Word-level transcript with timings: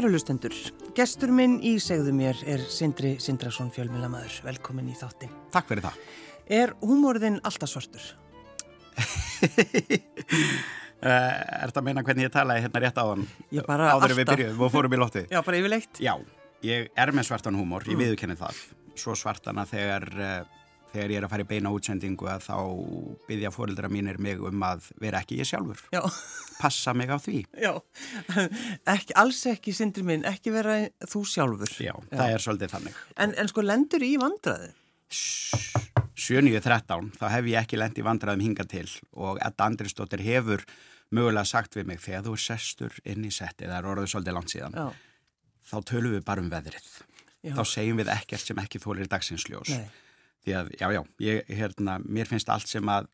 Kærulustendur, 0.00 0.54
gestur 0.96 1.28
minn 1.28 1.58
í 1.60 1.74
segðu 1.76 2.14
mér 2.16 2.38
er 2.48 2.62
Sindri 2.72 3.10
Sindrason 3.20 3.68
fjölmjölamæður. 3.74 4.38
Velkomin 4.46 4.86
í 4.88 4.94
þáttin. 4.96 5.28
Takk 5.52 5.66
fyrir 5.68 5.84
það. 5.84 5.98
Er 6.56 6.72
húmóriðin 6.80 7.36
alltaf 7.44 7.68
svartur? 7.74 8.06
Eh, 11.00 11.08
er 11.08 11.70
þetta 11.70 11.80
að 11.80 11.84
meina 11.86 12.02
hvernig 12.04 12.26
ég 12.26 12.32
talaði 12.34 12.60
hérna 12.60 12.80
rétt 12.82 12.98
á 13.00 13.04
hann 13.08 13.22
áður 13.88 14.12
við 14.18 14.26
byrjuðum 14.28 14.64
og 14.66 14.72
fórum 14.74 14.92
í 14.92 14.98
lótti? 15.00 15.22
Já, 15.32 15.38
bara 15.46 15.56
yfirleitt. 15.56 16.00
Já, 16.04 16.10
ég 16.60 16.90
er 16.92 17.12
með 17.16 17.24
svartan 17.30 17.56
húmór, 17.56 17.86
ég 17.88 17.96
mm. 17.96 18.02
viðkenni 18.02 18.36
það. 18.36 18.58
Svo 19.00 19.14
svartana 19.16 19.64
þegar 19.70 20.04
uh, 20.12 20.59
þegar 20.90 21.12
ég 21.12 21.20
er 21.20 21.26
að 21.26 21.32
fara 21.32 21.44
í 21.44 21.48
beina 21.50 21.70
útsendingu 21.74 22.28
að 22.30 22.44
þá 22.46 22.56
byggja 23.28 23.52
fórildra 23.54 23.90
mínir 23.92 24.18
mig 24.22 24.40
um 24.42 24.64
að 24.66 24.90
vera 25.02 25.20
ekki 25.22 25.38
ég 25.40 25.48
sjálfur. 25.48 25.82
Já. 25.94 26.02
Passa 26.60 26.94
mig 26.96 27.08
á 27.08 27.16
því. 27.20 27.38
Já, 27.60 27.72
ekki, 28.94 29.14
alls 29.20 29.40
ekki 29.48 29.74
sindri 29.76 30.04
minn, 30.06 30.26
ekki 30.28 30.52
vera 30.54 30.74
þú 31.08 31.24
sjálfur. 31.28 31.72
Já, 31.80 31.94
Já. 31.94 32.16
það 32.16 32.34
er 32.34 32.44
svolítið 32.44 32.74
þannig. 32.74 32.94
En, 33.16 33.34
en 33.40 33.50
sko 33.52 33.64
lendur 33.64 34.04
í 34.04 34.12
vandraði? 34.20 34.72
7.13, 36.20 37.14
þá 37.18 37.26
hef 37.32 37.48
ég 37.50 37.58
ekki 37.62 37.78
lend 37.80 37.96
í 37.98 38.04
vandraðum 38.06 38.44
hinga 38.44 38.66
til 38.68 38.86
og 39.16 39.40
Edda 39.42 39.66
Andrisdóttir 39.70 40.22
hefur 40.22 40.62
mögulega 41.10 41.48
sagt 41.48 41.74
við 41.78 41.88
mig 41.88 42.02
þegar 42.04 42.26
þú 42.28 42.34
er 42.36 42.42
sestur 42.44 42.98
inn 43.08 43.24
í 43.26 43.32
setti, 43.34 43.66
það 43.66 43.78
er 43.80 43.88
orðið 43.94 44.12
svolítið 44.12 44.36
langt 44.36 44.52
síðan, 44.52 44.76
Já. 44.76 44.86
þá 45.72 45.76
tölum 45.90 46.14
við 46.14 46.22
bara 46.28 46.44
um 46.44 46.52
veðrið. 46.52 46.92
Þá 47.40 47.62
segjum 47.64 47.98
við 48.02 48.12
ekkert 48.12 48.44
sem 48.44 48.58
ekki 48.60 48.78
þólir 48.82 49.08
dagsinsljós. 49.08 49.72
Nei 49.72 49.88
því 50.44 50.56
að, 50.56 50.70
já, 50.80 50.86
já, 50.96 51.00
ég, 51.26 51.50
hérna, 51.60 51.98
mér 52.04 52.30
finnst 52.30 52.50
allt 52.52 52.70
sem 52.70 52.92
að 52.92 53.08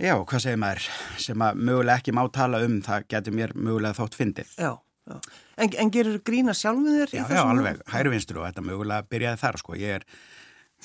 já, 0.00 0.14
hvað 0.16 0.42
segir 0.44 0.60
maður 0.60 0.88
sem 1.26 1.44
að 1.46 1.62
mögulega 1.68 2.00
ekki 2.00 2.16
má 2.16 2.24
tala 2.32 2.62
um 2.66 2.80
það 2.84 3.06
getur 3.14 3.36
mér 3.36 3.54
mögulega 3.56 3.98
þótt 4.00 4.18
fyndið. 4.18 4.56
Já, 4.60 4.72
já, 5.10 5.20
en, 5.56 5.76
en 5.84 5.92
gerur 5.94 6.18
grína 6.26 6.56
sjálfum 6.56 6.88
þér? 6.88 7.14
Já, 7.20 7.24
já, 7.28 7.42
alveg, 7.44 7.84
hæru 7.92 8.12
vinstur 8.14 8.42
og 8.42 8.48
þetta 8.48 8.66
mögulega 8.66 9.08
byrjaði 9.12 9.42
þar, 9.44 9.60
sko, 9.62 9.78
ég 9.80 10.00
er 10.00 10.08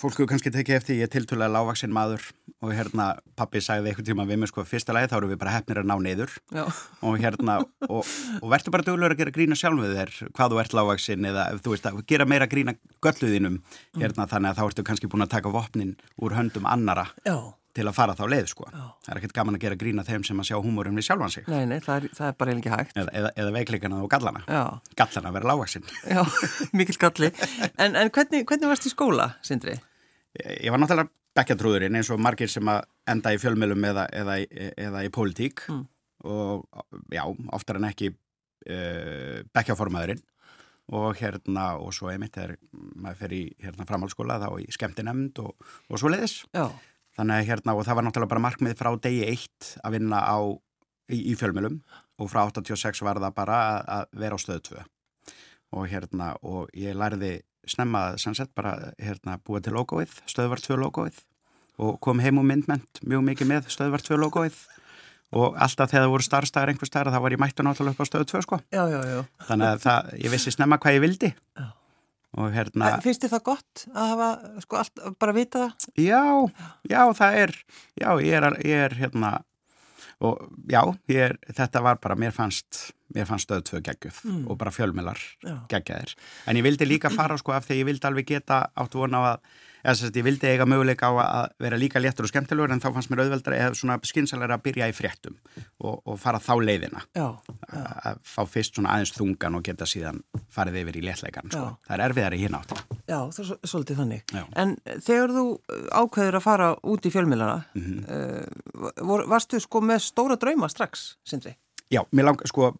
fólku 0.01 0.25
kannski 0.29 0.51
tekið 0.53 0.77
eftir, 0.77 0.97
ég 0.99 1.07
er 1.07 1.11
tiltúlega 1.13 1.51
lágvaksinn 1.53 1.93
maður 1.93 2.25
og 2.61 2.73
hérna 2.75 3.11
pappi 3.37 3.61
sagði 3.63 3.91
eitthvað 3.91 4.09
tíma 4.09 4.25
við 4.29 4.41
mig 4.41 4.51
sko 4.51 4.65
fyrsta 4.67 4.95
lagi 4.95 5.09
þá 5.11 5.15
eru 5.19 5.31
við 5.31 5.39
bara 5.41 5.53
hefnir 5.55 5.81
að 5.81 5.89
ná 5.89 5.95
neyður 6.01 6.35
og 6.57 7.21
hérna 7.21 7.59
og, 7.87 8.01
og 8.41 8.49
verður 8.51 8.75
bara 8.75 8.87
dögulegur 8.87 9.15
að 9.15 9.23
gera 9.23 9.35
grína 9.37 9.57
sjálf 9.57 9.81
við 9.81 9.95
þér 9.99 10.13
hvað 10.29 10.53
þú 10.53 10.61
ert 10.63 10.75
lágvaksinn 10.77 11.31
eða 11.31 11.47
þú 11.61 11.75
veist 11.75 11.89
að 11.89 12.03
gera 12.09 12.29
meira 12.29 12.49
grína 12.51 12.75
gölluðinum 13.01 13.57
hérna 13.97 14.25
mm. 14.25 14.29
þannig 14.35 14.51
að 14.51 14.61
þá 14.61 14.67
ertu 14.67 14.87
kannski 14.89 15.09
búin 15.11 15.25
að 15.25 15.33
taka 15.37 15.53
vopnin 15.53 15.97
úr 16.21 16.37
höndum 16.37 16.69
annara 16.69 17.09
Já 17.25 17.53
til 17.75 17.85
að 17.87 17.95
fara 17.95 18.15
þá 18.17 18.23
leið 18.31 18.49
sko. 18.51 18.65
Já. 18.67 18.81
Það 19.05 19.13
er 19.13 19.19
ekkert 19.19 19.35
gaman 19.37 19.57
að 19.57 19.63
gera 19.65 19.77
grína 19.79 20.03
þeim 20.07 20.25
sem 20.27 20.41
að 20.43 20.49
sjá 20.49 20.57
húmórum 20.59 20.97
við 20.99 21.05
sjálfan 21.07 21.31
sig. 21.31 21.45
Nei, 21.51 21.61
nei, 21.69 21.77
það 21.83 21.93
er, 22.01 22.15
það 22.17 22.27
er 22.27 22.35
bara 22.41 22.51
eiginlega 22.53 22.79
hægt. 22.81 22.97
Eða, 22.97 23.13
eða, 23.21 23.31
eða 23.43 23.53
veikleikana 23.55 24.01
og 24.03 24.09
gallana. 24.11 24.41
Já. 24.47 24.63
Gallana 24.99 25.31
verður 25.37 25.51
lágaksinn. 25.53 25.87
Já, 26.03 26.21
mikil 26.81 26.97
galli. 27.05 27.31
En, 27.77 27.95
en 27.95 28.11
hvernig, 28.11 28.43
hvernig 28.49 28.73
varst 28.73 28.89
í 28.89 28.91
skóla, 28.91 29.29
Sindri? 29.47 29.77
Ég, 30.39 30.69
var 30.71 30.79
náttúrulega 30.81 31.11
bekkjatrúðurinn 31.37 31.97
eins 31.99 32.11
og 32.11 32.21
margir 32.23 32.51
sem 32.51 32.67
að 32.71 32.83
enda 33.11 33.33
í 33.33 33.39
fjölmjölum 33.41 33.87
eða, 33.91 34.07
eða, 34.15 34.37
eða 34.87 35.05
í 35.07 35.11
pólitík 35.13 35.63
mm. 35.71 35.81
og 36.27 36.65
já, 37.11 37.23
oftar 37.55 37.79
en 37.79 37.87
ekki 37.87 38.11
uh, 38.11 39.41
bekkjaformaðurinn 39.55 40.23
og 40.91 41.19
hérna 41.21 41.77
og 41.79 41.93
svo 41.95 42.09
einmitt 42.11 42.35
er 42.41 42.57
maður 42.71 43.19
fer 43.21 43.35
í 43.37 43.43
hérna 43.63 43.87
framhaldsskóla 43.87 44.41
þá 44.43 44.49
í 44.59 44.71
skemmtinemnd 44.75 45.39
og, 45.43 45.53
og 45.87 46.01
svo 46.01 46.11
leiðis. 46.11 46.41
Já 46.51 46.67
þannig 47.17 47.41
að 47.41 47.49
hérna 47.49 47.75
og 47.75 47.85
það 47.85 47.97
var 47.97 48.07
náttúrulega 48.07 48.33
bara 48.33 48.45
markmið 48.45 48.77
frá 48.79 48.91
degi 49.03 49.23
eitt 49.27 49.71
að 49.83 49.97
vinna 49.97 50.21
á, 50.23 50.37
í, 51.11 51.19
í 51.31 51.35
fjölmjölum 51.39 51.79
og 52.21 52.31
frá 52.31 52.43
86 52.47 53.03
var 53.05 53.19
það 53.21 53.37
bara 53.37 53.61
að, 53.61 53.79
að 53.97 54.19
vera 54.23 54.39
á 54.39 54.43
stöðu 54.43 54.63
2 54.71 54.83
og 55.71 55.87
hérna 55.91 56.33
og 56.47 56.71
ég 56.75 56.97
lærði 56.97 57.33
snemma 57.69 58.17
sannsett 58.21 58.51
bara 58.57 58.93
hérna 59.01 59.37
búið 59.45 59.67
til 59.67 59.75
logoið, 59.77 60.15
stöðvart 60.29 60.65
2 60.67 60.79
logoið 60.81 61.19
og 61.81 61.97
kom 62.03 62.21
heim 62.21 62.41
og 62.41 62.47
myndment 62.47 63.01
mjög 63.07 63.25
mikið 63.31 63.51
með 63.51 63.69
stöðvart 63.73 64.07
2 64.09 64.19
logoið 64.21 64.57
og 65.31 65.59
alltaf 65.63 65.91
þegar 65.91 66.05
það 66.05 66.13
voru 66.13 66.25
starfstæðar 66.27 66.71
einhver 66.73 66.89
starf 66.89 67.13
þá 67.13 67.21
var 67.23 67.35
ég 67.35 67.41
mættu 67.41 67.65
náttúrulega 67.65 67.95
upp 67.95 68.03
á 68.03 68.09
stöðu 68.09 68.27
2 68.33 68.41
sko 68.45 68.59
já, 68.67 68.81
já, 68.91 68.99
já. 69.07 69.21
þannig 69.47 69.69
að 69.69 69.85
það, 69.85 70.09
ég 70.25 70.33
vissi 70.33 70.55
snemma 70.55 70.79
hvað 70.81 70.97
ég 70.97 71.05
vildi 71.05 71.31
og 72.41 72.51
hérna 72.55 72.89
finnst 73.03 73.23
þið 73.25 73.33
það 73.35 73.45
gott 73.47 73.85
að 73.91 74.11
hafa 74.13 74.29
sko 74.65 74.81
allt, 74.81 75.05
bara 75.19 75.35
vita 75.35 75.63
það? 75.63 75.87
Já, 75.99 76.23
já 76.87 77.01
það 77.19 77.39
er 77.43 77.55
já 77.99 78.09
ég 78.23 78.35
er, 78.39 78.47
ég 78.67 78.85
er 78.89 78.97
hérna 78.99 79.31
og 80.21 80.51
já, 80.69 80.81
er, 81.09 81.37
þetta 81.49 81.81
var 81.81 81.99
bara 82.03 82.17
mér 82.19 82.35
fannst, 82.35 82.91
mér 83.15 83.27
fannst 83.29 83.49
stöðtöðu 83.49 83.81
geggjuð 83.89 84.21
mm. 84.29 84.45
og 84.51 84.59
bara 84.61 84.73
fjölmilar 84.75 85.19
geggjaðir 85.71 86.15
en 86.47 86.61
ég 86.61 86.65
vildi 86.67 86.87
líka 86.87 87.11
fara 87.13 87.39
sko 87.41 87.55
af 87.57 87.67
því 87.67 87.81
ég 87.81 87.89
vildi 87.89 88.09
alveg 88.09 88.29
geta 88.35 88.63
átt 88.77 88.97
vona 88.97 89.21
á 89.21 89.23
að 89.33 89.51
eða 89.81 90.07
að 90.07 90.19
ég 90.19 90.25
vildi 90.25 90.49
eiga 90.51 90.67
möguleika 90.69 91.09
á 91.09 91.13
að 91.21 91.53
vera 91.65 91.79
líka 91.79 92.01
léttur 92.01 92.27
og 92.27 92.31
skemmtilegur 92.31 92.73
en 92.73 92.81
þá 92.83 92.89
fannst 92.93 93.11
mér 93.11 93.23
auðveldra 93.25 93.57
eða 93.57 93.77
svona 93.77 93.97
skynnsalega 94.05 94.57
að 94.57 94.65
byrja 94.67 94.89
í 94.91 94.95
fréttum 94.95 95.37
og, 95.81 96.01
og 96.05 96.19
fara 96.21 96.41
þá 96.41 96.53
leiðina 96.61 97.05
já, 97.17 97.27
já. 97.33 97.83
að 98.11 98.21
fá 98.33 98.41
fyrst 98.45 98.77
svona 98.77 98.95
aðeins 98.95 99.15
þungan 99.17 99.57
og 99.57 99.65
geta 99.65 99.89
síðan 99.89 100.21
farið 100.53 100.83
yfir 100.83 101.01
í 101.01 101.05
léttleikan 101.09 101.49
sko. 101.49 101.71
það 101.87 101.97
er 101.97 102.05
erfiðar 102.09 102.37
í 102.37 102.49
átt 102.51 102.90
Já, 103.11 103.17
það 103.35 103.41
er 103.43 103.71
svolítið 103.71 103.99
þannig 104.01 104.31
já. 104.31 104.43
En 104.61 104.75
þegar 104.87 105.33
þú 105.35 105.45
ákveður 105.99 106.37
að 106.39 106.45
fara 106.45 106.69
út 106.93 107.07
í 107.07 107.11
fjölmilana 107.11 107.57
mm 107.75 107.81
-hmm. 107.83 108.93
uh, 109.01 109.25
varstu 109.27 109.59
sko 109.59 109.81
með 109.83 110.05
stóra 110.07 110.39
drauma 110.39 110.69
strax, 110.71 111.17
Sindri? 111.27 111.57
Já, 111.91 112.05
mér 112.11 112.31
langar 112.31 112.47
sko 112.47 112.71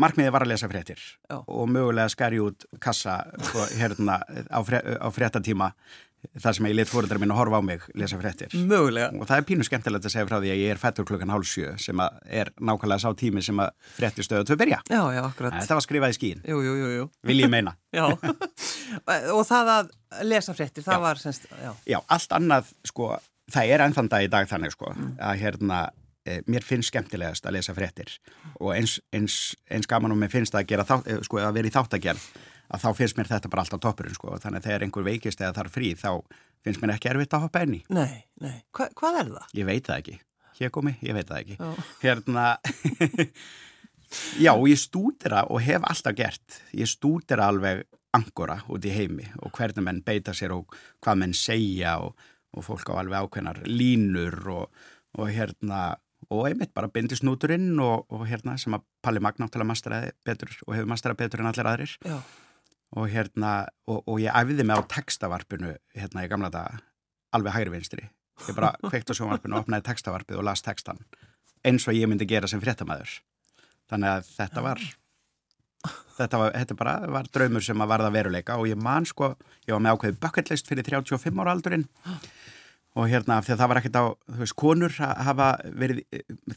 Markmiði 0.00 0.32
var 0.32 0.44
að 0.46 0.52
lesa 0.54 0.68
fréttir 0.70 1.00
Já. 1.28 1.42
og 1.46 1.68
mögulega 1.68 2.08
skæri 2.08 2.40
út 2.40 2.64
kassa 2.80 3.18
sko, 3.50 3.66
hérna, 3.76 4.20
á, 4.48 4.60
fre 4.64 4.80
á 4.96 5.08
fréttatíma 5.12 5.72
þar 6.40 6.56
sem 6.56 6.68
ég 6.68 6.76
lit 6.76 6.90
fóröldra 6.90 7.18
mín 7.20 7.32
að 7.32 7.40
horfa 7.40 7.60
á 7.60 7.62
mig 7.64 7.84
lesa 7.98 8.18
fréttir. 8.20 8.54
Mögulega. 8.68 9.10
Og 9.16 9.28
það 9.28 9.40
er 9.40 9.46
pínu 9.48 9.66
skemmtilegt 9.66 10.06
að 10.06 10.14
segja 10.14 10.28
frá 10.28 10.36
því 10.36 10.52
að 10.52 10.60
ég 10.60 10.74
er 10.74 10.80
fættur 10.80 11.06
klukkan 11.08 11.32
hálf 11.32 11.48
sjö 11.48 11.72
sem 11.80 12.02
er 12.02 12.52
nákvæmlega 12.60 13.04
sá 13.04 13.16
tími 13.18 13.44
sem 13.44 13.62
að 13.62 13.72
fréttir 13.96 14.26
stöðu 14.26 14.48
til 14.48 14.56
að 14.56 14.62
byrja. 14.64 14.80
Já, 14.90 15.00
já, 15.16 15.22
akkurat. 15.24 15.56
Þetta 15.56 15.78
var 15.78 15.86
skrifað 15.86 16.14
í 16.14 16.18
skín. 16.18 16.44
Jú, 16.48 16.60
jú, 16.66 16.74
jú, 16.80 16.90
jú. 16.98 17.08
Vil 17.30 17.40
ég 17.44 17.52
meina. 17.52 17.74
já. 17.98 18.04
Og 19.36 19.42
það 19.48 19.72
að 19.76 19.94
lesa 20.28 20.56
fréttir, 20.56 20.84
það 20.86 20.98
já. 20.98 21.04
var 21.06 21.22
semst, 21.22 21.48
já. 21.50 21.72
Já, 21.94 21.98
allt 22.16 22.36
annað, 22.36 22.70
sko, 22.90 23.14
það 23.50 23.74
er 23.74 23.86
ennþann 23.86 24.12
dag 24.12 24.26
í 24.26 24.30
dag 24.32 24.50
þannig, 24.50 24.76
sko, 24.76 24.92
mm. 24.92 25.16
að 25.30 25.42
hérna, 25.44 25.80
e, 26.26 26.40
mér 26.50 26.66
finnst 26.66 26.92
skemmtilegast 26.92 27.46
að 27.46 27.58
lesa 27.58 27.74
fréttir 27.76 28.12
og 28.58 28.74
eins, 28.74 28.98
eins, 29.14 29.40
eins 29.70 29.88
gaman 29.90 30.14
og 30.14 30.20
mér 30.20 30.32
finnst 30.32 30.56
að, 30.58 30.74
þá, 30.88 30.96
e, 31.06 31.20
sko, 31.26 31.40
að 31.42 31.56
vera 31.60 31.70
í 31.70 31.74
þáttagerð 31.74 32.26
að 32.70 32.84
þá 32.84 32.90
finnst 32.98 33.18
mér 33.18 33.30
þetta 33.30 33.50
bara 33.50 33.64
alltaf 33.64 33.82
toppurinn 33.82 34.16
sko. 34.16 34.36
Þannig 34.40 34.60
að 34.60 34.68
þegar 34.68 34.84
einhver 34.86 35.06
veikist 35.06 35.42
eða 35.42 35.56
þarf 35.58 35.76
frí 35.76 35.92
þá 35.98 36.10
finnst 36.64 36.82
mér 36.82 36.94
ekki 36.94 37.10
erfitt 37.10 37.36
að 37.36 37.46
hoppa 37.46 37.62
enni 37.64 37.80
Nei, 37.88 38.26
nei, 38.42 38.58
Hva, 38.76 38.90
hvað 38.96 39.20
er 39.22 39.32
það? 39.34 39.54
Ég 39.58 39.68
veit 39.70 39.86
það 39.88 40.02
ekki, 40.02 40.16
hér 40.60 40.72
komi, 40.74 40.94
ég 41.06 41.16
veit 41.16 41.30
það 41.30 41.40
ekki. 41.42 41.56
Já. 41.58 41.88
Hérna 42.04 42.46
Já, 44.42 44.52
ég 44.66 44.78
stúdira 44.80 45.44
og 45.46 45.62
hef 45.62 45.86
alltaf 45.86 46.16
gert. 46.18 46.60
Ég 46.74 46.90
stúdira 46.90 47.46
alveg 47.50 47.84
angora 48.16 48.58
út 48.70 48.84
í 48.86 48.90
heimi 48.90 49.28
og 49.38 49.54
hvernig 49.54 49.86
menn 49.86 50.02
beita 50.02 50.34
sér 50.34 50.56
og 50.56 50.74
hvað 51.02 51.20
menn 51.22 51.34
segja 51.36 52.00
og, 52.02 52.16
og 52.58 52.66
fólk 52.66 52.90
á 52.90 52.98
alveg 52.98 53.22
ákveðnar 53.22 53.60
línur 53.70 54.38
og, 54.50 54.80
og 55.14 55.30
hérna 55.30 55.94
og 56.30 56.48
einmitt 56.48 56.74
bara 56.74 56.90
bindi 56.90 57.16
snúturinn 57.16 57.78
og, 57.80 58.10
og 58.10 58.26
hérna 58.26 58.56
sem 58.58 58.74
að 58.74 58.82
Palli 59.02 59.22
Magnáttala 59.22 59.64
masteraði 59.66 60.10
betur 60.26 60.50
og 60.66 60.74
hefur 60.74 60.90
masterað 60.90 61.22
betur 61.22 61.44
en 61.44 61.52
allir 61.52 61.70
aðrir. 61.70 61.94
Já 62.02 62.18
og 62.96 63.10
hérna, 63.10 63.68
og, 63.86 64.02
og 64.06 64.22
ég 64.22 64.34
æfiði 64.34 64.66
mig 64.66 64.80
á 64.80 64.90
textavarpinu 64.90 65.74
hérna 65.96 66.24
í 66.26 66.30
gamla 66.30 66.50
daga 66.52 66.80
alveg 67.36 67.54
hægri 67.54 67.74
vinstri. 67.76 68.06
Ég 68.48 68.56
bara 68.56 68.72
kveikt 68.88 69.12
á 69.12 69.14
sjónvarpinu 69.14 69.58
og 69.58 69.66
opnaði 69.66 69.86
textavarpið 69.90 70.40
og 70.40 70.48
las 70.48 70.64
textan 70.66 71.02
eins 71.66 71.86
og 71.88 71.96
ég 71.96 72.08
myndi 72.08 72.28
gera 72.28 72.48
sem 72.48 72.60
fréttamaður. 72.62 73.20
Þannig 73.90 74.14
að 74.14 74.28
þetta 74.32 74.64
var 74.64 74.84
þetta 76.16 76.40
var, 76.40 76.54
þetta 76.56 76.76
bara 76.76 76.94
var 77.16 77.28
draumur 77.32 77.64
sem 77.64 77.80
að 77.80 77.92
varða 77.94 78.12
veruleika 78.14 78.58
og 78.60 78.68
ég 78.68 78.80
man 78.80 79.06
sko 79.08 79.34
ég 79.66 79.74
var 79.74 79.82
með 79.84 79.96
ákveði 79.96 80.20
bucketlist 80.24 80.70
fyrir 80.70 80.86
35 80.86 81.42
ára 81.42 81.54
aldurinn. 81.56 81.86
Og 82.98 83.06
hérna 83.06 83.36
því 83.38 83.54
að 83.54 83.60
það 83.60 83.68
var 83.70 83.78
ekkert 83.78 83.98
á, 84.02 84.04
þú 84.10 84.40
veist, 84.40 84.54
konur 84.58 84.96
hafa 84.98 85.52
verið, 85.78 86.00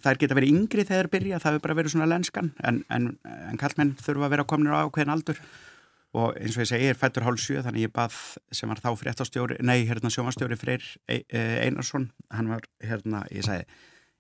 þær 0.02 0.18
geta 0.18 0.38
verið 0.40 0.56
yngri 0.56 0.86
þegar 0.90 1.10
byrja, 1.14 1.40
það 1.44 1.52
hefur 1.52 1.66
bara 1.68 1.76
verið 1.78 1.94
svona 1.94 2.08
lenskan 2.10 2.50
en, 2.66 2.80
en, 2.90 3.12
en 3.22 3.60
kallmenn 3.62 3.94
þurfa 4.02 4.26
að 4.26 4.34
vera 4.34 4.48
kominir 4.50 4.74
á 4.74 4.82
ákveðin 4.82 5.14
aldur 5.14 5.44
og 6.14 6.36
eins 6.38 6.58
og 6.58 6.64
ég 6.64 6.70
segi, 6.70 6.86
ég 6.88 6.94
er 6.94 7.00
fættur 7.00 7.26
hálf 7.26 7.42
sjö 7.42 7.64
þannig 7.66 7.88
ég 7.88 7.94
bað 7.94 8.14
sem 8.54 8.70
var 8.70 8.82
þá 8.84 8.92
fréttastjóri 9.00 9.58
nei, 9.66 9.82
hérna 9.90 10.12
sjómanstjóri 10.14 10.58
Freyr 10.60 10.86
e 11.10 11.24
e 11.26 11.42
Einarsson 11.66 12.12
hann 12.34 12.52
var, 12.54 12.68
hérna, 12.84 13.24
ég 13.34 13.46
segi 13.48 13.66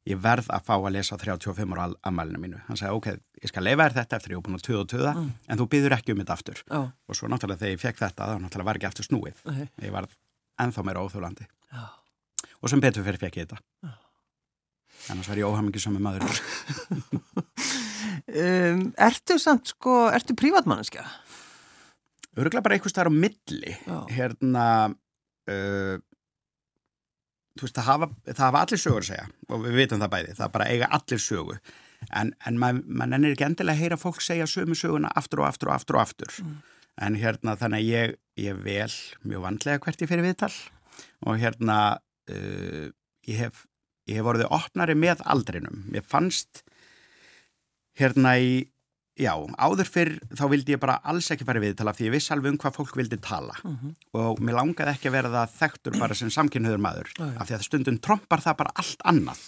ég 0.09 0.19
verð 0.19 0.49
að 0.51 0.65
fá 0.67 0.73
að 0.75 0.93
lesa 0.97 1.17
35 1.19 1.75
ára 1.77 1.85
ammælinu 2.09 2.41
mínu, 2.41 2.61
hann 2.67 2.79
segi, 2.79 2.91
ok, 2.91 3.07
ég 3.43 3.51
skal 3.51 3.63
leifa 3.63 3.85
þér 3.87 3.97
þetta 4.01 4.17
eftir 4.19 4.33
ég 4.33 4.39
er 4.41 4.45
búin 4.47 4.57
að 4.57 4.65
tuða 4.67 4.81
og 4.81 4.89
tuða, 4.91 5.13
mm. 5.15 5.29
en 5.47 5.61
þú 5.61 5.67
byður 5.71 5.95
ekki 5.97 6.13
um 6.13 6.21
þetta 6.23 6.35
aftur, 6.35 6.63
oh. 6.75 6.89
og 7.07 7.19
svo 7.19 7.29
náttúrulega 7.31 7.61
þegar 7.61 7.75
ég 7.75 7.83
fekk 7.83 8.01
þetta 8.01 8.27
þá 8.27 8.35
náttúrulega 8.41 8.69
var 8.69 8.79
ekki 8.79 8.89
aftur 8.89 9.07
snúið 9.07 9.43
okay. 9.45 9.69
ég 9.85 9.95
var 9.95 10.09
ennþá 10.65 10.85
meira 10.87 11.05
óþúlandi 11.05 11.47
oh. 11.77 11.91
og 12.59 12.73
sem 12.73 12.83
betur 12.83 13.07
fyrir 13.07 13.21
fekk 13.21 13.39
ég 13.39 13.47
þetta 13.47 13.61
oh. 13.87 13.95
annars 15.13 15.31
var 15.31 15.39
ég 15.39 15.47
óhamingi 15.47 15.79
er 15.79 16.03
maður 16.03 16.27
um, 18.43 18.83
Ertu 19.07 19.39
samt 19.39 19.71
sko, 19.71 20.07
ertu 20.11 20.35
prívatmanniska? 20.35 21.07
Öruglega 22.37 22.65
bara 22.65 22.77
einhvers 22.77 22.95
þar 22.95 23.11
á 23.11 23.13
milli 23.13 23.75
Já. 23.85 23.97
hérna 24.09 24.65
uh, 24.89 25.95
þú 27.53 27.65
veist, 27.67 27.77
það 27.77 27.89
hafa, 27.89 28.09
það 28.29 28.45
hafa 28.47 28.61
allir 28.65 28.81
sögur 28.81 29.03
að 29.03 29.09
segja 29.11 29.25
og 29.49 29.65
við 29.65 29.79
vitum 29.81 30.03
það 30.03 30.13
bæði, 30.15 30.37
það 30.39 30.53
bara 30.55 30.69
eiga 30.73 30.91
allir 30.97 31.21
sögu. 31.21 31.57
En, 32.11 32.33
en 32.43 32.57
maður 32.59 32.87
mað 32.99 33.17
ennir 33.17 33.35
ekki 33.35 33.45
endilega 33.47 33.77
að 33.77 33.83
heyra 33.83 33.99
fólk 34.01 34.23
segja 34.23 34.47
sömu 34.49 34.75
söguna 34.75 35.11
aftur 35.15 35.43
og 35.43 35.47
aftur 35.47 35.69
og 35.69 35.75
aftur 35.77 35.99
og 35.99 36.03
aftur. 36.03 36.39
En 37.01 37.15
hérna 37.17 37.55
þannig 37.59 37.83
að 37.83 37.91
ég, 37.93 38.15
ég 38.43 38.57
vel 38.65 38.89
mjög 39.23 39.45
vandlega 39.45 39.83
hvert 39.85 40.03
ég 40.03 40.09
fyrir 40.09 40.25
viðtal. 40.25 40.51
Og 41.29 41.39
hérna 41.41 41.77
uh, 42.33 42.89
ég 43.29 43.39
hef 43.45 43.63
ég 44.09 44.19
hef 44.19 44.27
voruð 44.27 44.49
opnari 44.51 44.95
með 44.99 45.23
aldrinum. 45.29 45.85
Mér 45.93 46.05
fannst 46.07 46.63
hérna 47.99 48.35
í 48.41 48.63
Já, 49.19 49.33
áður 49.61 49.89
fyrr 49.93 50.13
þá 50.33 50.43
vildi 50.49 50.73
ég 50.73 50.79
bara 50.81 50.95
alls 51.05 51.27
ekki 51.33 51.45
fara 51.45 51.59
í 51.61 51.63
viðtala 51.67 51.91
því 51.93 52.07
ég 52.07 52.13
viss 52.15 52.31
alveg 52.33 52.55
um 52.55 52.57
hvað 52.63 52.77
fólk 52.79 52.95
vildi 52.97 53.19
tala. 53.21 53.53
Og 54.17 54.39
mér 54.41 54.57
langaði 54.57 54.95
ekki 54.95 55.11
að 55.11 55.17
vera 55.19 55.33
það 55.35 55.51
þekktur 55.59 55.99
bara 56.01 56.17
sem 56.17 56.31
samkynniður 56.33 56.81
maður 56.81 57.11
Já, 57.13 57.27
já. 57.27 57.35
af 57.37 57.49
því 57.51 57.57
að 57.59 57.67
stundum 57.67 57.99
trompar 58.01 58.41
það 58.41 58.57
bara 58.63 58.73
allt 58.81 59.05
annað. 59.11 59.43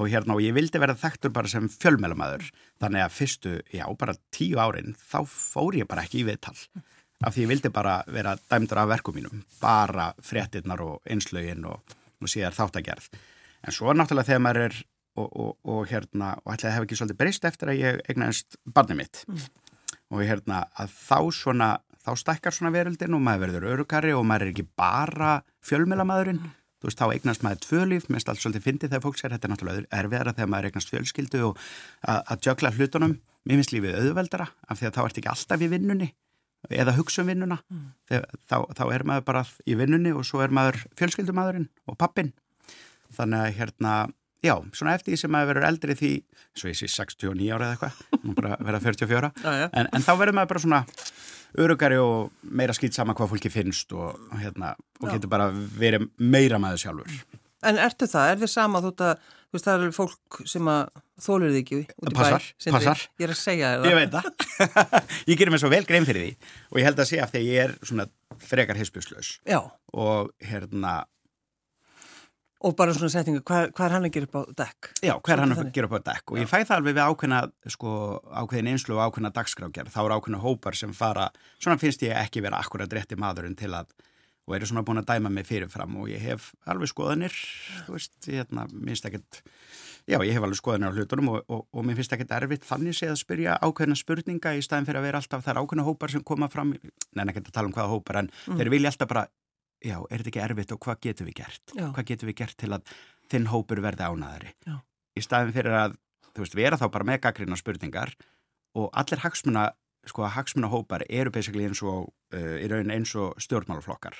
Og 0.00 0.08
hérna 0.10 0.34
og 0.34 0.42
ég 0.42 0.56
vildi 0.56 0.80
vera 0.82 0.96
þekktur 0.98 1.34
bara 1.36 1.52
sem 1.52 1.68
fjölmælamaður 1.70 2.48
þannig 2.82 3.04
að 3.04 3.14
fyrstu, 3.18 3.54
já, 3.70 3.84
bara 4.00 4.16
tíu 4.34 4.56
árin 4.58 4.96
þá 4.96 5.20
fór 5.28 5.76
ég 5.78 5.88
bara 5.92 6.02
ekki 6.08 6.24
í 6.24 6.26
viðtal. 6.30 6.56
Af 7.24 7.36
því 7.36 7.44
ég 7.46 7.52
vildi 7.52 7.70
bara 7.72 8.00
vera 8.12 8.34
dæmdur 8.48 8.80
af 8.82 8.90
verkum 8.96 9.16
mínum, 9.16 9.44
bara 9.60 10.10
fréttinnar 10.24 10.82
og 10.84 10.98
einslögin 11.08 11.64
og, 11.68 11.80
og 12.20 12.28
síðar 12.32 12.56
þáttagerð. 12.56 13.06
En 13.64 13.72
svo 13.76 13.92
náttúrulega 13.96 14.32
þegar 14.32 14.44
maður 14.44 14.64
er 14.66 14.76
og, 15.16 15.28
og, 15.32 15.56
og 15.64 15.88
hérna, 15.90 16.34
og 16.44 16.54
ætlaði 16.54 16.70
að 16.70 16.76
hef 16.76 16.86
ekki 16.86 17.00
svolítið 17.00 17.20
breyst 17.22 17.48
eftir 17.48 17.72
að 17.72 17.80
ég 17.80 18.02
eignaðist 18.06 18.60
barnið 18.76 19.00
mitt. 19.00 19.22
Og 20.12 20.22
hérna 20.22 20.66
að 20.78 20.92
þá 20.94 21.18
svona 21.34 21.70
þá 22.06 22.12
stækkar 22.22 22.54
svona 22.54 22.74
veröldin 22.74 23.16
og 23.16 23.24
maður 23.26 23.48
verður 23.48 23.72
örugari 23.72 24.14
og 24.14 24.26
maður 24.28 24.46
er 24.46 24.52
ekki 24.52 24.68
bara 24.78 25.40
fjölmjölamæðurinn 25.66 26.44
þú 26.76 26.90
veist, 26.90 27.00
þá 27.00 27.14
eignast 27.14 27.44
maður 27.44 27.62
tvö 27.64 27.86
líf 27.90 28.06
mest 28.12 28.28
allt 28.30 28.42
svolítið 28.42 28.66
fyndið 28.66 28.92
þegar 28.92 29.04
fólk 29.06 29.18
sér 29.18 29.34
þetta 29.34 29.48
er 29.48 29.52
náttúrulega 29.52 29.88
erfiðara 29.98 30.34
þegar 30.36 30.50
maður 30.52 30.68
eignast 30.68 30.92
fjölskyldu 30.92 31.40
og 31.48 31.64
að, 32.12 32.46
jökla 32.46 32.72
hlutunum. 32.76 33.16
Mér 33.46 33.60
finnst 33.60 33.74
lífið 33.74 33.98
auðveldara 34.02 34.46
af 34.66 34.78
því 34.78 34.88
að 34.88 34.96
þá 34.96 35.02
ert 35.06 35.20
ekki 35.20 35.32
alltaf 35.32 35.64
í 35.64 35.70
vinnunni 35.72 36.08
eða 36.66 36.96
hugsa 36.96 37.22
um 37.22 37.30
vinnuna. 37.30 37.58
Þegar, 38.10 38.38
þá, 38.50 38.56
þá 38.78 38.84
er 38.90 39.06
maður 39.06 39.26
bara 39.30 39.44
í 39.64 39.78
vinnunni 39.78 40.12
og 40.14 40.26
svo 40.26 40.42
er 40.44 40.54
maður 40.54 40.82
fjölskyldumadurinn 40.98 41.68
og 41.86 41.98
pappin 41.98 42.32
þannig 43.16 43.42
að 43.42 43.58
hérna 43.60 43.96
Já, 44.44 44.54
svona 44.76 44.94
eftir 44.96 45.14
því 45.14 45.20
sem 45.22 45.32
maður 45.32 45.48
verður 45.54 45.68
eldri 45.70 45.96
því, 45.96 46.10
svo 46.56 46.68
ég 46.70 46.76
sé 46.78 46.90
69 46.92 47.48
ára 47.56 47.70
eða 47.70 47.76
eitthvað, 47.76 48.20
nú 48.26 48.34
bara 48.36 48.58
verða 48.60 48.82
44, 48.84 49.30
Já, 49.42 49.50
já. 49.62 49.66
en, 49.72 49.88
en 49.96 50.04
þá 50.04 50.12
verður 50.20 50.36
maður 50.38 50.52
bara 50.52 50.64
svona 50.66 50.82
örugari 51.56 51.98
og 52.02 52.34
meira 52.42 52.76
skýt 52.76 52.98
sama 52.98 53.16
hvað 53.16 53.32
fólki 53.32 53.50
finnst 53.52 53.94
og, 53.96 54.20
hérna, 54.42 54.74
og 55.00 55.08
getur 55.08 55.32
bara 55.32 55.48
verið 55.54 56.08
meira 56.20 56.60
maður 56.62 56.84
sjálfur. 56.84 57.18
En 57.66 57.80
ertu 57.80 58.06
það? 58.10 58.34
Er 58.34 58.42
þið 58.44 58.52
sama 58.52 58.82
þú 59.46 59.56
veist 59.56 59.66
það 59.68 59.84
er 59.86 59.94
fólk 59.94 60.38
sem 60.48 60.68
að 60.70 61.02
þólur 61.22 61.52
þig 61.54 61.60
ekki 61.62 61.78
út 61.80 62.10
í 62.10 62.16
Passar, 62.16 62.44
bæ 62.44 62.62
Sindri. 62.64 62.74
passar. 62.76 63.04
Ég 63.16 63.26
er 63.26 63.32
að 63.32 63.40
segja 63.40 63.70
þér 63.72 63.88
Ég 63.88 63.98
veit 64.00 64.16
það. 64.16 64.26
ég 65.30 65.38
gerir 65.40 65.54
mér 65.54 65.62
svo 65.62 65.70
vel 65.72 65.82
grein 65.88 66.08
fyrir 66.08 66.24
því 66.26 66.32
og 66.72 66.80
ég 66.80 66.88
held 66.88 67.02
að 67.02 67.10
sé 67.10 67.20
af 67.22 67.32
því 67.32 67.40
að 67.42 67.48
ég 67.48 67.62
er 67.64 67.74
svona 67.86 68.06
frekar 68.42 68.80
hispuslaus 68.80 69.30
Já, 69.48 69.60
og 69.96 70.32
hérna, 70.44 70.96
og 72.64 72.76
bara 72.78 72.94
svona 72.96 73.12
setningu, 73.12 73.42
hvað, 73.46 73.70
hvað 73.76 73.86
er 73.86 73.94
hann 73.96 74.08
að 74.08 74.14
gera 74.16 74.28
upp 74.30 74.36
á 74.36 74.42
dekk? 74.62 74.90
já, 75.04 75.14
hver 75.14 75.34
er 75.36 75.44
hann 75.44 75.54
að 75.56 75.70
gera 75.76 75.90
upp 75.90 75.96
á 75.98 76.06
dekk? 76.10 76.32
Og 76.32 76.40
ég 76.40 76.50
fæ 76.50 76.58
það 76.62 76.76
alveg 76.78 76.96
við 76.96 77.04
ákveðna, 77.04 77.40
sko, 77.76 77.94
ákveðin 78.32 78.72
einslu 78.72 78.96
og 78.96 79.04
ákveðna 79.06 79.32
dagskrákjar, 79.36 79.92
þá 79.92 80.02
eru 80.06 80.18
ákveðna 80.18 80.42
hópar 80.42 80.78
sem 80.78 80.94
fara, 80.96 81.30
svona 81.60 81.80
finnst 81.82 82.04
ég 82.06 82.16
ekki 82.16 82.44
vera 82.44 82.62
akkurat 82.62 82.96
rétti 82.96 83.18
maðurinn 83.20 83.58
til 83.58 83.74
að 83.76 83.92
og 84.46 84.54
eru 84.54 84.68
svona 84.68 84.84
búin 84.86 85.00
að 85.00 85.08
dæma 85.10 85.30
mig 85.32 85.46
fyrirfram. 85.48 85.96
Og 86.00 86.10
ég 86.12 86.22
hef 86.22 86.52
alveg 86.70 86.90
skoðanir, 86.92 87.34
þú 87.86 87.96
veist, 87.96 88.14
hérna, 88.28 88.66
minnst 88.70 89.08
ekkert, 89.08 89.40
já, 90.06 90.20
ég 90.20 90.36
hef 90.36 90.46
alveg 90.46 90.60
skoðanir 90.60 90.94
á 90.94 90.96
hlutunum 90.96 91.32
og, 91.34 91.40
og, 91.50 91.64
og 91.74 91.86
mér 91.86 91.98
finnst 91.98 92.14
ekkert 92.14 92.34
erfitt 92.38 92.66
þannig 92.68 92.94
séð 92.94 93.16
að 93.16 93.22
spyrja 93.24 93.56
ákveðna 93.58 93.98
spurninga 93.98 94.54
í 94.54 94.62
staðin 94.62 94.86
fyrir 94.86 95.02
að 95.02 95.08
vera 95.08 95.22
alltaf 95.22 95.42
þær 95.46 95.62
ákveðna 95.64 95.88
hópar 95.88 96.14
sem 96.14 96.22
koma 96.26 96.50
fram, 96.52 96.76
neina 97.10 97.32
ekki 97.32 97.42
að 97.42 97.56
tala 97.58 97.70
um 97.70 97.74
hvaða 97.74 97.90
hópar, 97.96 98.20
en 98.22 98.30
þeir 98.46 98.72
vilja 98.76 98.94
alltaf 98.94 99.10
bara, 99.10 99.26
já, 99.84 99.96
er 100.10 100.22
þetta 100.22 100.32
ekki 100.32 100.42
erfitt 100.44 100.74
og 100.74 100.82
hvað 100.84 101.00
getum 101.06 101.28
við 101.30 101.38
gert? 101.42 101.64
Já. 101.74 101.86
Hvað 101.96 102.08
getum 102.10 102.30
við 102.30 102.38
gert 102.42 102.58
til 102.60 102.70
að 102.76 102.94
þinn 103.32 103.48
hópur 103.52 103.82
verði 103.84 104.06
ánæðari? 104.06 104.54
Já. 104.66 104.76
Í 105.16 105.24
staðin 105.24 105.56
fyrir 105.56 105.76
að, 105.80 105.98
þú 106.32 106.44
veist, 106.44 106.56
vera 106.58 106.78
þá 106.80 106.86
bara 106.94 107.08
með 107.08 107.20
gaggrina 107.26 107.58
spurningar 107.58 108.14
og 108.76 108.88
allir 108.92 109.22
hagsmuna, 109.24 109.66
sko, 110.06 110.26
hagsmuna 110.32 110.70
hópar 110.72 111.06
eru 111.08 111.32
basically 111.34 111.66
eins 111.68 111.82
og, 111.82 112.10
uh, 112.36 112.56
í 112.60 112.66
raun 112.70 112.92
eins 112.92 113.14
og 113.16 113.36
stjórnmálaflokkar. 113.42 114.18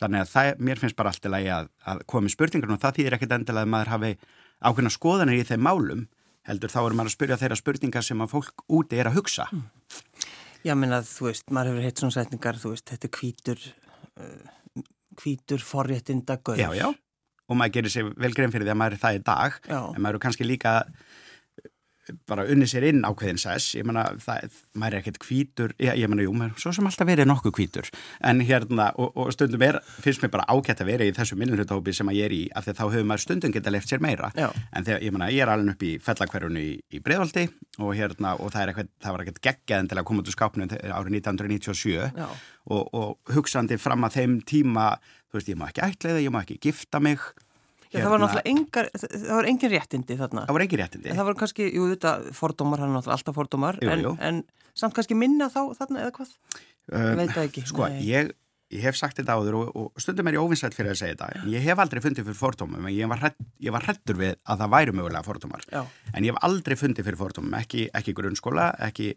Þannig 0.00 0.22
að 0.22 0.30
það, 0.30 0.50
mér 0.68 0.80
finnst 0.82 0.96
bara 0.98 1.10
allt 1.10 1.24
í 1.24 1.32
lagi 1.32 1.48
að, 1.52 1.70
að 1.88 2.04
koma 2.12 2.28
í 2.28 2.34
spurningar 2.34 2.74
og 2.74 2.82
það 2.82 2.98
þýðir 3.00 3.16
ekkit 3.16 3.34
endilega 3.38 3.64
að 3.64 3.72
maður 3.72 3.92
hafi 3.94 4.12
ákveðna 4.60 4.92
skoðanir 4.92 5.40
í 5.40 5.46
þeim 5.48 5.64
málum 5.64 6.06
heldur 6.46 6.72
þá 6.72 6.80
er 6.82 6.96
maður 6.96 7.10
að 7.10 7.16
spyrja 7.16 7.38
þeirra 7.40 7.58
spurningar 7.58 8.06
sem 8.06 8.22
að 8.22 8.32
fólk 8.34 8.64
úti 8.70 9.00
er 9.00 9.10
að 9.10 9.18
hugsa. 9.18 9.48
Já, 10.66 10.74
menna, 10.78 11.00
þú 11.06 11.28
veist, 11.28 11.48
maður 11.54 11.72
hefur 11.72 11.86
heitt 11.86 12.02
svona 12.02 12.16
setningar, 12.16 12.58
þú 12.60 12.72
veist, 12.74 12.86
þetta 12.90 13.08
er 13.08 13.16
hvítur, 13.20 13.64
uh, 14.20 14.84
hvítur 15.20 15.62
forréttinda 15.64 16.38
gaur. 16.44 16.58
Já, 16.60 16.70
já. 16.76 16.88
Og 17.46 17.58
maður 17.58 17.76
gerir 17.78 17.92
sér 17.94 18.08
vel 18.18 18.32
grein 18.34 18.50
fyrir 18.50 18.66
því 18.66 18.74
að 18.74 18.80
maður 18.80 18.96
er 18.96 19.02
það 19.04 19.16
í 19.16 19.22
dag 19.26 19.58
Já. 19.68 19.78
en 19.94 20.02
maður 20.02 20.18
er 20.18 20.22
kannski 20.24 20.46
líka 20.48 20.72
bara 22.28 22.44
unni 22.50 22.66
sér 22.70 22.86
inn 22.88 23.04
ákveðin 23.06 23.40
sess. 23.40 23.74
Ég 23.76 23.86
menna, 23.86 24.04
maður 24.76 24.96
er 24.96 24.98
ekkert 25.00 25.20
hvítur. 25.26 25.74
Já, 25.82 25.92
ég 25.98 26.10
menna, 26.10 26.24
jú, 26.26 26.34
maður, 26.36 26.54
er 26.56 26.64
svo 26.64 26.72
sem 26.76 26.88
alltaf 26.88 27.08
verið 27.08 27.28
nokkuð 27.30 27.54
hvítur. 27.58 27.90
En 28.26 28.42
hérna, 28.46 28.88
og, 29.00 29.12
og 29.18 29.32
stundum 29.34 29.64
er 29.66 29.80
finnst 30.04 30.24
mér 30.24 30.32
bara 30.36 30.46
ágætt 30.52 30.82
að 30.84 30.90
vera 30.92 31.06
í 31.06 31.14
þessu 31.16 31.38
minnulutahópi 31.40 31.94
sem 31.96 32.10
að 32.12 32.18
ég 32.20 32.28
er 32.28 32.36
í, 32.36 32.42
af 32.56 32.66
því 32.66 32.76
þá 32.78 32.84
hefur 32.84 33.08
maður 33.10 33.24
stundum 33.24 33.54
geta 33.56 33.72
left 33.74 33.92
sér 33.92 34.02
meira, 34.04 34.30
Já. 34.36 34.48
en 34.72 34.86
þegar, 34.86 35.02
ég 35.06 35.16
menna, 35.16 35.30
ég 35.34 35.44
er 35.44 35.52
alveg 35.52 35.76
upp 35.76 35.86
í 35.86 35.92
fellakverjunu 36.06 36.62
í, 36.62 36.74
í 36.92 37.02
Breiðvaldi 37.04 37.46
og 37.82 37.92
hérna, 37.98 38.34
og 38.40 38.52
það 38.54 38.62
er 38.62 38.72
eitthvað, 38.72 38.92
það 39.04 39.16
var 39.16 39.24
ekkert 39.24 39.42
geggjað 39.48 39.90
til 39.90 40.00
að 40.00 40.06
koma 40.08 40.22
út 40.22 40.30
úr 40.30 40.36
skápnum 40.36 40.76
árið 40.76 41.18
1997 41.20 41.96
Já. 41.96 42.28
og, 42.72 42.94
og 42.96 43.34
hugsandi 43.34 43.80
fram 43.80 44.06
að 44.06 44.20
þeim 44.20 44.38
tíma, 44.48 44.86
þú 45.30 45.40
veist, 45.40 45.50
ég 45.52 45.60
má 45.60 45.66
ekki 45.70 45.84
ætla 45.86 46.16
ég 46.22 46.32
má 46.34 46.40
ekki 46.42 46.60
gifta 46.68 47.02
mig 47.02 47.22
Já, 47.92 48.00
það 48.02 48.10
var 48.14 48.22
náttúrulega 48.24 48.50
engar, 48.52 48.88
það 48.96 49.36
var 49.36 49.50
engin 49.52 49.72
réttindi 49.76 50.16
þarna. 50.20 50.46
það 50.48 50.56
var 50.58 50.64
ekki 50.66 50.80
réttindi 50.82 51.10
En 51.12 51.20
það 51.20 51.28
var 51.30 51.38
kannski, 51.42 51.68
jú, 51.74 51.90
þetta 51.94 52.14
fordómar, 52.36 52.82
hann 52.82 52.90
er 52.90 52.98
náttúrulega 52.98 53.18
alltaf 53.20 53.38
fordómar, 53.38 53.78
Jú, 53.82 53.92
en, 53.94 54.02
jú. 54.08 54.16
en 54.20 54.42
samt 54.76 54.96
kannski 54.96 55.14
minna 55.18 55.46
þá 55.52 55.60
þarna 55.78 56.02
eða 56.06 56.16
hvað? 56.18 56.34
Ég 56.92 57.16
veit 57.22 57.30
það 57.36 57.46
ekki. 57.48 57.62
Sko, 57.70 57.86
ég, 58.06 58.32
ég 58.74 58.82
hef 58.82 58.96
sagt 58.98 59.20
þetta 59.20 59.36
áður 59.38 59.56
og, 59.60 59.68
og 59.78 60.02
stundum 60.02 60.26
er 60.26 60.34
ég 60.36 60.42
óvinsætt 60.42 60.74
fyrir 60.74 60.90
að 60.90 60.98
segja 60.98 61.14
þetta 61.14 61.46
ég 61.52 61.62
hef 61.62 61.78
aldrei 61.78 62.00
fundið 62.02 62.26
fyrir 62.26 62.38
fordómum 62.40 62.86
en 62.88 62.94
ég 62.96 63.06
var, 63.10 63.20
hrædd, 63.22 63.36
ég 63.62 63.74
var 63.74 63.84
hrættur 63.86 64.18
við 64.18 64.32
að 64.42 64.62
það 64.64 64.72
væri 64.74 64.94
mögulega 64.98 65.22
fordómar 65.26 65.62
Já. 65.70 65.84
en 66.12 66.26
ég 66.26 66.34
hef 66.34 66.40
aldrei 66.48 66.74
fundið 66.80 67.06
fyrir 67.06 67.20
fordómum 67.20 67.54
ekki, 67.60 67.84
ekki 67.94 68.14
grunnskóla, 68.18 68.72
ekki, 68.88 69.12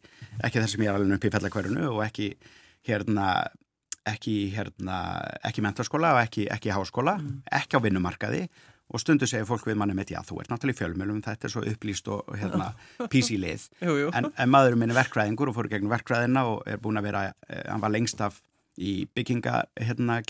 ekki 0.45 0.61
þar 0.61 0.69
sem 0.69 0.85
ég 0.85 0.91
er 0.93 0.99
alveg 0.99 1.17
upp 1.17 1.25
í 1.25 1.33
fellakverðinu 1.33 1.87
og 1.95 2.03
ekki 2.05 2.27
hérna 2.89 3.25
ekki, 4.07 4.35
hérna, 4.55 4.97
ekki 5.43 5.61
mentaskóla 5.65 6.13
og 6.15 6.21
ekki, 6.23 6.47
ekki 6.51 6.71
háskóla, 6.75 7.17
Mm. 7.19 7.41
ekki 7.51 7.77
á 7.77 7.79
vinnumarkaði. 7.83 8.49
Og 8.89 8.97
stundu 8.99 9.27
segir 9.29 9.45
fólk 9.45 9.67
við 9.67 9.75
manni 9.77 9.93
mitt, 9.93 10.09
já 10.09 10.17
þú 10.25 10.39
ert 10.41 10.49
náttúrulega 10.49 10.73
í 10.73 10.79
fjölmjölum, 10.79 11.21
þetta 11.21 11.45
er 11.45 11.51
svo 11.53 11.61
upplýst 11.61 12.07
og, 12.09 12.23
hérna 12.33 12.73
jú. 14.01 14.09
en, 14.17 14.31
en 14.35 14.49
maðurinn 14.49 14.79
minn 14.81 14.89
er 14.89 14.97
verkfræðingur 14.97 15.49
og 15.51 15.55
fór 15.55 15.67
í 15.69 15.73
gegnum 15.75 15.91
verkfræðina 15.93 16.45
og 16.49 16.63
er 16.65 16.77
búin 16.81 16.97
að 16.97 17.03
vera, 17.11 17.33
eh, 17.49 17.63
hann 17.69 17.81
var 17.81 17.91
lengst 17.93 18.19
af 18.21 18.41
í 18.79 19.05
bygginga 19.13 19.65
hérna 19.77 20.21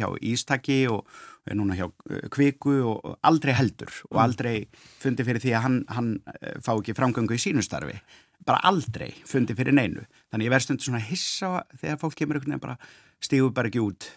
hjá 0.00 0.08
Ístaki 0.24 0.88
og 0.90 1.06
er 1.46 1.54
núna 1.54 1.76
hjá 1.78 1.86
eh, 2.10 2.26
Kviku 2.32 2.74
og, 2.88 3.04
og 3.04 3.18
aldrei 3.22 3.52
heldur 3.54 3.92
og 4.10 4.18
aldrei 4.24 4.66
fundi 4.98 5.22
fyrir 5.22 5.38
því 5.44 5.52
að 5.54 5.62
hann, 5.68 5.84
hann 5.92 6.08
eh, 6.42 6.56
fá 6.64 6.72
ekki 6.74 6.96
framgöngu 6.98 7.36
í 7.36 7.42
sínustarfi 7.42 8.00
bara 8.48 8.62
aldrei 8.64 9.10
fundi 9.28 9.52
fyrir 9.54 9.74
neinu. 9.76 10.02
Þannig 10.32 10.48
ég 10.48 10.50
verð 10.54 10.64
stundu 10.64 10.86
svona 10.86 11.02
hissa 11.04 11.62
þegar 11.76 11.98
fólk 12.00 12.16
kemur 12.16 12.38
einhvern 12.38 12.54
veginn 12.56 12.62
bara 12.64 12.78
stígur 13.24 13.52
bara 13.54 13.70
ekki 13.70 13.82
út 13.82 14.08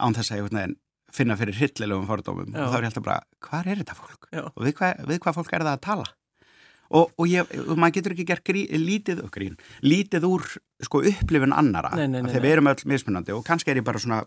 án 0.00 0.16
þess 0.16 0.30
að 0.32 0.40
einhvern 0.40 0.58
veginn 0.60 0.78
finna 1.10 1.34
fyrir 1.38 1.56
hryllilegum 1.58 2.06
fordómum 2.06 2.52
Já. 2.54 2.62
og 2.64 2.70
þá 2.70 2.76
er 2.78 2.84
ég 2.84 2.90
alltaf 2.92 3.04
bara, 3.06 3.20
hvað 3.42 3.68
er 3.72 3.80
þetta 3.82 3.96
fólk? 3.98 4.28
Já. 4.30 4.42
og 4.46 4.62
við 4.66 4.74
hvað, 4.78 5.04
við 5.10 5.20
hvað 5.24 5.38
fólk 5.40 5.54
er 5.56 5.64
það 5.66 5.72
að 5.76 5.84
tala? 5.88 6.08
Og, 6.90 7.10
og, 7.22 7.26
ég, 7.30 7.50
og 7.70 7.76
maður 7.78 7.96
getur 8.00 8.14
ekki 8.16 8.24
gert 8.26 8.42
grí, 8.46 8.64
lítið, 8.74 9.20
og 9.22 9.30
grín, 9.34 9.52
lítið 9.86 10.24
úr 10.26 10.46
sko, 10.82 11.02
upplifun 11.06 11.54
annara 11.54 11.92
Nei, 11.94 12.08
nei, 12.10 12.18
nei, 12.24 12.30
þegar 12.32 12.46
við 12.46 12.54
erum 12.56 12.70
öll 12.72 12.86
mismunandi 12.90 13.34
og 13.36 13.44
kannski 13.46 13.70
er 13.70 13.78
ég 13.78 13.86
bara 13.86 14.02
svona 14.02 14.24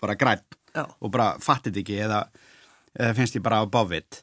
bara 0.00 0.16
græn 0.18 0.42
Já. 0.74 0.82
og 0.86 1.12
bara 1.14 1.32
fattit 1.42 1.78
ekki 1.82 2.00
eða, 2.06 2.24
eða 2.98 3.14
finnst 3.18 3.38
ég 3.38 3.44
bara 3.46 3.62
bofið 3.70 4.18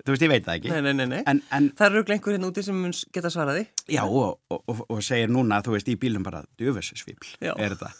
þú 0.00 0.12
veist, 0.14 0.24
ég 0.24 0.32
veit 0.32 0.44
það 0.48 0.58
ekki 0.60 0.72
Nei, 0.74 0.80
nei, 0.88 0.92
nei, 0.96 1.08
nei. 1.14 1.22
En, 1.28 1.40
en 1.56 1.70
Það 1.76 1.90
eru 1.90 2.04
einhver 2.16 2.36
hérna 2.36 2.48
úti 2.52 2.64
sem 2.64 2.76
mun 2.84 2.92
geta 3.16 3.32
svaraði. 3.32 3.66
já, 3.88 4.02
og, 4.04 4.38
og, 4.52 4.62
og, 4.68 4.84
og 4.88 5.02
segir 5.04 5.32
núna, 5.32 5.60
þú 5.64 5.76
veist, 5.76 5.88
í 5.92 5.96
bílum 6.00 6.24
bara 6.24 6.42
djöfessisvíbl, 6.60 7.36
Já. 7.40 7.52
er 7.56 7.76
þetta 7.76 7.92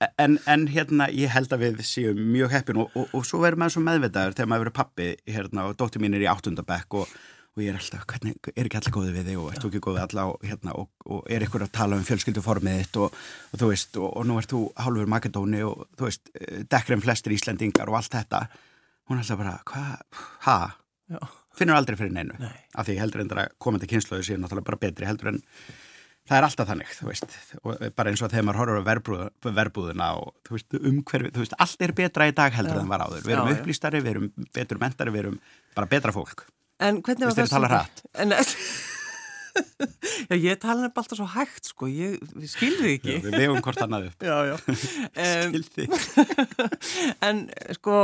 en, 0.00 0.38
en 0.46 0.68
hérna, 0.70 1.08
ég 1.12 1.32
held 1.32 1.52
að 1.52 1.66
við 1.66 1.82
séum 1.86 2.20
mjög 2.32 2.54
heppin 2.54 2.80
og, 2.80 2.94
og, 2.96 3.10
og 3.16 3.26
svo 3.28 3.42
verður 3.42 3.62
maður 3.62 3.76
svo 3.76 3.82
meðvitaður 3.84 4.36
þegar 4.36 4.50
maður 4.52 4.64
verður 4.64 4.78
pappi 4.78 5.08
hérna 5.28 5.66
og 5.68 5.76
dóttir 5.80 6.02
mín 6.02 6.16
er 6.16 6.24
í 6.24 6.28
áttundabekk 6.30 6.96
og, 7.02 7.12
og 7.56 7.62
ég 7.64 7.72
er 7.72 7.80
alltaf, 7.80 8.06
hvernig, 8.08 8.38
er 8.54 8.68
ekki 8.68 8.80
allir 8.80 8.94
góði 8.96 9.14
við 9.16 9.30
þig 9.30 9.42
og 9.42 9.50
ert 9.52 9.64
þú 9.64 9.70
ekki 9.70 9.82
góði 9.86 10.02
alla? 10.04 10.26
Og, 10.32 10.46
hérna, 10.46 10.76
og, 10.80 10.88
og 11.04 11.28
er 11.28 11.44
ykkur 11.46 11.66
að 11.66 11.74
tala 11.76 11.98
um 12.00 12.06
fjölskylduformið 12.08 12.80
þitt 12.84 13.00
og, 13.04 13.20
þú 13.56 13.70
veist, 13.72 14.00
og, 14.00 14.08
og 14.08 14.28
nú 14.30 14.38
ert 14.40 14.54
þú 14.54 14.62
hálfur 14.80 15.12
Makedóni 15.16 15.62
og 15.68 15.84
þú 15.98 16.08
veist, 16.08 16.32
eh, 16.38 16.62
dekkrem 16.70 17.04
flestir 17.04 17.36
Íslandingar 17.36 17.92
og 17.92 18.00
allt 18.00 18.16
þetta. 18.16 18.46
Hún 19.10 19.18
er 19.18 19.26
alltaf 19.26 19.42
bara, 19.42 19.58
hvað, 19.68 20.24
ha? 20.46 20.58
Finnur 21.58 21.76
aldrei 21.76 21.98
fyrir 21.98 22.14
neinu, 22.14 22.36
Nei. 22.38 22.54
af 22.78 22.86
því 22.86 23.00
heldur 23.02 23.24
endur 23.24 23.40
að 23.42 23.54
komandi 23.60 23.88
kynsluðu 23.90 24.22
séu 24.22 24.38
náttúrulega 24.38 24.68
bara 24.70 24.78
betri 24.80 25.08
heldur 25.08 25.32
en 25.32 25.40
það 26.30 26.36
er 26.38 26.46
alltaf 26.46 26.68
þannig, 26.70 26.92
þú 26.94 27.08
veist 27.08 27.32
bara 27.98 28.12
eins 28.12 28.22
og 28.22 28.30
þegar 28.30 28.46
maður 28.46 28.60
horfur 28.60 28.78
á 28.78 28.84
verbúð, 28.86 29.24
verbúðuna 29.58 30.08
og 30.20 30.30
þú 30.46 30.56
veist, 30.56 30.78
umhverfi, 30.78 31.32
þú 31.34 31.42
veist, 31.42 31.56
allt 31.66 31.84
er 31.86 31.94
betra 31.98 32.28
í 32.30 32.34
dag 32.36 32.54
heldur 32.54 32.78
Já. 32.78 32.82
en 32.84 32.92
var 32.92 33.02
áður, 33.02 33.24
við 33.26 33.34
erum 33.34 33.50
Já, 33.50 33.56
upplýstari, 33.58 34.02
við 34.04 34.12
erum 34.14 34.30
betur 34.54 34.80
mentari, 34.82 35.14
við 35.14 35.24
erum 35.24 35.40
bara 35.74 35.90
betra 35.90 36.14
fólk 36.14 36.46
En 36.80 37.02
hvernig 37.04 37.26
var 37.28 37.34
Finnst 37.36 37.42
þér 37.42 37.48
að 37.48 37.54
tala 37.56 37.70
hratt? 37.74 38.02
En, 38.22 38.34
já, 40.30 40.36
ég 40.38 40.60
tala 40.62 40.86
nefnilega 40.86 41.02
alltaf 41.02 41.18
svo 41.18 41.26
hægt, 41.34 41.72
sko, 41.72 41.88
ég 41.90 42.20
skilði 42.48 42.94
ekki. 42.96 43.16
Já, 43.18 43.24
við 43.26 43.36
vegum 43.42 43.60
hvort 43.66 43.82
annað 43.84 44.06
upp 44.08 44.22
Skildi. 45.50 45.88
en, 47.26 47.42
sko, 47.76 47.96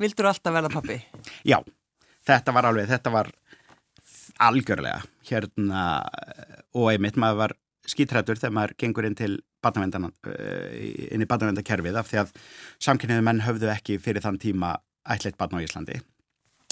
vildur 0.00 0.30
alltaf 0.32 0.56
verða 0.56 0.72
pappi? 0.72 0.98
Já, 1.46 1.60
þetta 2.26 2.56
var 2.56 2.70
alveg, 2.72 2.88
þetta 2.90 3.14
var 3.14 3.30
algjörlega 4.40 5.02
hérna 5.30 5.82
og 6.74 6.90
einmitt 6.92 7.18
maður 7.20 7.40
var 7.44 7.54
skítrættur 7.90 8.38
þegar 8.38 8.54
maður 8.56 8.74
gengur 8.80 9.06
inn 9.08 9.16
til 9.18 9.38
barnavendan, 9.64 10.10
inn 11.10 11.24
í 11.24 11.28
barnavendakerfið 11.28 11.98
af 12.00 12.08
því 12.08 12.20
að 12.22 12.30
samkynniðu 12.86 13.24
menn 13.26 13.42
höfðu 13.44 13.68
ekki 13.72 13.98
fyrir 14.00 14.22
þann 14.24 14.38
tíma 14.40 14.74
ætleitt 15.10 15.36
barn 15.40 15.58
á 15.58 15.64
Íslandi 15.64 15.98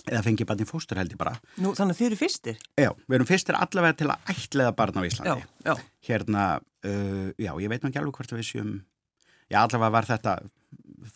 eða 0.09 0.23
fengið 0.25 0.47
barn 0.49 0.63
í 0.65 0.67
fóstur 0.69 0.97
held 0.97 1.13
ég 1.13 1.19
bara. 1.21 1.35
Nú, 1.61 1.75
þannig 1.77 1.93
að 1.93 1.99
þið 1.99 2.07
eru 2.07 2.17
fyrstir? 2.17 2.61
Já, 2.81 2.89
við 3.11 3.17
erum 3.19 3.29
fyrstir 3.29 3.59
allavega 3.59 3.97
til 4.01 4.07
að 4.09 4.31
ætleiða 4.33 4.71
barn 4.79 4.97
á 4.97 5.03
Já, 5.05 5.09
Íslandi. 5.11 5.43
já. 5.67 5.75
Hérna, 6.09 6.45
uh, 6.89 7.27
já, 7.37 7.51
ég 7.61 7.69
veit 7.69 7.83
nú 7.85 7.91
ekki 7.91 8.01
alveg 8.01 8.17
hvort 8.17 8.33
við 8.33 8.47
séum, 8.49 8.71
já, 9.53 9.59
allavega 9.61 9.93
var 9.99 10.09
þetta 10.09 10.37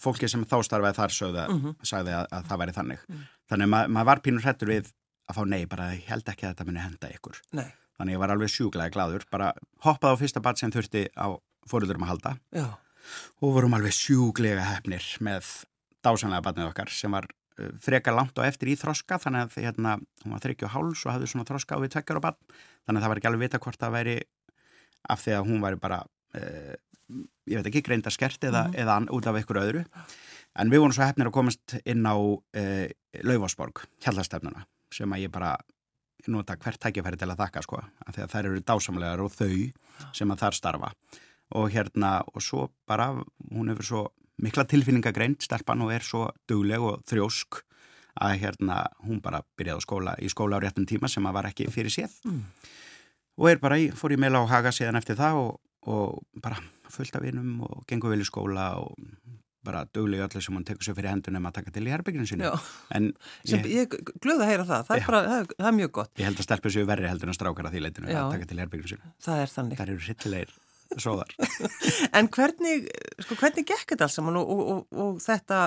fólki 0.02 0.28
sem 0.28 0.44
þá 0.44 0.58
starfaði 0.66 0.98
þar 0.98 1.14
sögða, 1.16 1.46
Mhm. 1.48 1.72
sagði 1.88 2.12
að, 2.18 2.26
að 2.36 2.44
það 2.50 2.60
væri 2.64 2.74
þannig. 2.76 3.06
Þannig 3.48 3.64
að 3.64 3.72
ma 3.72 3.80
maður 3.96 4.10
var 4.12 4.20
pínur 4.26 4.44
hrettur 4.44 4.68
við 4.74 4.92
að 5.32 5.38
fá 5.40 5.44
nei, 5.48 5.64
bara 5.66 5.90
ég 5.96 6.06
held 6.12 6.28
ekki 6.32 6.46
að 6.46 6.52
þetta 6.54 6.68
muni 6.68 6.84
henda 6.84 7.10
ykkur. 7.16 7.40
Nei, 7.58 7.68
Þannig 7.98 8.14
ég 8.16 8.20
var 8.22 8.32
alveg 8.32 8.48
sjúglega 8.50 8.90
gladur, 8.94 9.24
bara 9.30 9.50
hoppaði 9.84 10.16
á 10.16 10.20
fyrsta 10.22 10.40
bat 10.42 10.58
sem 10.58 10.70
þurfti 10.72 11.02
á 11.12 11.26
fóröldurum 11.70 12.02
að 12.06 12.10
halda. 12.14 12.30
Já, 12.56 12.64
og 13.42 13.52
vorum 13.54 13.74
alveg 13.76 13.92
sjúglega 13.94 14.64
hefnir 14.64 15.04
með 15.22 15.50
dásanlega 16.02 16.42
batnið 16.46 16.70
okkar 16.70 16.90
sem 16.90 17.12
var 17.14 17.28
uh, 17.28 17.68
frekar 17.84 18.16
langt 18.16 18.38
á 18.40 18.46
eftir 18.48 18.72
í 18.72 18.76
þroska 18.80 19.18
þannig 19.22 19.44
að 19.44 19.58
hérna, 19.66 19.92
hún 20.24 20.34
var 20.34 20.42
þryggju 20.42 20.70
háls 20.72 21.04
og 21.06 21.12
hafði 21.14 21.28
svona 21.30 21.46
þroska 21.46 21.78
á 21.78 21.82
við 21.84 21.92
tveggjara 21.94 22.22
batn 22.24 22.56
þannig 22.88 22.98
að 22.98 23.04
það 23.04 23.12
var 23.12 23.20
ekki 23.20 23.30
alveg 23.30 23.44
vita 23.44 23.60
hvort 23.62 23.78
það 23.84 23.94
væri 23.98 24.16
af 25.12 25.22
því 25.22 25.36
að 25.36 25.46
hún 25.52 25.62
væri 25.62 25.80
bara 25.84 26.00
uh, 26.02 26.74
ég 27.46 27.60
veit 27.60 27.68
ekki, 27.70 27.84
greinda 27.86 28.10
skert 28.14 28.42
eða, 28.48 28.64
Mhm. 28.72 28.78
eða 28.82 28.98
út 29.14 29.26
af 29.30 29.36
einhverju 29.36 29.62
öðru. 29.68 29.84
En 30.56 30.70
við 30.72 30.80
vorum 30.82 30.92
svo 30.96 31.04
hefnir 31.06 31.28
að 31.30 31.36
komast 31.38 31.76
inn 31.84 32.02
á 32.08 32.14
uh, 32.16 32.86
Laufásborg, 33.22 33.84
hjallastefnuna 34.02 34.64
sem 34.92 35.12
að 35.12 35.26
ég 35.26 35.32
bara 35.34 35.56
nota 36.30 36.56
hvert 36.56 36.80
tækifæri 36.82 37.18
til 37.18 37.30
að 37.32 37.40
þakka 37.40 37.64
sko. 37.66 37.82
Af 38.06 38.14
því 38.14 38.24
að 38.24 38.32
þær 38.34 38.48
eru 38.50 38.64
dásamlegar 38.70 39.22
og 39.24 39.34
þau 39.34 40.12
sem 40.14 40.32
að 40.32 40.44
þar 40.44 40.58
starfa. 40.58 40.92
Og 41.58 41.68
hérna 41.74 42.12
og 42.32 42.44
svo 42.44 42.68
bara, 42.88 43.10
hún 43.50 43.72
hefur 43.72 43.88
svo 43.88 44.02
mikla 44.42 44.64
tilfinningagreind, 44.68 45.42
stelpan 45.44 45.82
og 45.84 45.92
er 45.94 46.06
svo 46.06 46.28
dugleg 46.48 46.82
og 46.82 47.02
þrjósk 47.10 47.62
að 48.22 48.38
hérna 48.42 48.84
hún 49.06 49.20
bara 49.24 49.42
byrjaði 49.56 49.84
skóla 49.84 50.14
í 50.20 50.28
skóla 50.32 50.60
á 50.60 50.62
réttum 50.64 50.86
tíma 50.88 51.08
sem 51.08 51.26
að 51.26 51.36
var 51.38 51.48
ekki 51.48 51.68
fyrir 51.72 51.92
séð. 51.92 52.16
Mm. 52.28 52.42
og 53.40 53.48
er 53.48 53.60
bara 53.62 53.78
í, 53.80 53.88
fór 53.96 54.12
í 54.12 54.20
meila 54.20 54.42
á 54.44 54.50
haga 54.50 54.72
síðan 54.74 54.98
eftir 55.00 55.16
það 55.16 55.38
og, 55.40 55.52
og 55.88 56.42
bara 56.44 56.58
fullt 56.92 57.16
af 57.16 57.24
vinum 57.24 57.62
og 57.64 57.86
gengur 57.88 58.12
vel 58.12 58.20
í 58.20 58.28
skóla 58.28 58.74
og 58.82 58.92
bara 59.66 59.84
dugleg 59.94 60.24
öllu 60.26 60.42
sem 60.42 60.56
hún 60.56 60.64
tekur 60.66 60.86
sér 60.86 60.96
fyrir 60.98 61.12
hendunum 61.12 61.46
að 61.50 61.56
taka 61.60 61.72
til 61.74 61.84
í 61.86 61.92
herbygginu 61.92 62.26
sinu 62.28 62.50
ég, 63.52 63.68
ég 63.70 63.96
glöð 64.22 64.42
að 64.42 64.50
heyra 64.52 64.66
það, 64.68 64.84
það 64.88 64.96
er, 64.98 65.06
bara, 65.08 65.22
það 65.28 65.54
það 65.58 65.70
er 65.70 65.78
mjög 65.78 65.92
gott. 66.00 66.12
ég 66.18 66.28
held 66.28 66.42
að 66.42 66.48
stelpur 66.48 66.74
séu 66.74 66.88
verri 66.88 67.08
heldur 67.10 67.32
en 67.32 67.38
strákar 67.38 67.68
að 67.70 67.76
því 67.76 67.84
leitinu 67.86 68.10
Já. 68.12 68.20
að 68.24 68.34
taka 68.36 68.50
til 68.50 68.58
í 68.58 68.62
herbygginu 68.64 68.92
sinu 68.92 69.14
Það 69.26 69.42
er 69.44 69.52
þannig. 69.56 69.80
þar 69.80 69.94
eru 69.94 70.04
hryllilegir 70.08 70.54
sóðar 71.02 71.34
En 72.18 72.28
hvernig, 72.34 72.86
sko, 73.24 73.38
hvernig 73.40 73.68
gekk 73.70 73.94
þetta 73.94 74.08
alls 74.08 74.18
saman 74.18 74.38
og, 74.42 74.50
og, 74.52 74.62
og, 74.76 75.02
og 75.06 75.20
þetta, 75.24 75.60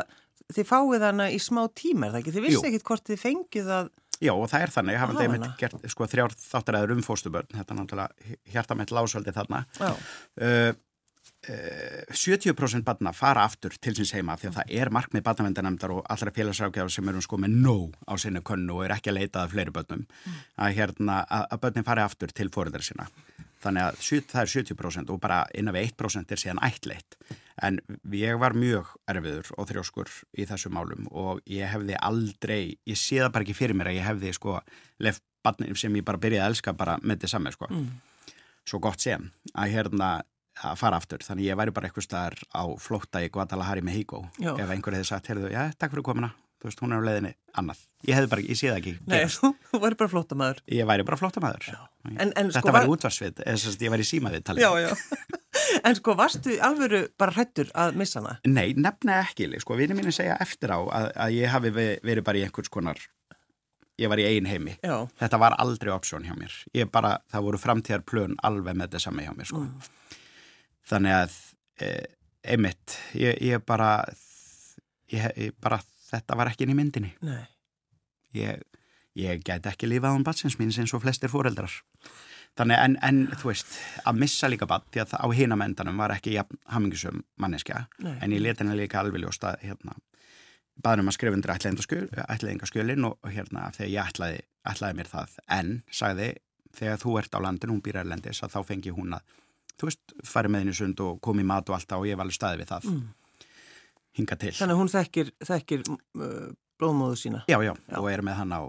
þið 0.54 0.68
fáið 0.70 1.06
hana 1.10 1.30
í 1.34 1.40
smá 1.42 1.64
tíma, 1.74 2.10
er 2.10 2.18
það 2.18 2.22
ekki? 2.24 2.36
Þið 2.36 2.46
vissi 2.50 2.68
ekkit 2.70 2.86
hvort 2.92 3.08
þið 3.10 3.24
fengið 3.24 3.72
að, 3.80 3.94
Já 4.24 4.32
og 4.32 4.46
það 4.48 4.62
er 4.64 4.72
þannig, 4.72 4.96
hafandi 5.02 5.24
Hafa 5.26 5.34
einmitt 5.36 5.58
gert 5.60 5.88
sko, 5.92 6.06
þrjár 6.08 6.36
þáttaræður 6.40 6.94
um 6.94 7.02
fóstubörn, 7.04 7.50
þetta 7.52 7.74
er 7.74 7.80
náttúrulega 7.82 8.38
hjartamett 8.54 8.94
lásöldi 8.96 9.34
þarna. 9.36 9.60
já, 9.76 9.90
uh, 9.92 10.70
70% 11.46 12.84
barna 12.86 13.12
fara 13.14 13.44
aftur 13.46 13.76
til 13.82 13.94
síns 13.98 14.14
heima 14.16 14.38
því 14.40 14.50
að 14.50 14.58
það 14.60 14.72
er 14.80 14.92
markmið 14.94 15.24
barnavendanemndar 15.28 15.94
og 15.94 16.06
allra 16.10 16.34
félagsrákjafar 16.34 16.94
sem 16.94 17.10
eru 17.12 17.22
sko 17.22 17.40
með 17.42 17.58
nóg 17.66 17.98
á 18.10 18.14
sinni 18.22 18.42
könnu 18.46 18.78
og 18.78 18.86
er 18.86 18.96
ekki 18.96 19.12
að 19.12 19.20
leita 19.20 19.44
að 19.44 19.54
fleiri 19.54 19.74
börnum 19.76 20.06
að, 20.56 20.76
hérna, 20.80 21.20
að, 21.30 21.58
börnin 21.62 21.88
fari 21.88 22.06
aftur 22.06 22.34
til 22.34 22.50
fóreldra 22.54 22.82
sína. 22.86 23.08
Þannig 23.66 23.86
að 23.86 24.02
það 24.32 24.42
er 24.42 24.52
70% 24.54 25.14
og 25.14 25.22
bara 25.22 25.40
innan 25.58 25.74
við 25.76 25.92
1% 25.92 26.34
er 26.34 26.42
síðan 26.42 26.64
ættleitt. 26.66 27.18
En 27.66 27.80
ég 28.14 28.38
var 28.42 28.58
mjög 28.58 28.92
erfiður 29.10 29.54
og 29.56 29.70
þrjóskur 29.70 30.12
í 30.38 30.46
þessu 30.50 30.74
málum 30.74 31.08
og 31.12 31.40
ég 31.50 31.72
hefði 31.72 31.98
aldrei, 32.02 32.76
ég 32.86 33.00
sé 33.00 33.22
það 33.22 33.32
bara 33.38 33.48
ekki 33.48 33.58
fyrir 33.58 33.78
mér 33.78 33.94
að 33.94 34.00
ég 34.02 34.10
hefði 34.10 34.36
sko 34.38 34.60
lef 35.02 35.22
barnin 35.46 35.78
sem 35.78 35.96
ég 35.98 36.06
bara 36.06 36.22
byrjaði 36.22 36.44
að 36.44 36.54
elska 36.54 36.74
bara 36.78 36.98
með 37.02 37.20
þetta 37.20 37.32
saman 37.36 37.56
sko. 37.56 37.70
mm. 37.72 37.90
Svo 38.66 38.80
gott 38.82 39.02
sem 39.02 39.28
að 39.54 39.76
hérna 39.76 40.10
að 40.64 40.80
fara 40.80 41.00
aftur. 41.02 41.24
Þannig 41.26 41.50
ég 41.50 41.60
væri 41.60 41.74
bara 41.76 41.90
eitthvað 41.90 42.08
staðar 42.08 42.40
á 42.56 42.64
flótta 42.80 43.22
í 43.26 43.30
Guadalajara 43.34 43.84
með 43.86 44.00
Híkó. 44.00 44.24
Já. 44.40 44.54
Ef 44.56 44.72
einhver 44.76 44.98
hefði 44.98 45.10
sagt, 45.12 45.30
heyrðu, 45.32 45.52
já, 45.54 45.64
takk 45.80 45.96
fyrir 45.96 46.06
komuna. 46.08 46.32
Þú 46.56 46.70
veist, 46.70 46.80
hún 46.82 46.94
er 46.96 47.02
á 47.04 47.06
leiðinni 47.06 47.32
annað. 47.60 47.82
Ég 48.08 48.16
hefði 48.18 48.30
bara, 48.32 48.44
ég 48.48 48.58
sé 48.58 48.70
það 48.72 48.78
ekki. 48.80 48.94
nei, 49.12 49.26
þú 49.70 49.80
væri 49.84 49.98
bara 50.00 50.12
flótamaður. 50.14 50.62
Ég 50.72 50.88
væri 50.90 51.06
bara 51.06 51.20
en 52.32 52.50
Þetta 52.50 52.62
sko, 52.64 52.74
væri 52.74 52.92
útvarsvið, 52.96 53.42
ég 53.86 53.94
væri 53.94 54.06
símaðið 54.08 54.46
talið. 54.48 54.64
Já, 54.66 54.72
já. 54.88 55.36
en 55.90 55.98
sko, 56.00 56.16
varstu 56.18 56.56
alvöru 56.66 57.02
bara 57.20 57.36
hrættur 57.36 57.70
að 57.76 58.00
missa 58.00 58.22
hana? 58.22 58.38
Nei, 58.48 58.72
nefna 58.78 59.20
ekki, 59.26 59.50
sko, 59.62 59.78
vinið 59.78 60.00
mínu 60.00 60.16
segja 60.16 60.40
eftir 60.42 60.74
á 60.74 60.80
að, 60.80 61.10
að 61.28 61.36
ég 61.38 61.54
hafi 61.54 61.74
ve- 61.76 62.00
verið 62.08 62.26
bara 62.32 62.42
í 62.42 62.46
einhvers 62.48 62.72
konar, 62.74 63.04
ég 64.02 64.10
var 64.12 64.22
í 64.24 64.26
eigin 64.30 64.50
heimi. 64.50 64.78
Já, 64.82 64.96
Þetta 65.22 65.42
var 65.46 65.58
aldrei 65.62 65.94
option 65.94 66.26
hjá 66.26 66.34
mér. 66.40 66.56
Ég 66.78 66.90
bara, 66.94 67.18
það 67.34 67.46
voru 67.50 67.62
framtíðar 67.62 68.06
plön 68.10 68.40
alveg 68.48 68.74
með 68.80 68.90
þetta 68.90 69.06
sami 69.06 69.28
hjá 69.28 69.36
mér, 69.38 69.52
sko. 69.52 69.66
Þannig 70.86 71.18
að, 71.18 71.36
e, 71.82 71.90
einmitt, 72.54 73.00
ég, 73.18 73.40
ég 73.42 73.66
bara, 73.66 73.90
ég, 75.12 75.28
ég 75.40 75.58
bara, 75.62 75.80
þetta 76.12 76.38
var 76.38 76.52
ekki 76.52 76.68
inn 76.68 76.76
í 76.76 76.80
myndinni. 76.80 77.14
nei. 77.26 77.44
Ég, 78.36 78.64
ég 79.16 79.44
gæti 79.48 79.70
ekki 79.72 79.88
lifað 79.88 80.18
án 80.18 80.26
batsins 80.28 80.58
mín 80.60 80.74
eins 80.76 80.92
og 80.94 81.00
flestir 81.06 81.32
fóreldrar. 81.32 81.72
Þannig, 82.56 82.80
en, 82.80 82.98
en 83.04 83.22
þú 83.36 83.50
veist, 83.50 83.78
að 84.08 84.20
missa 84.20 84.50
líka 84.52 84.68
bat, 84.68 84.84
því 84.92 85.02
að 85.04 85.14
á 85.20 85.28
hinamendanum 85.36 85.98
var 86.00 86.14
ekki 86.16 86.36
jafn 86.36 86.60
hamingisum 86.72 87.22
manneskja, 87.40 87.86
Nei. 88.04 88.18
en 88.24 88.36
ég 88.36 88.44
leti 88.44 88.64
henni 88.64 88.78
líka 88.80 89.02
alveg 89.02 89.24
ljóst 89.24 89.44
að, 89.48 89.64
hérna, 89.64 89.96
baðnum 90.84 91.12
að 91.12 91.18
skrifa 91.18 91.36
undir 91.36 91.54
ætlaðingaskjölin 91.56 93.08
og, 93.08 93.18
og 93.24 93.32
hérna, 93.32 93.70
þegar 93.76 93.92
ég 93.92 94.12
ætlaði, 94.12 94.44
ætlaði 94.72 95.00
mér 95.00 95.12
það, 95.12 95.36
en, 95.58 95.74
sagði, 95.92 96.30
þegar 96.76 97.02
þú 97.04 97.18
ert 97.20 97.36
á 97.36 97.40
landinu, 97.44 97.76
hún 97.76 97.84
býr 97.84 98.02
erlendis, 98.04 98.44
að 98.44 98.56
þá 98.56 98.60
fengi 98.72 98.96
hún 98.96 99.16
að, 99.16 99.36
þú 99.80 99.90
veist, 99.90 100.14
fari 100.24 100.50
með 100.50 100.60
henni 100.66 100.74
sund 100.78 101.00
og 101.06 101.22
komi 101.22 101.44
í 101.44 101.48
mat 101.50 101.70
og 101.70 101.76
allt 101.78 101.88
það 101.90 102.00
og 102.04 102.08
ég 102.10 102.18
var 102.20 102.26
alveg 102.26 102.38
staði 102.40 102.62
við 102.64 102.70
það, 102.72 102.86
Mm. 102.92 103.08
hinga 104.16 104.36
til. 104.40 104.52
Þannig 104.56 104.76
að 104.76 104.80
hún 104.80 104.92
þekkir, 104.94 105.32
þekkir 105.50 105.82
uh, 105.92 106.54
blóðmóðu 106.80 107.18
sína. 107.20 107.44
Já, 107.52 107.58
já, 107.64 107.74
Já. 107.92 107.98
og 108.00 108.10
er 108.12 108.22
með 108.22 108.36
hann 108.40 108.54
á 108.56 108.62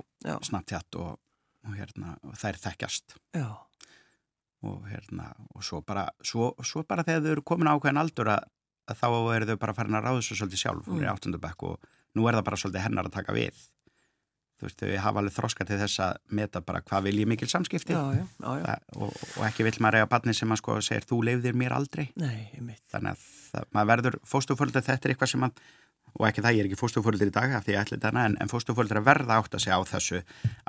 Snapchat 0.42 0.96
og, 0.98 1.18
og 1.66 1.74
hérna, 1.78 2.16
og 2.26 2.34
þær 2.34 2.58
þekkjast. 2.64 3.14
já, 3.34 3.46
og 4.66 4.82
hérna, 4.90 5.28
og 5.54 5.62
svo 5.62 5.80
bara 5.86 6.08
svo, 6.24 6.50
svo 6.66 6.82
bara 6.88 7.04
þegar 7.06 7.22
þau 7.22 7.30
eru 7.36 7.42
komin 7.46 7.68
á 7.70 7.76
ákveðin 7.78 8.00
aldur 8.02 8.30
að, 8.34 8.48
að 8.90 8.98
þá 9.02 9.06
eru 9.36 9.46
þau 9.52 9.56
bara 9.62 9.74
farin 9.74 9.94
að 9.98 10.04
ráða 10.08 10.22
svo 10.26 10.34
svolítið 10.40 10.62
sjálf, 10.64 10.86
hún 10.88 10.98
er 11.02 11.06
í 11.06 11.10
Mm. 11.10 11.14
áttundabæk 11.14 11.62
og 11.62 11.78
nú 12.16 12.26
er 12.28 12.34
það 12.38 12.44
bara 12.48 12.56
svolítið 12.56 12.84
hennar 12.86 13.06
að 13.06 13.12
taka 13.20 13.32
við 13.36 13.54
þú 14.56 14.66
veist, 14.68 14.82
þau 14.82 15.02
hafa 15.04 15.22
alveg 15.22 15.36
þroska 15.36 15.66
til 15.68 15.78
þess 15.82 16.02
að 16.06 16.20
meta 16.38 16.62
bara 16.64 16.82
hvað 16.84 17.08
vil 17.08 17.16
ég 17.22 17.30
mikil 17.30 17.48
samskipti. 17.52 17.96
Já, 17.96 18.02
já, 18.16 18.24
já, 18.24 18.50
já. 18.60 18.66
Það, 18.66 18.84
og, 18.96 19.16
og 19.36 19.48
ekki 19.48 19.66
vill 19.68 19.80
maður 19.84 20.00
eiga 20.00 20.10
barni 20.16 20.36
sem 20.36 20.54
að 20.54 20.62
sko 20.62 20.78
segir 20.84 21.08
þú 21.08 21.22
leifðir 21.30 21.58
mér 21.58 21.76
aldrei. 21.76 22.06
Nei, 22.16 22.52
þannig 22.92 23.12
að 23.12 23.26
það, 23.50 23.66
maður 23.76 23.90
verður 23.92 24.20
fóstuföldur 24.34 24.86
þetta 24.86 25.08
er 25.08 25.14
eitthvað 25.14 25.34
sem 25.34 25.48
að 25.48 25.66
og 26.16 26.24
ekki 26.30 26.40
það, 26.44 26.54
ég 26.56 26.62
er 26.62 26.68
ekki 26.70 26.80
fóstuföldur 26.80 27.28
í 27.28 27.34
dag 27.34 27.56
af 27.58 27.66
því 27.66 27.74
ég 27.74 27.82
ætli 27.82 27.98
þetta 27.98 28.24
en, 28.24 28.36
en 28.40 28.48
fóstuföldur 28.50 29.02
að 29.02 29.08
verða 29.10 29.36
átt 29.36 29.56
að 29.56 29.64
segja 29.66 29.76
á 29.76 29.82
þessu 29.90 30.20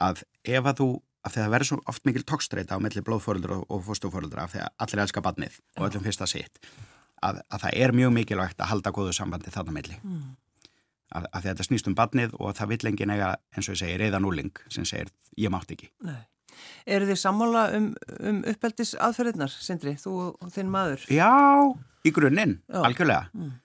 að 0.04 0.24
ef 0.44 0.66
að 0.68 0.82
þú 0.82 0.88
af 1.28 1.34
því 1.34 1.40
að 1.40 1.46
það 1.46 1.54
verður 1.54 1.70
svo 1.70 1.78
oft 1.92 2.08
mikil 2.08 2.26
tókstreita 2.28 2.78
á 2.78 2.84
milli 2.84 3.04
blóðfóruldur 3.06 3.56
og, 3.58 3.64
og 3.72 3.86
fóstufóruldur 3.88 4.44
af 4.44 4.54
því 4.54 4.64
að 4.64 4.84
allir 4.86 5.04
elska 5.04 5.24
barnið 5.24 5.60
og 5.78 5.88
öllum 5.88 6.06
fyrsta 6.06 6.28
sitt 6.30 6.60
að, 7.24 7.42
að 7.48 7.64
það 7.66 7.80
er 7.84 7.96
mjög 7.98 8.14
mikilvægt 8.18 8.62
að 8.62 8.72
halda 8.72 8.94
góðu 8.96 9.16
sambandi 9.16 9.54
þarna 9.54 9.76
milli. 9.76 9.98
Mm. 10.04 10.28
Því 11.12 11.30
að 11.32 11.46
þetta 11.46 11.66
snýst 11.68 11.90
um 11.90 11.96
badnið 11.98 12.34
og 12.38 12.56
það 12.58 12.74
vill 12.74 12.90
engin 12.92 13.14
eiga, 13.14 13.30
eins 13.56 13.70
og 13.70 13.76
ég 13.76 13.82
segi, 13.82 14.00
reyðan 14.02 14.28
úling 14.28 14.64
sem 14.74 14.88
segir, 14.88 15.12
ég 15.40 15.54
mátt 15.54 15.72
ekki. 15.74 15.90
Nei. 16.08 16.20
Eru 16.90 17.06
þið 17.06 17.20
sammála 17.22 17.64
um, 17.78 17.88
um 18.26 18.42
uppeldis 18.50 18.96
aðferðirnar, 19.04 19.54
Sindri, 19.54 19.94
þú 20.02 20.16
og 20.34 20.52
þinn 20.54 20.72
maður? 20.74 21.06
Já, 21.14 21.30
í 22.08 22.14
grunninn, 22.16 22.58
algjörlega. 22.82 23.30
Mm. 23.38 23.56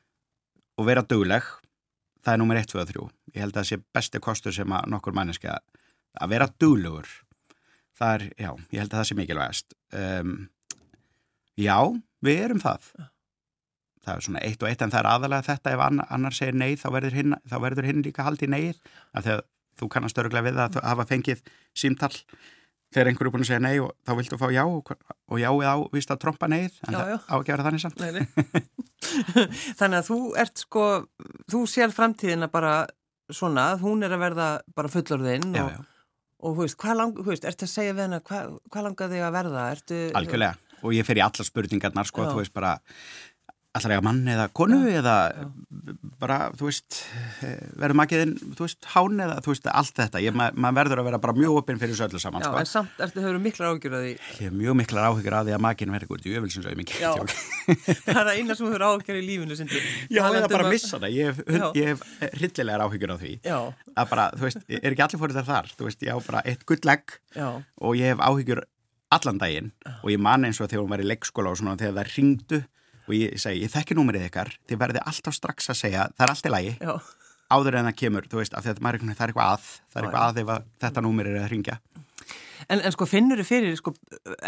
Og 0.80 0.88
vera 0.88 1.04
dögleg, 1.08 1.48
það 2.22 2.34
er 2.34 2.42
nummer 2.42 2.60
1, 2.60 2.70
2 2.72 2.82
og 2.82 2.90
3. 2.90 3.06
Ég 3.32 3.44
held 3.44 3.54
að 3.54 3.60
það 3.60 3.68
sé 3.70 3.80
besti 3.96 4.22
kostur 4.22 4.56
sem 4.56 4.76
að 4.76 4.90
nokkur 4.92 5.16
manneski 5.16 5.50
að 5.52 6.34
vera 6.34 6.50
döglegur. 6.60 7.08
Það 7.96 8.14
er, 8.16 8.26
já, 8.36 8.50
ég 8.74 8.82
held 8.82 8.92
að 8.92 9.00
það 9.00 9.08
sé 9.08 9.18
mikilvægast. 9.18 9.78
Um, 9.96 10.36
já, 11.60 11.76
við 12.24 12.44
erum 12.46 12.62
það. 12.62 12.92
Já 12.98 13.11
það 14.02 14.14
er 14.14 14.26
svona 14.26 14.44
eitt 14.46 14.62
og 14.62 14.70
eitt 14.70 14.82
en 14.82 14.92
það 14.92 15.02
er 15.02 15.10
aðalega 15.12 15.48
þetta 15.48 15.74
ef 15.76 15.84
annar 15.86 16.36
segir 16.36 16.58
nei 16.58 16.72
þá 16.80 16.88
verður 16.96 17.18
hinn, 17.18 17.36
þá 17.48 17.56
verður 17.62 17.88
hinn 17.90 18.02
líka 18.06 18.26
haldið 18.26 18.54
neið 18.54 18.80
að 19.12 19.28
þegar 19.28 19.44
þú 19.78 19.88
kannast 19.94 20.18
öruglega 20.20 20.48
við 20.48 20.60
að 20.62 20.80
hafa 20.82 21.06
fengið 21.08 21.44
símtall 21.78 22.16
þegar 22.92 23.10
einhverju 23.10 23.30
er 23.30 23.34
búin 23.34 23.44
að 23.44 23.50
segja 23.50 23.62
nei 23.64 23.76
og 23.80 23.92
þá 24.04 24.12
viltu 24.18 24.38
fá 24.40 24.48
já 24.52 24.64
og 24.66 25.38
já 25.40 25.48
eða 25.48 25.76
ávist 25.78 26.12
að 26.12 26.22
tromba 26.24 26.48
neið 26.52 26.80
en 26.88 26.96
já, 26.96 26.98
það 26.98 27.30
á 27.32 27.34
ekki 27.36 27.52
að 27.52 27.54
vera 27.54 27.66
þannig 27.68 27.84
samt 27.84 28.02
nei, 28.02 28.10
nei. 28.18 28.66
Þannig 29.80 29.96
að 29.98 30.08
þú 30.08 30.18
ert 30.42 30.60
sko 30.62 30.84
þú 31.50 31.62
sér 31.70 31.94
framtíðina 31.94 32.50
bara 32.52 32.74
svona 33.32 33.72
hún 33.80 34.04
er 34.04 34.12
að 34.14 34.24
verða 34.26 34.48
bara 34.76 34.92
fullorðinn 34.92 35.56
og, 35.62 35.78
og 36.42 36.58
hú 36.58 36.66
veist, 36.66 36.78
hvað 36.80 36.98
lang, 37.00 37.16
hú 37.16 37.30
veist, 37.30 37.46
ertu 37.48 37.66
að 37.68 37.72
segja 37.72 37.96
við 37.96 38.06
hennar 38.06 38.24
hvað, 38.28 38.58
hvað 38.68 38.86
langar 38.88 39.12
þig 39.12 39.24
að 39.24 39.36
verða? 39.38 39.64
Ertu, 39.76 40.02
Algjörlega 40.20 40.58
og 40.82 40.96
ég 40.96 41.06
fer 41.06 41.20
í 41.20 41.22
alla 41.24 41.46
spurningarnar 41.46 42.08
sko, 42.08 42.26
já. 42.26 42.32
þú 42.32 42.42
veist 42.42 42.54
bara 42.54 42.72
allar 43.72 43.94
ega 43.94 44.02
mann 44.04 44.20
eða 44.28 44.46
konu 44.52 44.78
já, 44.84 44.98
eða 45.00 45.14
já. 45.32 45.46
bara, 46.20 46.36
þú 46.58 46.66
veist 46.68 46.98
verður 47.80 47.96
makiðinn, 48.02 48.34
þú 48.58 48.66
veist, 48.66 48.80
hán 48.92 49.22
eða 49.24 49.38
þú 49.44 49.48
veist, 49.54 49.68
allt 49.72 49.96
þetta, 49.96 50.20
ég, 50.20 50.34
ma 50.36 50.50
maður 50.52 50.76
verður 50.82 51.00
að 51.00 51.06
vera 51.08 51.20
bara 51.22 51.34
mjög 51.38 51.52
opinn 51.62 51.78
fyrir 51.80 51.94
þessu 51.94 52.04
öllu 52.08 52.20
saman, 52.20 52.44
já, 52.44 52.50
sko. 52.50 52.58
en 52.60 52.68
samt, 52.68 52.94
ertu, 53.06 53.22
hefur 53.24 53.38
miklar 53.46 53.66
áhyggjur 53.70 53.94
að 53.96 54.02
því? 54.04 54.12
Ég 54.18 54.42
hef 54.44 54.54
mjög 54.58 54.74
miklar 54.82 55.08
áhyggjur 55.08 55.36
að 55.38 55.44
því 55.48 55.54
að 55.56 55.62
makinn 55.66 55.94
verður 55.96 56.10
gúrt 56.10 56.26
í 56.28 56.34
öfilsinsauð 56.40 56.76
mikið 56.82 56.96
það 58.02 58.12
er 58.12 58.18
það 58.18 58.32
eina 58.36 58.52
sem 58.58 58.66
hefur 58.68 58.84
áhyggjur 58.90 59.16
í 59.16 59.24
lífinu 59.30 59.54
sindi. 59.56 59.78
já, 60.12 60.22
eða 60.26 60.48
bara 60.52 60.64
að 60.66 60.74
missa 60.76 60.96
það. 61.00 61.10
Ég 61.16 61.24
hef, 61.32 61.36
hef 61.88 62.00
hryllilegar 62.36 62.84
áhyggjur 62.84 63.14
á 63.14 63.16
því. 63.22 63.32
Að 63.96 64.06
bara, 64.12 64.24
þú 64.36 64.42
veist, 64.48 64.60
er 64.68 64.90
ekki 64.92 65.04
allir 65.06 65.22
fórið 65.22 65.40
þar? 65.48 65.66
Þú 65.72 65.84
veist, 65.88 66.00
ég 67.96 68.68
allan 69.12 69.40
daginn 69.40 69.72
og 70.00 70.08
ég 70.12 70.20
man 70.22 70.46
eins 70.46 70.60
og 70.60 70.70
þegar 70.70 70.84
hún 70.84 70.92
var 70.94 71.02
í 71.02 71.08
leikskóla 71.08 71.52
og 71.52 71.60
svona 71.60 71.76
þegar 71.80 71.98
það 71.98 72.14
ringdu 72.16 72.60
og 73.12 73.18
ég 73.18 73.40
segi, 73.40 73.62
ég 73.66 73.72
þekki 73.72 73.96
númerið 73.98 74.28
ykkar 74.30 74.52
þið 74.70 74.80
verði 74.80 75.02
alltaf 75.12 75.36
strax 75.36 75.70
að 75.72 75.80
segja, 75.84 76.06
það 76.16 76.26
er 76.26 76.32
allt 76.32 76.48
í 76.48 76.52
lagi. 76.52 76.74
Já. 76.80 76.94
áður 77.52 77.78
en 77.78 77.88
það 77.90 77.98
kemur, 78.00 78.28
þú 78.32 78.40
veist, 78.40 78.54
af 78.56 78.64
því 78.64 78.72
að 78.72 78.80
það 78.82 78.88
er 78.88 79.00
eitthvað 79.00 79.48
að, 79.48 79.66
það 79.92 80.00
er 80.00 80.08
eitthvað 80.08 80.26
að 80.26 80.42
ef 80.42 80.52
þetta 80.84 81.04
númerið 81.04 81.36
er 81.36 81.44
að 81.44 81.52
ringja 81.52 81.78
En, 82.70 82.78
en 82.78 82.92
sko 82.94 83.08
finnur 83.10 83.40
þið 83.42 83.48
fyrir, 83.48 83.76
sko, 83.78 83.92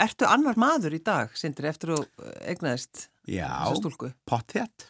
ertu 0.05 0.27
annar 0.31 0.59
maður 0.61 0.95
í 0.95 1.01
dag, 1.05 1.33
Sindri, 1.39 1.67
eftir 1.71 1.95
að 1.97 2.05
egnaðist 2.47 3.09
þessu 3.27 3.81
stúlku? 3.81 4.11
Já, 4.13 4.17
pottþétt. 4.31 4.87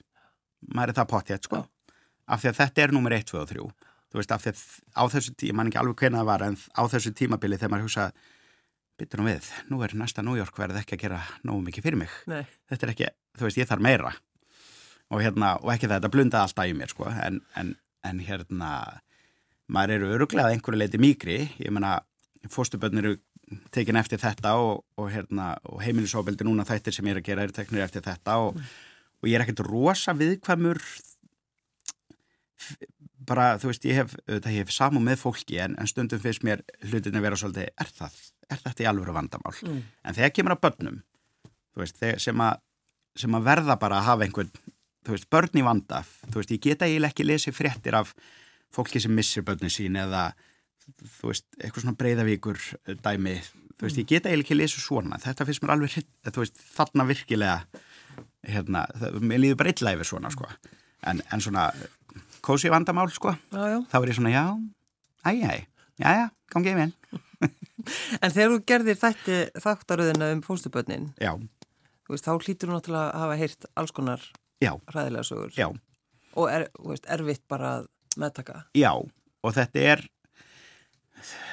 Maður 0.75 0.93
er 0.93 0.99
það 0.99 1.11
pottþétt, 1.15 1.49
sko. 1.49 1.63
Já. 1.63 2.05
af 2.35 2.43
því 2.43 2.51
að 2.51 2.61
þetta 2.61 2.85
er 2.85 2.95
númer 2.97 3.17
1, 3.17 3.27
2 3.31 3.41
og 3.41 3.49
3 3.51 3.65
þú 4.15 4.21
veist, 4.21 4.31
af 4.33 4.45
því 4.45 4.53
að 4.53 4.63
á 4.95 5.03
þessu 5.11 5.35
tíma, 5.35 5.57
mann 5.59 5.71
ekki 5.71 5.81
alveg 5.81 6.05
hvernig 6.05 6.21
það 6.21 6.29
var 6.31 6.45
en 6.47 6.57
á 6.57 6.83
þessu 6.93 7.13
tímabili 7.19 7.59
þegar 7.59 7.73
maður 7.73 7.89
hugsa 7.89 8.05
byttur 9.01 9.23
nú 9.23 9.29
við, 9.29 9.49
nú 9.71 9.81
er 9.83 9.95
næsta 9.99 10.23
New 10.23 10.37
York 10.39 10.59
verið 10.59 10.81
ekki 10.83 10.97
að 10.97 11.05
gera 11.07 11.21
nógu 11.47 11.65
mikið 11.67 11.87
fyrir 11.87 12.01
mig 12.05 12.15
Nei. 12.31 12.45
þetta 12.71 12.87
er 12.87 12.93
ekki, 12.95 13.11
þú 13.39 13.49
veist, 13.49 13.59
ég 13.59 13.71
þarf 13.71 13.85
meira 13.85 14.15
og 15.13 15.23
hérna, 15.23 15.55
og 15.61 15.73
ekki 15.75 15.91
þetta 15.91 16.11
blunda 16.13 16.45
alltaf 16.45 16.71
í 16.71 16.77
mér, 16.77 16.93
sko, 16.93 17.09
en, 17.11 17.41
en, 17.61 17.75
en 18.07 18.23
hérna 18.25 18.71
maður 19.71 19.99
eru 19.99 20.11
öruglega 20.19 20.53
einhverju 20.53 20.81
leiti 20.81 21.01
mýgri, 21.01 21.39
ég 21.61 21.73
menna 21.75 21.99
fóstuböldin 22.53 23.03
eru 23.03 23.15
tekin 23.75 23.99
eftir 24.01 24.21
þetta 24.21 24.55
og, 24.61 24.85
og 25.01 25.11
hérna, 25.13 25.55
og 25.69 25.83
heimilisofbeldi 25.85 26.47
núna 26.47 26.67
þættir 26.69 26.97
sem 26.97 27.09
ég 27.09 27.17
er 27.17 27.23
að 27.23 27.29
gera 27.29 27.47
eru 27.47 27.57
teknir 27.57 27.85
eftir 27.85 28.05
þetta 28.05 28.39
og, 28.43 28.55
mm. 28.57 28.71
og 29.21 29.31
ég 29.31 29.37
er 29.37 29.45
ekkert 29.45 29.65
rosa 29.67 30.15
viðkvæmur 30.17 30.81
bara, 33.29 33.55
þú 33.61 33.71
veist, 33.71 33.87
ég 33.89 34.01
hef, 34.03 34.15
hef 34.29 34.73
samum 34.73 35.05
með 35.05 35.23
fólki 35.25 35.59
en, 35.63 35.77
en 35.81 35.89
stundum 35.89 36.21
finnst 36.23 36.45
mér 36.47 36.65
hlutin 36.85 37.17
að 37.19 37.27
vera 37.27 37.41
svolítið, 37.41 37.71
er 37.81 37.93
það 37.99 38.19
er 38.51 38.63
þetta 38.63 38.85
í 38.85 38.89
alvöru 38.91 39.15
vandamál 39.17 39.55
mm. 39.65 39.83
en 40.05 40.17
þegar 40.17 40.33
kemur 40.37 40.57
að 40.57 40.63
börnum 40.67 41.03
veist, 41.79 42.01
sem, 42.23 42.41
að, 42.45 42.63
sem 43.19 43.37
að 43.37 43.47
verða 43.49 43.79
bara 43.81 44.01
að 44.01 44.09
hafa 44.11 44.27
einhvern 44.27 44.53
veist, 45.09 45.29
börn 45.33 45.61
í 45.61 45.65
vanda 45.67 46.03
þú 46.31 46.41
veist, 46.41 46.55
ég 46.55 46.65
geta 46.65 46.89
eiginlega 46.89 47.13
ekki 47.13 47.29
lesið 47.29 47.57
fréttir 47.57 47.99
af 47.99 48.15
fólki 48.75 49.03
sem 49.03 49.15
missir 49.15 49.45
börnum 49.47 49.73
sín 49.73 49.99
eða 50.01 50.31
þú 51.19 51.33
veist, 51.33 51.47
eitthvað 51.61 51.87
svona 51.87 51.99
breyðavíkur 52.01 52.61
eh, 52.61 52.97
dæmi, 53.05 53.35
þú 53.79 53.89
veist, 53.89 54.01
ég 54.01 54.09
geta 54.11 54.31
eiginlega 54.31 54.49
ekki 54.49 54.59
lesið 54.59 54.85
svona, 54.85 55.21
þetta 55.23 55.49
finnst 55.49 55.65
mér 55.65 55.75
alveg 55.77 55.99
þú 56.31 56.45
veist, 56.45 56.65
þarna 56.77 57.09
virkilega 57.09 57.59
hérna, 58.45 58.87
það, 59.01 59.21
mér 59.25 59.45
líður 59.45 59.61
bara 59.63 59.75
illa 59.75 59.95
yfir 59.97 60.11
svona 60.11 60.33
sko. 60.33 60.49
en, 61.09 61.23
en 61.33 61.45
svona 61.45 61.69
kósi 62.45 62.71
vandamál, 62.73 63.09
sko 63.13 63.35
já, 63.35 63.63
já. 63.73 63.79
þá 63.91 63.97
er 64.01 64.11
ég 64.13 64.19
svona, 64.19 64.35
já, 64.35 64.45
æjæ 65.25 65.65
já, 66.01 66.09
já, 66.21 66.27
gangið 66.53 66.81
vel 66.83 66.93
En 68.23 68.33
þegar 68.33 68.55
þú 68.55 68.61
gerðir 68.71 69.01
þætti 69.01 69.39
þáttaröðina 69.61 70.31
um 70.33 70.41
fóstubötnin 70.45 71.11
veist, 71.21 72.25
þá 72.25 72.33
hlýtur 72.37 72.71
þú 72.71 72.77
náttúrulega 72.77 73.11
að 73.11 73.23
hafa 73.25 73.37
heyrt 73.41 73.69
alls 73.81 73.95
konar 73.97 74.25
ræðilega 74.65 75.27
sögur. 75.29 75.53
Já. 75.57 75.69
og 76.35 76.51
er 76.51 76.69
veist, 76.79 77.09
erfitt 77.13 77.45
bara 77.49 77.73
að 77.79 77.89
meðtaka. 78.21 78.65
Já, 78.79 78.93
og 78.95 79.57
þetta 79.57 79.85
er 79.93 80.05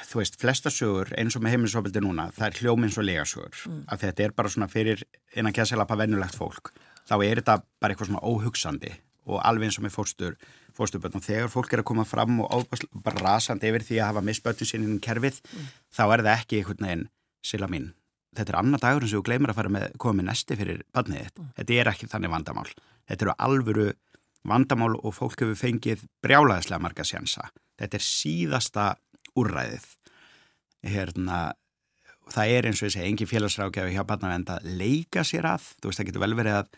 þú 0.08 0.20
veist, 0.20 0.38
flesta 0.40 0.72
sögur 0.72 1.12
eins 1.16 1.36
og 1.36 1.44
með 1.44 1.56
heimilisofbildi 1.56 2.02
núna, 2.04 2.28
það 2.36 2.48
er 2.48 2.58
hljómins 2.60 2.98
og 3.00 3.06
legasögur. 3.08 3.60
Mm. 3.68 3.84
að 3.88 4.06
þetta 4.06 4.24
er 4.24 4.34
bara 4.36 4.52
svona 4.52 4.68
fyrir 4.72 5.04
innan 5.36 5.54
kjæðselapa 5.56 5.96
vennulegt 6.00 6.36
fólk 6.36 6.72
þá 7.08 7.16
er 7.24 7.40
þetta 7.40 7.58
bara 7.80 7.94
eitthvað 7.94 8.12
svona 8.12 8.26
óhugsandi 8.26 8.92
og 9.28 9.40
alveg 9.42 9.68
eins 9.68 9.78
og 9.80 9.86
með 9.86 9.96
fórstur 9.96 10.36
fórstuböld 10.76 11.16
og 11.18 11.24
þegar 11.24 11.50
fólk 11.52 11.72
er 11.74 11.82
að 11.82 11.88
koma 11.90 12.04
fram 12.08 12.40
og 12.44 12.68
bara 13.04 13.24
rasandi 13.24 13.70
yfir 13.70 13.84
því 13.86 13.98
að 14.00 14.08
hafa 14.10 14.24
misbötun 14.26 14.68
sín 14.68 14.86
inn 14.86 14.98
í 14.98 15.02
kerfið, 15.02 15.40
mm. 15.42 15.72
þá 15.92 16.02
er 16.04 16.24
það 16.24 16.32
ekki 16.34 16.60
einhvern 16.60 16.86
veginn 16.86 17.04
sila 17.46 17.68
mín. 17.70 17.90
Þetta 18.32 18.54
er 18.54 18.58
annar 18.62 18.82
dagur 18.82 19.06
sem 19.06 19.20
þú 19.20 19.26
gleymur 19.28 19.52
að 19.52 19.58
fara 19.60 19.72
með 19.72 19.96
komið 20.00 20.28
næsti 20.28 20.56
fyrir 20.56 20.84
badnið 20.96 21.24
þitt. 21.26 21.40
Mm. 21.40 21.50
Þetta 21.58 21.78
er 21.80 21.90
ekki 21.92 22.10
þannig 22.12 22.32
vandamál. 22.32 22.68
Þetta 23.10 23.26
eru 23.26 23.34
alvöru 23.46 23.88
vandamál 24.48 24.92
og 24.98 25.16
fólk 25.16 25.42
hefur 25.44 25.58
fengið 25.58 26.06
brjálaðislega 26.24 26.82
marga 26.82 27.06
sjansa. 27.06 27.50
Þetta 27.80 27.98
er 27.98 28.06
síðasta 28.06 28.86
úrræðið. 29.38 29.84
Hérna, 30.92 31.42
það 32.32 32.54
er 32.56 32.70
eins 32.70 32.80
og 32.80 32.88
ég 32.88 32.96
segi, 32.96 33.10
engin 33.10 33.30
félagsrákjafi 33.30 33.94
hjá 33.94 34.06
badnavend 34.08 34.50
að 34.50 34.72
leika 34.80 35.26
sér 35.26 35.52
að. 35.52 35.68
Þú 35.78 35.90
veist, 35.90 36.00
það 36.00 36.08
getur 36.08 36.24
vel 36.24 36.34
verið 36.40 36.58
að 36.62 36.72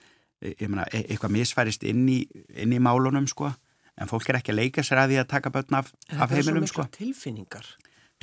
Meina, 0.44 0.84
e-, 0.92 1.04
eitthvað 1.08 1.32
misfærist 1.38 1.84
inn 1.88 2.04
í, 2.10 2.18
inn 2.60 2.74
í 2.74 2.80
málunum 2.82 3.26
sko 3.30 3.52
en 4.00 4.10
fólk 4.10 4.28
er 4.30 4.40
ekki 4.40 4.54
að 4.54 4.60
leika 4.60 4.84
sér 4.86 5.04
að 5.04 5.14
því 5.14 5.18
að 5.22 5.30
taka 5.30 5.52
börn 5.54 5.78
af, 5.80 5.90
af 6.18 6.34
heimilum 6.34 6.66
sko. 6.70 6.86
Tilfinningar. 6.94 7.68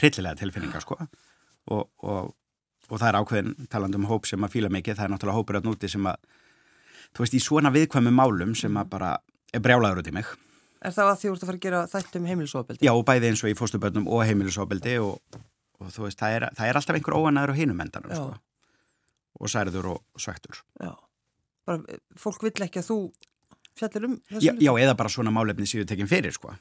Hryllilega 0.02 0.40
tilfinningar 0.42 0.84
sko 0.84 0.98
og, 1.70 1.90
og, 2.04 2.32
og 2.90 2.96
það 3.00 3.08
er 3.10 3.20
ákveðin 3.22 3.68
talandum 3.72 4.08
hóp 4.10 4.28
sem 4.30 4.44
að 4.44 4.56
fíla 4.56 4.72
mikið, 4.74 4.98
það 4.98 5.08
er 5.08 5.14
náttúrulega 5.14 5.40
hópur 5.40 5.60
átt 5.60 5.68
núti 5.68 5.90
sem 5.92 6.08
að, 6.10 6.32
þú 7.12 7.26
veist, 7.26 7.38
í 7.38 7.44
svona 7.44 7.74
viðkvæmi 7.76 8.14
málum 8.16 8.56
sem 8.58 8.80
að 8.82 8.90
bara 8.96 9.12
er 9.54 9.64
brjálaður 9.64 10.02
út 10.02 10.12
í 10.12 10.16
mig. 10.16 10.34
Er 10.82 10.96
það 10.96 11.12
að 11.12 11.20
því 11.22 11.30
að 11.30 11.36
þú 11.36 11.46
að 11.46 11.50
fara 11.50 11.60
að 11.60 11.66
gera 11.68 11.82
þættum 11.92 12.28
heimilisofbeldi? 12.32 12.86
Já, 12.88 12.92
og 12.96 13.04
bæði 13.06 13.30
eins 13.30 13.44
og 13.46 13.52
í 13.52 13.58
fóstuböldum 13.58 14.08
og 14.10 14.24
heimilisofbeldi 14.26 14.96
og, 15.04 15.42
og 15.78 15.92
þú 15.94 16.08
veist, 16.08 16.18
það 16.22 16.38
er, 16.38 16.48
það 16.58 16.72
er 16.72 16.80
alltaf 16.80 16.98
einhver 16.98 17.18
óanæður 17.20 17.54
á 17.54 17.60
hinum 17.60 17.84
endanum 17.86 18.16
sko 18.16 18.32
og 19.42 19.50
særður 19.50 19.88
og 19.94 20.22
svektur. 20.22 20.60
Já, 20.82 20.92
bara 21.66 22.00
fólk 22.20 22.44
vill 22.46 22.66
ekki 22.66 22.82
að 22.82 22.90
þú 22.90 22.98
fjallir 23.80 24.08
um 24.08 24.18
þessu? 24.30 24.46
Já, 24.48 24.54
já, 24.60 24.72
eða 24.84 24.98
bara 25.00 25.12
svona 25.14 25.34
málefni 25.34 25.68
séu 25.70 25.86
tekinn 25.88 26.10
fyrir, 26.12 26.36
sko. 26.36 26.56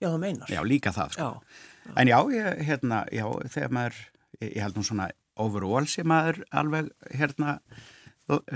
Já, 0.00 0.08
það 0.08 0.20
meinar. 0.22 0.52
Já, 0.52 0.60
líka 0.66 0.92
það, 0.94 1.16
sko. 1.16 1.28
Já. 1.28 1.58
Já. 1.84 1.92
En 2.00 2.10
já, 2.10 2.18
ég, 2.32 2.62
hérna, 2.68 3.02
já, 3.12 3.26
þegar 3.52 3.74
maður, 3.76 4.00
ég, 4.40 4.48
ég 4.48 4.62
held 4.64 4.78
nú 4.78 4.86
svona 4.86 5.10
overall 5.40 5.88
sem 5.90 6.08
maður 6.08 6.40
alveg, 6.54 6.88
hérna, 7.12 7.58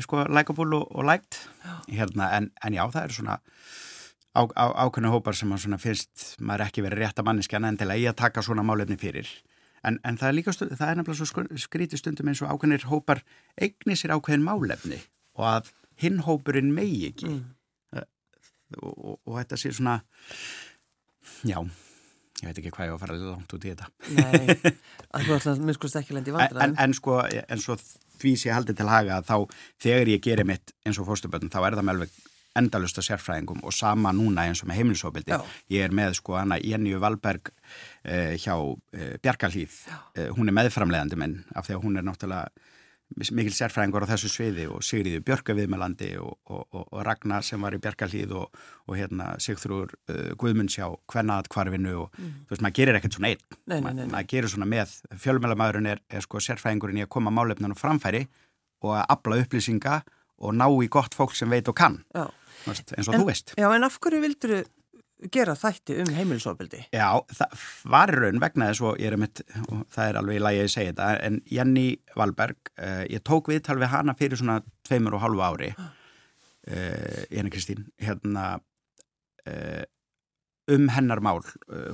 sko, 0.05 0.25
likeable 0.33 0.79
og, 0.79 0.89
og 0.95 1.09
liked, 1.09 1.43
hérna, 1.91 2.31
en, 2.39 2.51
en 2.65 2.79
já, 2.79 2.85
það 2.95 3.03
er 3.03 3.17
svona 3.19 3.37
á, 4.39 4.41
á, 4.47 4.65
ákveðinu 4.87 5.13
hópar 5.13 5.37
sem 5.37 5.51
maður 5.51 5.67
svona 5.67 5.81
finnst 5.83 6.33
maður 6.41 6.69
ekki 6.69 6.85
verið 6.87 7.05
rétt 7.05 7.21
að 7.21 7.29
manniska 7.29 7.61
en 7.61 7.79
til 7.81 7.91
að 7.91 8.03
ég 8.05 8.15
að 8.15 8.21
taka 8.23 8.45
svona 8.45 8.65
málefni 8.67 8.99
fyrir. 9.01 9.31
En, 9.87 10.01
en 10.07 10.17
það 10.19 10.31
er 10.31 10.37
líka, 10.41 10.55
það 10.59 10.89
er 10.89 10.99
nefnilega 10.99 11.27
svo 11.29 11.45
skrítið 11.63 12.01
stundum 12.01 12.31
eins 12.33 12.41
og 12.43 12.51
ákveðinir 12.51 12.89
hópar 12.91 13.23
eigni 13.61 13.95
sér 13.99 14.17
ákveðin 14.17 14.47
málefni 14.47 14.99
og 15.39 15.45
að 15.47 15.71
hinn 16.03 16.19
hópurinn 16.27 16.73
megi 16.75 17.13
ekki. 17.13 17.31
Mm 17.31 17.58
og, 18.81 18.93
og, 18.93 19.21
og 19.25 19.39
þetta 19.41 19.61
sé 19.61 19.73
svona 19.75 19.99
já, 21.47 21.59
ég 21.59 22.49
veit 22.49 22.61
ekki 22.61 22.73
hvað 22.75 22.89
ég 22.89 22.95
var 22.95 22.99
að 22.99 23.05
fara 23.05 23.19
langt 23.23 23.55
út 23.57 23.67
í 23.67 23.73
þetta. 23.73 23.89
Nei, 24.19 24.75
að 25.15 25.29
þú 25.29 25.37
ætlaði 25.39 25.55
að 25.55 25.67
minnskust 25.69 26.01
ekki 26.01 26.17
lendi 26.17 26.35
vandræðum 26.37 26.75
en, 26.75 26.79
en 26.85 26.97
sko, 26.97 27.21
en 27.25 27.63
svo 27.65 27.79
því 28.19 28.35
sé 28.41 28.55
haldið 28.55 28.81
til 28.81 28.91
haga 28.91 29.21
þá 29.27 29.37
þegar 29.83 30.13
ég 30.15 30.25
gerir 30.25 30.49
mitt 30.49 30.75
eins 30.87 30.99
og 31.01 31.09
fórstuböldum 31.09 31.53
þá 31.53 31.61
er 31.63 31.79
það 31.79 31.87
með 31.87 31.97
alveg 31.97 32.19
endalusta 32.59 33.05
sérfræðingum 33.05 33.61
og 33.67 33.75
sama 33.75 34.11
núna 34.17 34.49
eins 34.49 34.63
og 34.65 34.71
með 34.71 34.81
heimilisofbildi. 34.81 35.37
Ég 35.71 35.85
er 35.87 35.95
með 35.95 36.17
sko 36.19 36.39
hana 36.39 36.59
Jenny 36.59 36.95
Valberg 36.99 37.53
uh, 37.53 38.35
hjá 38.41 38.55
uh, 38.57 39.13
Bjarkalíð, 39.23 39.77
uh, 39.93 40.25
hún 40.37 40.51
er 40.51 40.57
meðframlegandi 40.59 41.21
minn 41.21 41.39
af 41.55 41.69
því 41.69 41.77
að 41.77 41.85
hún 41.85 42.01
er 42.01 42.09
náttúrulega 42.09 42.67
mikil 43.17 43.55
sérfræðingur 43.57 44.05
á 44.05 44.11
þessu 44.13 44.29
sviði 44.31 44.67
og 44.69 44.83
Sigriði 44.85 45.23
Björka 45.25 45.55
viðmelandi 45.57 46.11
og, 46.21 46.35
og, 46.51 46.67
og, 46.77 46.85
og 46.93 47.05
Ragnar 47.07 47.47
sem 47.47 47.63
var 47.65 47.77
í 47.77 47.81
Bjarkalíð 47.83 48.35
og 48.37 48.93
hérna 48.93 49.31
Sigþrúr 49.43 49.95
Guðmundsjá 50.39 50.91
hvernað 51.09 51.49
kvarfinu 51.55 51.95
og 52.05 52.19
mm. 52.19 52.35
þú 52.47 52.55
veist 52.55 52.67
maður 52.67 52.79
gerir 52.81 52.99
ekkert 53.01 53.17
svona 53.17 53.33
einn, 53.33 53.45
nei, 53.65 53.79
nei, 53.81 53.93
nei, 53.97 54.05
maður 54.13 54.31
gerir 54.35 54.53
svona 54.53 54.69
með 54.69 54.95
fjölmjölamæðurinn 55.25 55.91
er, 55.95 56.05
er 56.13 56.27
sko 56.27 56.43
sérfræðingurinn 56.45 57.01
í 57.01 57.07
að 57.07 57.13
koma 57.17 57.33
málefnunum 57.35 57.79
framfæri 57.79 58.27
og 58.85 58.95
að 59.01 59.07
abla 59.17 59.41
upplýsinga 59.43 60.01
og 60.39 60.55
ná 60.55 60.69
í 60.69 60.91
gott 60.93 61.17
fólk 61.19 61.35
sem 61.35 61.51
veit 61.51 61.69
og 61.71 61.77
kann. 61.79 62.03
Vist, 62.69 62.93
eins 62.95 63.09
og 63.09 63.17
en, 63.17 63.23
þú 63.23 63.31
veist. 63.31 63.55
Já, 63.59 63.69
en 63.73 63.87
af 63.87 63.97
hverju 64.03 64.21
vildur 64.23 64.55
þú 64.55 64.65
gera 65.33 65.55
þætti 65.59 65.97
um 66.03 66.11
heimilisofbildi? 66.15 66.85
Já, 66.95 67.09
það 67.35 67.67
var 67.91 68.13
raun 68.15 68.41
vegna 68.43 68.71
þess 68.71 68.85
og 68.87 69.01
ég 69.03 69.13
er 69.13 69.21
mitt, 69.21 69.43
og 69.67 69.85
það 69.95 70.11
er 70.11 70.19
alveg 70.21 70.39
í 70.39 70.43
lagi 70.45 70.61
að 70.61 70.67
ég 70.67 70.75
segja 70.75 70.93
þetta, 70.93 71.09
en 71.27 71.39
Jenny 71.51 71.87
Valberg 72.19 72.73
uh, 72.77 73.05
ég 73.11 73.25
tók 73.27 73.51
viðtal 73.53 73.79
við 73.81 73.93
hana 73.95 74.15
fyrir 74.19 74.41
svona 74.41 74.61
tveimur 74.87 75.19
og 75.19 75.25
halvu 75.25 75.45
ári 75.45 75.73
uh, 75.75 77.23
Jenny 77.35 77.53
Kristín 77.55 77.89
hérna 78.03 78.47
uh, 79.49 79.85
um 80.69 80.89
hennar 80.93 81.23
mál 81.25 81.41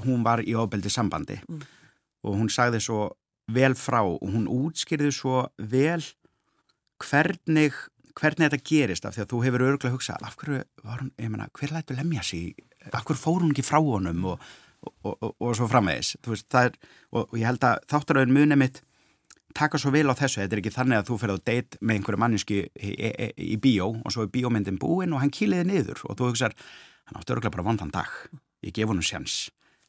hún 0.02 0.24
var 0.26 0.42
í 0.42 0.56
ofbeldi 0.58 0.90
sambandi 0.90 1.38
mm. 1.46 1.64
og 2.26 2.40
hún 2.40 2.50
sagði 2.50 2.82
svo 2.82 3.04
vel 3.54 3.76
frá 3.78 4.00
og 4.02 4.24
hún 4.26 4.48
útskýrði 4.50 5.12
svo 5.14 5.44
vel 5.58 6.02
hvernig 6.98 7.76
hvernig 8.18 8.50
þetta 8.50 8.68
gerist 8.68 9.06
af 9.06 9.16
því 9.16 9.24
að 9.24 9.30
þú 9.32 9.40
hefur 9.44 9.64
örgulega 9.68 9.94
hugsað 9.94 10.26
af 10.26 10.36
hverju 10.38 10.60
var 10.86 11.02
hún, 11.02 11.10
ég 11.18 11.30
menna, 11.30 11.48
hver 11.58 11.74
lætu 11.74 11.96
lemja 11.96 12.22
sig 12.26 12.54
hverju 12.92 13.20
fór 13.20 13.44
hún 13.44 13.54
ekki 13.54 13.64
frá 13.66 13.80
honum 13.82 14.26
og, 14.32 14.48
og, 14.84 15.14
og, 15.14 15.30
og 15.38 15.54
svo 15.56 15.68
framvegis? 15.70 16.16
Veist, 16.26 16.48
er, 16.58 16.74
og 17.14 17.32
ég 17.38 17.48
held 17.48 17.64
að 17.64 17.86
þáttaröðin 17.92 18.36
munið 18.36 18.60
mitt 18.60 18.82
taka 19.54 19.78
svo 19.78 19.92
vil 19.94 20.10
á 20.10 20.14
þessu, 20.18 20.42
þetta 20.42 20.56
er 20.56 20.62
ekki 20.62 20.74
þannig 20.74 21.00
að 21.00 21.10
þú 21.10 21.18
fyrir 21.22 21.38
á 21.38 21.46
date 21.46 21.78
með 21.80 21.98
einhverju 21.98 22.20
manninski 22.20 22.56
í, 22.66 22.90
í, 22.90 23.10
í, 23.10 23.28
í 23.54 23.58
bíó 23.62 23.92
og 24.00 24.14
svo 24.14 24.26
er 24.26 24.32
bíómyndin 24.34 24.80
búin 24.82 25.14
og 25.14 25.22
hann 25.22 25.32
kýliði 25.34 25.68
niður 25.68 26.02
og 26.08 26.18
þú 26.18 26.30
hugsað, 26.32 26.56
hann 27.06 27.20
átti 27.20 27.36
örgulega 27.36 27.54
bara 27.54 27.66
vondan 27.68 27.92
dag, 27.94 28.10
ég 28.66 28.74
gef 28.74 28.90
honum 28.90 29.06
sjans. 29.06 29.36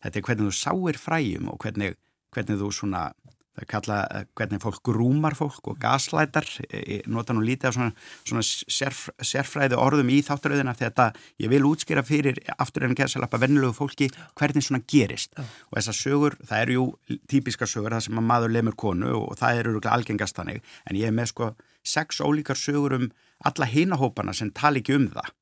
Þetta 0.06 0.22
er 0.22 0.28
hvernig 0.28 0.52
þú 0.52 0.58
sáir 0.60 1.02
fræjum 1.02 1.50
og 1.50 1.58
hvernig, 1.64 1.98
hvernig 2.36 2.62
þú 2.62 2.70
svona 2.78 3.08
það 3.56 3.68
kalla 3.72 3.98
eh, 4.12 4.26
hvernig 4.38 4.62
fólk 4.64 4.82
grúmar 4.86 5.36
fólk 5.38 5.70
og 5.72 5.80
gaslætar, 5.82 6.48
ég 6.72 7.06
nota 7.12 7.36
nú 7.36 7.44
lítið 7.46 7.70
af 7.70 7.78
svona, 7.78 7.92
svona 8.24 8.44
sérf, 8.46 9.06
sérfræði 9.24 9.80
orðum 9.80 10.12
í 10.14 10.22
þátturöðina 10.26 10.76
þetta 10.78 11.10
ég 11.42 11.52
vil 11.52 11.64
útskýra 11.70 12.04
fyrir 12.06 12.40
aftur 12.58 12.88
en 12.88 12.98
gerðsalappa 12.98 13.40
vennilegu 13.42 13.76
fólki 13.78 14.10
hvernig 14.36 14.66
svona 14.66 14.84
gerist. 14.88 15.34
Já. 15.36 15.44
og 15.72 15.80
þessar 15.80 16.00
sögur, 16.00 16.36
það 16.46 16.66
eru 16.66 16.76
jú 16.76 17.20
típiska 17.32 17.68
sögur 17.70 17.96
það 17.96 18.08
sem 18.08 18.20
að 18.20 18.28
maður 18.32 18.56
lemur 18.56 18.76
konu 18.80 19.14
og 19.22 19.38
það 19.40 19.62
eru 19.62 19.80
algengast 19.92 20.38
þannig, 20.38 20.62
en 20.90 21.00
ég 21.00 21.10
er 21.10 21.16
með 21.16 21.32
sko 21.32 21.54
sex 21.86 22.22
ólíkar 22.22 22.60
sögur 22.60 22.98
um 22.98 23.10
alla 23.46 23.68
hinahópana 23.70 24.34
sem 24.34 24.52
tala 24.56 24.82
ekki 24.82 24.96
um 24.98 25.10
það. 25.14 25.34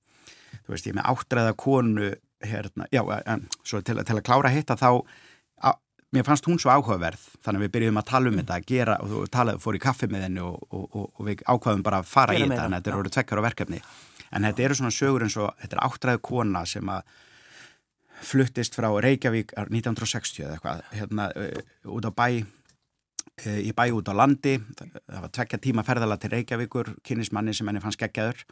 Þú 0.64 0.74
veist, 0.74 0.88
ég 0.88 0.94
er 0.94 1.00
með 1.00 1.10
áttræða 1.12 1.54
konu 1.60 2.10
hérna, 2.44 2.88
já, 2.92 3.04
en, 3.26 3.46
svo 3.64 3.82
til, 3.86 4.00
til 4.04 4.18
að 4.18 4.26
klára 4.28 4.52
hitta 4.52 4.76
þá 4.80 4.90
mér 6.14 6.26
fannst 6.28 6.46
hún 6.48 6.60
svo 6.62 6.72
áhugaverð 6.74 7.22
þannig 7.44 7.60
að 7.60 7.66
við 7.66 7.74
byrjum 7.76 8.00
að 8.00 8.08
tala 8.10 8.30
um 8.30 8.40
þetta 8.40 8.56
að 8.58 8.66
gera 8.70 8.96
og 9.02 9.12
þú 9.12 9.22
talaði, 9.34 9.62
fór 9.64 9.78
í 9.78 9.84
kaffi 9.84 10.10
með 10.12 10.26
henni 10.28 10.44
og, 10.46 10.58
og, 10.70 10.84
og, 10.86 11.06
og 11.18 11.28
við 11.28 11.44
ákvaðum 11.50 11.86
bara 11.86 12.02
að 12.04 12.10
fara 12.12 12.36
Gera 12.38 12.46
í 12.46 12.50
þetta 12.52 12.66
en 12.66 12.76
þetta 12.78 12.94
eru 12.94 13.14
tvekkar 13.16 13.42
á 13.42 13.48
verkefni. 13.48 13.80
En 14.34 14.48
þetta 14.48 14.66
eru 14.66 14.78
svona 14.80 14.94
sögur 14.94 15.26
eins 15.26 15.38
og 15.42 15.54
þetta 15.62 15.78
er 15.78 15.84
áttræðu 15.88 16.24
kona 16.30 16.66
sem 16.70 16.92
að 16.94 17.14
fluttist 18.24 18.78
frá 18.78 18.90
Reykjavík 19.04 19.56
1960 19.60 20.46
eða 20.46 20.58
eitthvað 20.58 20.84
hérna 20.96 21.30
uh, 21.36 21.96
út 21.98 22.08
á 22.08 22.12
bæ 22.14 22.28
uh, 22.40 23.60
í 23.60 23.74
bæ 23.76 23.86
út 23.98 24.12
á 24.12 24.14
landi. 24.16 24.60
Það 24.78 25.26
var 25.26 25.34
tvekja 25.40 25.62
tíma 25.66 25.88
ferðala 25.88 26.20
til 26.22 26.32
Reykjavíkur 26.34 26.94
kynnismanni 27.04 27.56
sem 27.58 27.68
henni 27.70 27.84
fannst 27.84 28.02
geggjaður 28.02 28.46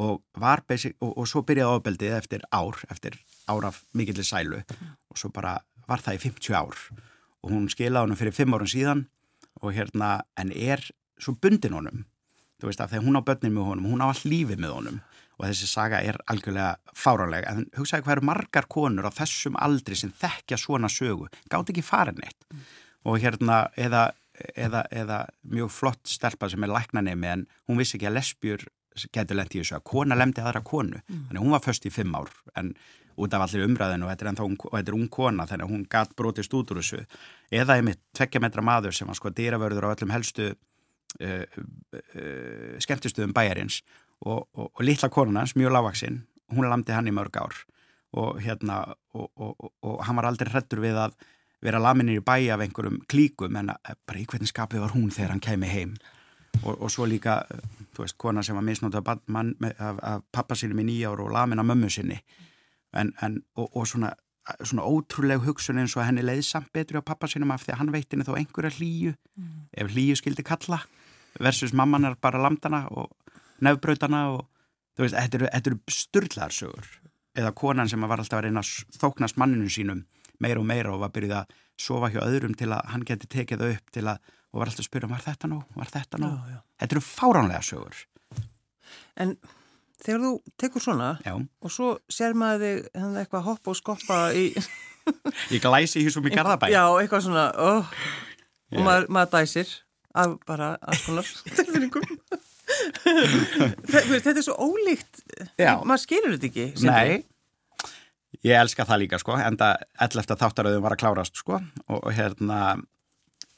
og 0.00 0.22
var 0.40 0.62
basic, 0.64 0.94
og 1.04 1.26
svo 1.28 1.42
byrjaði 1.44 1.76
ábeldið 1.76 2.14
eftir 2.16 2.44
ár, 2.48 2.78
eftir 2.88 3.18
ár 3.52 3.66
af 3.68 3.82
mikillir 3.92 4.24
sælu. 4.24 4.62
Og 5.12 5.20
svo 5.20 5.28
bara 5.28 5.58
var 5.88 6.02
það 6.04 6.18
í 6.18 6.22
50 6.26 6.58
ár. 6.58 6.78
Og 7.42 7.54
hún 7.54 7.68
skilaði 7.72 8.06
honum 8.06 8.18
fyrir 8.18 8.36
5 8.36 8.56
árun 8.56 8.70
síðan 8.70 9.06
og 9.62 9.74
hérna, 9.76 10.22
en 10.38 10.52
er 10.54 10.82
svo 11.20 11.34
bundin 11.38 11.76
honum, 11.76 12.04
þú 12.60 12.70
veist 12.70 12.82
að 12.82 12.94
þegar 12.94 13.06
hún 13.06 13.18
á 13.18 13.26
börnin 13.26 13.54
með 13.54 13.68
honum, 13.70 13.90
hún 13.92 14.02
á 14.02 14.06
all 14.10 14.22
lífið 14.26 14.62
með 14.62 14.74
honum. 14.76 15.00
Og 15.38 15.46
þessi 15.48 15.66
saga 15.66 15.98
er 16.04 16.18
algjörlega 16.30 16.94
fárálega, 16.94 17.50
en 17.50 17.68
hugsaði 17.78 18.04
hvað 18.04 18.16
eru 18.16 18.26
margar 18.28 18.68
konur 18.70 19.08
á 19.08 19.12
þessum 19.14 19.56
aldri 19.58 19.96
sem 19.98 20.12
þekkja 20.14 20.58
svona 20.60 20.90
sögu, 20.92 21.30
gátt 21.50 21.72
ekki 21.72 21.82
farin 21.82 22.20
eitt 22.22 22.46
mm. 22.52 22.66
og 23.10 23.16
hérna, 23.22 23.64
eða, 23.74 24.04
eða, 24.54 24.84
eða 24.92 25.18
mjög 25.42 25.72
flott 25.74 26.12
stelpa 26.12 26.50
sem 26.52 26.62
er 26.62 26.70
læknanemi 26.70 27.30
en 27.32 27.46
hún 27.66 27.80
vissi 27.80 27.96
ekki 27.98 28.10
að 28.12 28.18
lesbjur 28.20 28.66
getur 29.10 29.40
lendið 29.40 29.58
í 29.58 29.64
þessu 29.64 29.78
að 29.80 29.86
kona 29.88 30.18
lemdi 30.20 30.44
aðra 30.44 30.62
konu, 30.68 31.00
mm. 31.00 31.24
þannig 31.30 31.46
hún 31.46 31.56
var 31.56 31.64
först 31.64 31.88
í 31.88 31.94
fimm 31.94 32.14
ár 32.14 32.30
en 32.60 32.74
út 33.16 33.34
af 33.34 33.46
allir 33.46 33.66
umræðinu 33.66 34.06
og 34.06 34.12
þetta 34.12 34.24
er 34.24 34.30
ennþá 34.32 34.48
og 34.48 34.76
þetta 34.76 34.92
er 34.92 34.98
ung 34.98 35.08
kona 35.12 35.46
þannig 35.50 35.66
að 35.66 35.74
hún 35.74 35.86
gatt 35.90 36.14
brotist 36.16 36.54
út 36.56 36.72
úr 36.72 36.80
þessu. 36.80 37.02
Eða 37.52 37.78
einmitt 37.78 38.00
tvekkja 38.16 38.42
metra 38.42 38.64
maður 38.64 38.96
sem 38.96 39.10
var 39.10 39.18
sko 39.18 39.32
dýravörður 39.34 39.88
á 39.90 39.92
öllum 39.94 40.14
helstu 40.14 40.52
uh, 40.52 41.44
uh, 41.98 42.78
skemmtistuðum 42.82 43.34
bæjarins 43.36 43.82
og, 44.24 44.48
og, 44.54 44.70
og 44.70 44.84
litla 44.86 45.10
konunans, 45.12 45.56
mjög 45.58 45.74
lágvaksinn 45.76 46.22
hún 46.52 46.68
landi 46.68 46.94
hann 46.94 47.08
í 47.08 47.14
mörg 47.14 47.36
ár 47.40 47.62
og 48.12 48.40
hérna 48.44 48.82
og, 49.16 49.30
og 49.80 50.02
hann 50.04 50.18
var 50.18 50.28
aldrei 50.28 50.50
hrettur 50.52 50.82
við 50.84 50.98
að 51.00 51.14
vera 51.62 51.80
laminir 51.80 52.20
í 52.20 52.24
bæja 52.24 52.56
af 52.56 52.64
einhverjum 52.64 53.00
klíkum 53.08 53.56
en 53.60 53.72
bara 53.72 54.20
í 54.20 54.26
hvernig 54.28 54.50
skapið 54.50 54.84
var 54.84 54.94
hún 54.96 55.12
þegar 55.14 55.34
hann 55.34 55.44
kemi 55.44 55.70
heim? 55.70 55.94
Og 56.68 56.90
svo 56.92 57.06
líka, 57.08 57.38
þú 57.96 58.04
veist, 58.04 58.18
kona 58.20 58.42
sem 58.44 58.56
var 58.58 58.64
misnótað 58.66 59.08
af, 59.08 60.00
af 60.04 60.24
pappa 60.34 60.58
sínum 60.58 60.82
í 60.82 60.84
nýjáru 60.90 61.24
og 61.24 61.32
lamin 61.32 61.62
af 61.62 61.66
mömmu 61.70 61.88
sinni 61.90 62.18
en, 62.92 63.12
en, 63.22 63.40
og, 63.56 63.70
og 63.76 63.88
svona, 63.88 64.12
svona 64.62 64.86
ótrúleg 64.86 65.42
hugsun 65.46 65.80
eins 65.80 65.96
og 65.96 66.04
henni 66.06 66.24
leiði 66.24 66.46
samt 66.46 66.72
betri 66.74 67.00
á 67.00 67.04
pappa 67.04 67.30
sinum 67.30 67.54
af 67.54 67.64
því 67.64 67.74
að 67.74 67.80
hann 67.82 67.92
veitinni 67.94 68.26
þó 68.26 68.34
einhverja 68.36 68.76
hlýju 68.78 69.14
mm. 69.14 69.52
ef 69.72 69.92
hlýju 69.94 70.18
skildi 70.20 70.46
kalla 70.46 70.82
versus 71.40 71.72
mamman 71.72 72.04
er 72.08 72.18
bara 72.20 72.42
lamdana 72.42 72.86
og 72.90 73.12
nefnbrautana 73.62 74.26
og 74.34 74.46
þú 74.96 75.06
veist, 75.06 75.16
þetta 75.16 75.38
eru, 75.40 75.50
eru 75.58 75.78
styrlarsögur 75.90 76.90
eða 77.38 77.54
konan 77.56 77.88
sem 77.88 78.02
var 78.04 78.20
alltaf 78.20 78.42
að 78.42 78.48
reyna 78.48 78.62
að 78.64 78.98
þóknast 79.00 79.38
manninu 79.40 79.70
sínum 79.72 80.04
meira 80.42 80.60
og 80.60 80.68
meira 80.68 80.92
og 80.92 81.00
var 81.04 81.12
byrjuð 81.14 81.38
að 81.38 81.56
sofa 81.80 82.10
hjá 82.12 82.20
öðrum 82.24 82.56
til 82.58 82.70
að 82.74 82.92
hann 82.92 83.06
geti 83.08 83.30
tekið 83.30 83.62
það 83.62 83.74
upp 83.76 83.94
til 83.94 84.04
að, 84.10 84.32
og 84.52 84.60
var 84.60 84.70
alltaf 84.70 84.84
að 84.84 84.88
spyrja, 84.90 85.10
var 85.12 85.24
þetta 85.24 85.50
nú, 85.50 85.60
var 85.78 85.92
þetta 85.92 86.20
nú 86.20 86.30
já, 86.32 86.52
já. 86.52 86.58
þetta 86.82 86.98
eru 86.98 87.04
fáránlega 87.06 87.66
sögur 87.68 88.06
En 89.22 89.36
þegar 90.02 90.24
þú 90.24 90.32
tekur 90.60 90.84
svona 90.84 91.10
Já. 91.24 91.34
og 91.38 91.72
svo 91.72 91.92
sér 92.12 92.36
maður 92.38 92.64
þig 92.66 92.78
hérna, 92.98 93.22
eitthvað 93.22 93.46
hoppa 93.48 93.72
og 93.72 93.78
skoppa 93.78 94.18
í 94.36 94.46
í 95.54 95.60
glæsi 95.62 96.04
húsum 96.06 96.26
í 96.28 96.34
Garðabæ. 96.34 96.70
Já, 96.72 96.84
eitthvað 97.00 97.26
svona 97.26 97.48
oh, 97.58 97.90
og 98.72 98.86
maður, 98.86 99.08
maður 99.12 99.34
dæsir 99.38 99.74
af 100.12 100.38
bara 100.46 100.74
alls 100.84 101.04
konar 101.06 101.28
tilfinningum. 101.56 102.08
Þetta 103.92 104.32
er 104.38 104.44
svo 104.44 104.54
ólíkt. 104.56 105.22
Já. 105.60 105.76
maður 105.84 106.02
skilur 106.04 106.36
þetta 106.36 106.48
ekki 106.48 106.86
Nei, 106.88 107.24
ég 108.46 108.56
elska 108.56 108.86
það 108.88 109.02
líka 109.04 109.20
sko, 109.20 109.36
en 109.36 109.58
það 109.60 109.84
ell 110.06 110.22
eftir 110.22 110.40
þáttaröðum 110.40 110.86
var 110.86 110.96
að 110.96 111.02
klárast 111.02 111.36
sko 111.42 111.58
og, 111.58 111.98
og 111.98 112.10
hérna 112.16 112.60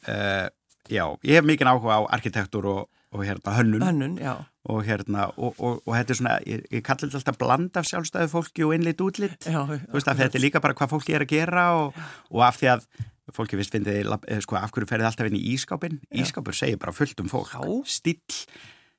uh, 0.08 0.48
já, 0.90 1.04
ég 1.22 1.38
hef 1.38 1.46
mikið 1.46 1.70
áhuga 1.70 2.00
á 2.00 2.02
arkitektur 2.16 2.68
og, 2.72 2.82
og 3.14 3.24
hérna 3.24 3.54
hönnun, 3.54 3.86
hönnun 3.86 4.18
og 4.64 4.84
hérna 4.86 5.28
og, 5.36 5.54
og, 5.58 5.80
og 5.84 5.96
þetta 5.96 6.14
er 6.14 6.18
svona, 6.18 6.36
ég, 6.48 6.62
ég 6.72 6.84
kalli 6.84 7.06
þetta 7.06 7.20
alltaf 7.20 7.40
bland 7.40 7.78
af 7.78 7.88
sjálfstæðu 7.88 8.30
fólki 8.32 8.66
og 8.66 8.74
innlit 8.76 9.02
útlitt 9.04 9.46
Já, 9.46 9.60
þú 9.68 9.96
veist 9.96 10.10
að 10.10 10.22
þetta 10.24 10.40
er 10.40 10.44
líka 10.44 10.62
bara 10.64 10.76
hvað 10.78 10.94
fólki 10.94 11.16
er 11.16 11.26
að 11.26 11.34
gera 11.34 11.66
og, 11.78 11.98
og 12.32 12.46
af 12.46 12.58
því 12.60 12.70
að 12.74 12.86
fólki 13.34 13.58
vist 13.58 13.72
finnir, 13.72 14.10
eh, 14.28 14.40
sko 14.44 14.58
af 14.60 14.72
hverju 14.74 14.90
ferði 14.90 15.08
alltaf 15.08 15.30
inn 15.30 15.38
í 15.38 15.44
ískápin, 15.54 16.00
ískápur 16.12 16.56
segir 16.56 16.80
bara 16.80 16.92
fullt 16.96 17.22
um 17.22 17.30
fólk, 17.30 17.54
stíl 17.88 18.18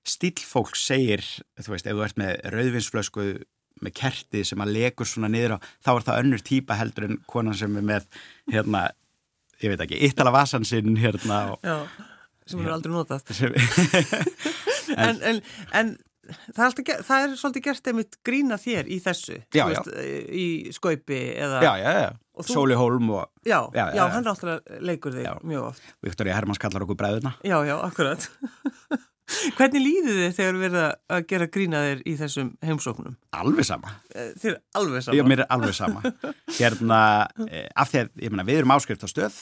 stíl 0.06 0.45
fólk 0.45 0.78
segir, 0.78 1.25
þú 1.62 1.75
veist, 1.75 1.89
ef 1.89 1.97
þú 1.97 2.06
ert 2.06 2.19
með 2.21 2.34
rauðvinsflösku 2.54 3.28
með 3.84 3.95
kerti 3.99 4.43
sem 4.47 4.62
að 4.63 4.73
legur 4.78 5.10
svona 5.10 5.30
niður 5.34 5.58
á, 5.58 5.63
þá 5.84 5.91
er 5.95 6.06
það 6.08 6.19
önnur 6.23 6.43
típa 6.45 6.78
heldur 6.80 7.10
en 7.10 7.17
konan 7.30 7.58
sem 7.58 7.73
er 7.75 7.86
með 7.86 8.06
hérna, 8.54 8.86
ég 9.62 9.73
veit 9.73 9.84
ekki, 9.86 10.01
yttala 10.08 10.34
vasansinn 10.36 10.95
hérna 11.01 11.41
og 11.54 11.65
sem 12.45 12.62
erum 12.62 12.75
aldrei 12.77 12.93
notað. 12.95 13.25
En, 14.95 15.17
en, 15.25 15.39
en 15.73 15.88
það, 16.25 16.60
er 16.60 16.67
alltaf, 16.67 17.08
það 17.08 17.23
er 17.23 17.34
svolítið 17.39 17.65
gert 17.67 17.89
einmitt 17.91 18.19
grína 18.25 18.58
þér 18.62 18.91
í 18.91 18.99
þessu 19.03 19.39
já, 19.55 19.65
veist, 19.69 19.89
í 20.29 20.45
skaupi 20.75 21.21
eða 21.41 21.63
já, 21.65 21.71
já, 21.81 22.13
þú, 22.41 22.47
Sóli 22.51 22.77
Holm 22.79 23.12
og, 23.15 23.25
já, 23.47 23.60
hann 23.73 24.21
er 24.21 24.31
alltaf 24.31 24.77
leikur 24.86 25.15
þig 25.15 25.29
mjög 25.45 25.71
oft. 25.71 25.91
Viktor 26.05 26.31
Hermanns 26.31 26.62
kallar 26.62 26.86
okkur 26.86 26.99
bræðuna 27.01 27.36
já, 27.45 27.58
já, 27.67 27.75
akkurat. 27.81 28.29
Hvernig 29.58 29.81
líður 29.81 30.17
þið 30.19 30.34
þegar 30.38 30.58
erum 30.60 30.75
að 31.15 31.23
gera 31.31 31.45
grína 31.49 31.79
þér 31.81 32.01
í 32.05 32.13
þessum 32.19 32.51
heimsóknum? 32.62 33.15
Alveg 33.34 33.65
sama. 33.65 33.95
Eh, 34.13 34.36
þið 34.38 34.51
er 34.51 34.60
alveg 34.77 35.01
sama? 35.01 35.17
Já, 35.17 35.23
mér 35.25 35.41
er 35.41 35.47
alveg 35.55 35.73
sama. 35.73 36.12
Hérna, 36.60 36.99
eh, 37.47 37.65
af 37.73 37.89
því 37.89 38.03
að, 38.03 38.12
ég 38.21 38.36
menna, 38.36 38.45
við 38.45 38.60
erum 38.62 38.75
áskrift 38.75 39.01
á 39.01 39.10
stöð, 39.10 39.39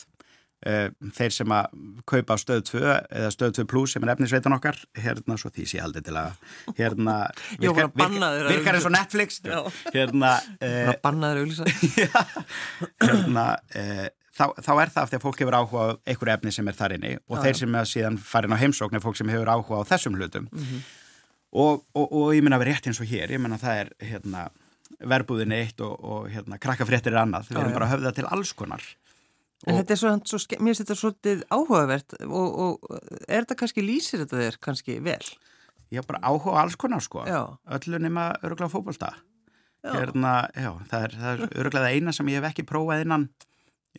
þeir 0.63 1.36
sem 1.36 1.54
að 1.56 1.78
kaupa 2.10 2.36
á 2.36 2.38
stöð 2.39 2.63
2 2.69 2.82
eða 2.93 3.32
stöð 3.36 3.54
2 3.60 3.67
plus 3.73 3.95
sem 3.95 4.06
er 4.06 4.13
efnisveitan 4.13 4.56
okkar, 4.56 4.80
hérna, 4.95 5.38
svo 5.39 5.52
því 5.52 5.67
sé 5.67 5.80
ég 5.80 5.86
aldrei 5.88 6.06
til 6.08 6.15
að, 6.19 6.39
hérna, 6.80 7.19
virkar, 7.60 7.91
virkar, 7.91 8.49
virkar 8.49 8.80
eins 8.80 8.89
og 8.89 8.95
Netflix, 8.95 9.41
hérna. 9.91 10.36
Það 10.63 10.99
bannaður 11.04 11.43
auðvitað. 11.43 12.36
Hérna, 13.04 13.45
þá, 14.34 14.45
þá 14.58 14.71
er 14.73 14.91
það 14.93 15.04
af 15.04 15.12
því 15.12 15.17
að 15.19 15.23
fólk 15.26 15.43
hefur 15.43 15.58
áhuga 15.58 15.86
á 15.86 15.88
einhverju 16.10 16.34
efni 16.36 16.54
sem 16.56 16.69
er 16.69 16.78
þar 16.78 16.95
inni 16.97 17.13
og 17.19 17.38
já, 17.38 17.43
þeir 17.45 17.60
sem 17.62 17.78
er 17.80 17.89
síðan 17.89 18.19
farin 18.32 18.56
á 18.56 18.62
heimsókn 18.62 18.97
er 18.97 19.04
fólk 19.04 19.19
sem 19.19 19.32
hefur 19.32 19.52
áhuga 19.54 19.84
á 19.84 19.89
þessum 19.93 20.17
hlutum 20.17 20.47
mm 20.49 20.65
-hmm. 20.65 20.82
og, 21.52 21.86
og, 21.93 22.08
og 22.08 22.34
ég 22.36 22.43
minna 22.43 22.58
að 22.58 22.65
vera 22.65 22.76
rétt 22.76 22.89
eins 22.89 23.02
og 23.04 23.10
hér, 23.10 23.36
ég 23.36 23.41
minna 23.41 23.60
að 23.60 23.65
það 23.67 23.82
er 23.84 23.93
hérna, 24.10 24.47
verbúðin 24.99 25.56
eitt 25.56 25.82
og, 25.82 25.93
og 25.99 26.30
hérna, 26.34 26.60
krakkafréttir 26.62 27.13
er 27.13 27.23
annað, 27.23 27.49
við 27.49 27.62
erum 27.62 27.78
bara 27.78 27.89
að 27.89 27.95
höfða 27.97 28.15
til 28.17 28.30
alls 28.30 28.54
konar 28.54 28.84
En 29.63 29.78
þetta 29.80 29.95
er 29.95 29.99
svo, 30.02 30.13
svo 30.28 30.60
mér 30.60 30.73
finnst 30.73 30.84
þetta 30.84 30.99
svolítið 30.99 31.43
áhugavert 31.54 32.15
og 32.28 32.88
er 33.28 33.45
þetta 33.45 33.60
kannski 33.62 33.86
lýsir 33.86 34.23
þetta 34.23 34.41
þér 34.41 34.60
kannski 34.63 34.97
vel? 35.04 35.21
Já, 35.93 36.02
bara 36.08 36.19
áhuga 36.26 36.58
alls 36.63 36.76
konar 36.80 37.04
sko, 37.06 37.21
já. 37.30 37.54
öllu 37.78 37.99
nema 38.02 38.32
öruglega 38.41 38.71
fókbalta 38.73 39.13
hérna, 39.84 40.34
já, 40.56 40.71
það 40.89 41.08
er, 41.08 41.15
það 41.19 41.34
er 41.34 41.58
öruglega 41.62 41.91
eina 41.93 42.13
sem 42.15 42.30
ég 42.32 42.39
hef 42.39 42.49
ekki 42.49 42.65
prófað 42.67 43.04
innan 43.06 43.28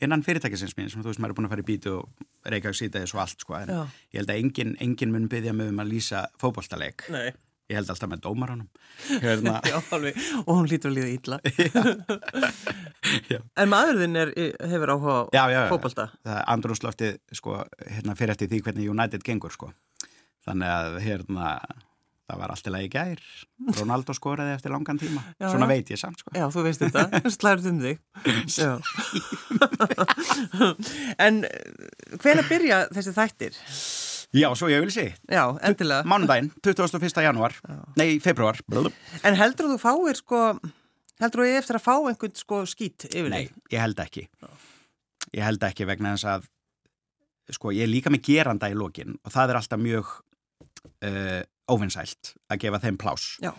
innan 0.03 0.24
fyrirtækisins 0.27 0.74
mín 0.79 0.88
sem 0.90 1.05
þú 1.05 1.12
veist 1.12 1.22
maður 1.22 1.35
er 1.35 1.38
búin 1.38 1.48
að 1.48 1.55
fara 1.55 1.64
í 1.64 1.68
bítu 1.68 1.92
og 2.00 2.50
reyka 2.50 2.72
og 2.72 2.79
sýta 2.79 3.03
þessu 3.05 3.20
allt 3.22 3.44
sko 3.44 3.57
en 3.61 3.70
Já. 3.70 3.81
ég 4.11 4.22
held 4.22 4.33
að 4.33 4.40
enginn 4.42 4.77
engin 4.83 5.14
mun 5.14 5.29
byggja 5.31 5.55
mig 5.55 5.70
um 5.70 5.83
að 5.85 5.92
lýsa 5.92 6.24
fókbóltaleg 6.40 7.07
ég 7.70 7.79
held 7.79 7.92
alltaf 7.94 8.11
með 8.11 8.24
dómaranum 8.27 8.68
hérna. 9.22 9.57
Já, 9.70 9.79
alveg, 9.96 10.18
og 10.44 10.53
hún 10.59 10.68
lítur 10.70 10.92
að 10.92 10.98
líða 10.98 11.14
ítla 11.14 11.40
En 13.61 13.72
maðurðin 13.72 14.20
er, 14.20 14.35
hefur 14.72 14.94
áhuga 14.96 15.16
á 15.33 15.68
fókbólta 15.72 16.11
Það 16.20 16.37
er 16.37 16.44
andrúslöftið 16.57 17.18
sko 17.40 17.59
hérna 17.87 18.18
fyrir 18.18 18.35
eftir 18.37 18.53
því 18.53 18.62
hvernig 18.66 18.92
United 18.92 19.24
gengur 19.24 19.53
sko. 19.55 19.72
Þannig 20.44 20.70
að 20.70 21.00
hérna 21.05 21.57
það 22.24 22.40
var 22.40 22.53
alltaf 22.55 22.72
lagi 22.72 22.88
gær. 22.92 23.20
Ronaldo 23.79 24.14
skoraði 24.16 24.55
eftir 24.57 24.72
langan 24.72 25.00
tíma. 25.00 25.22
Já, 25.40 25.48
svona 25.53 25.68
veit 25.70 25.90
ég 25.92 26.00
samt 26.00 26.22
sko. 26.22 26.33
Já, 26.37 26.46
þú 26.53 26.64
veist 26.66 26.85
þetta, 26.85 27.03
slæður 27.33 27.70
um 27.72 27.83
þig. 27.85 27.98
En 31.20 31.44
eh, 31.48 32.16
hvena 32.22 32.46
byrja 32.48 32.81
þessi 32.94 33.14
þættir? 33.16 33.61
Já, 34.35 34.49
svo 34.59 34.70
ég 34.73 34.83
vil 34.83 34.90
sé 34.94 35.07
Já, 35.31 35.44
endilega. 35.62 36.03
Mánundaginn, 36.11 36.51
21. 36.64 37.23
januar 37.23 37.55
Nei, 37.99 38.18
februar 38.23 38.59
En 39.23 39.38
heldur 39.38 39.70
þú 39.75 39.79
fáir 39.83 40.18
sko 40.18 40.40
heldur 41.23 41.44
þú 41.44 41.53
eftir 41.61 41.79
að 41.79 41.85
fá 41.85 41.94
einhvern 41.97 42.35
sko 42.38 42.64
skýt 42.66 43.07
yfir 43.12 43.31
Nei, 43.31 43.47
ég 43.70 43.79
held 43.79 44.01
ekki. 44.03 44.27
Ég 45.35 45.47
held 45.47 45.62
ekki 45.66 45.87
vegna 45.87 46.16
þess 46.16 46.31
að 46.33 46.51
sko, 47.55 47.73
ég 47.77 47.87
er 47.87 47.92
líka 47.92 48.12
með 48.12 48.25
geranda 48.27 48.70
í 48.73 48.77
lokin 48.79 49.18
og 49.20 49.33
það 49.35 49.53
er 49.53 49.61
alltaf 49.61 49.81
mjög 49.81 50.12
uh, 51.05 51.40
óvinnsælt 51.70 52.35
að 52.51 52.62
gefa 52.64 52.81
þeim 52.83 52.99
plás 53.01 53.27
Já. 53.44 53.53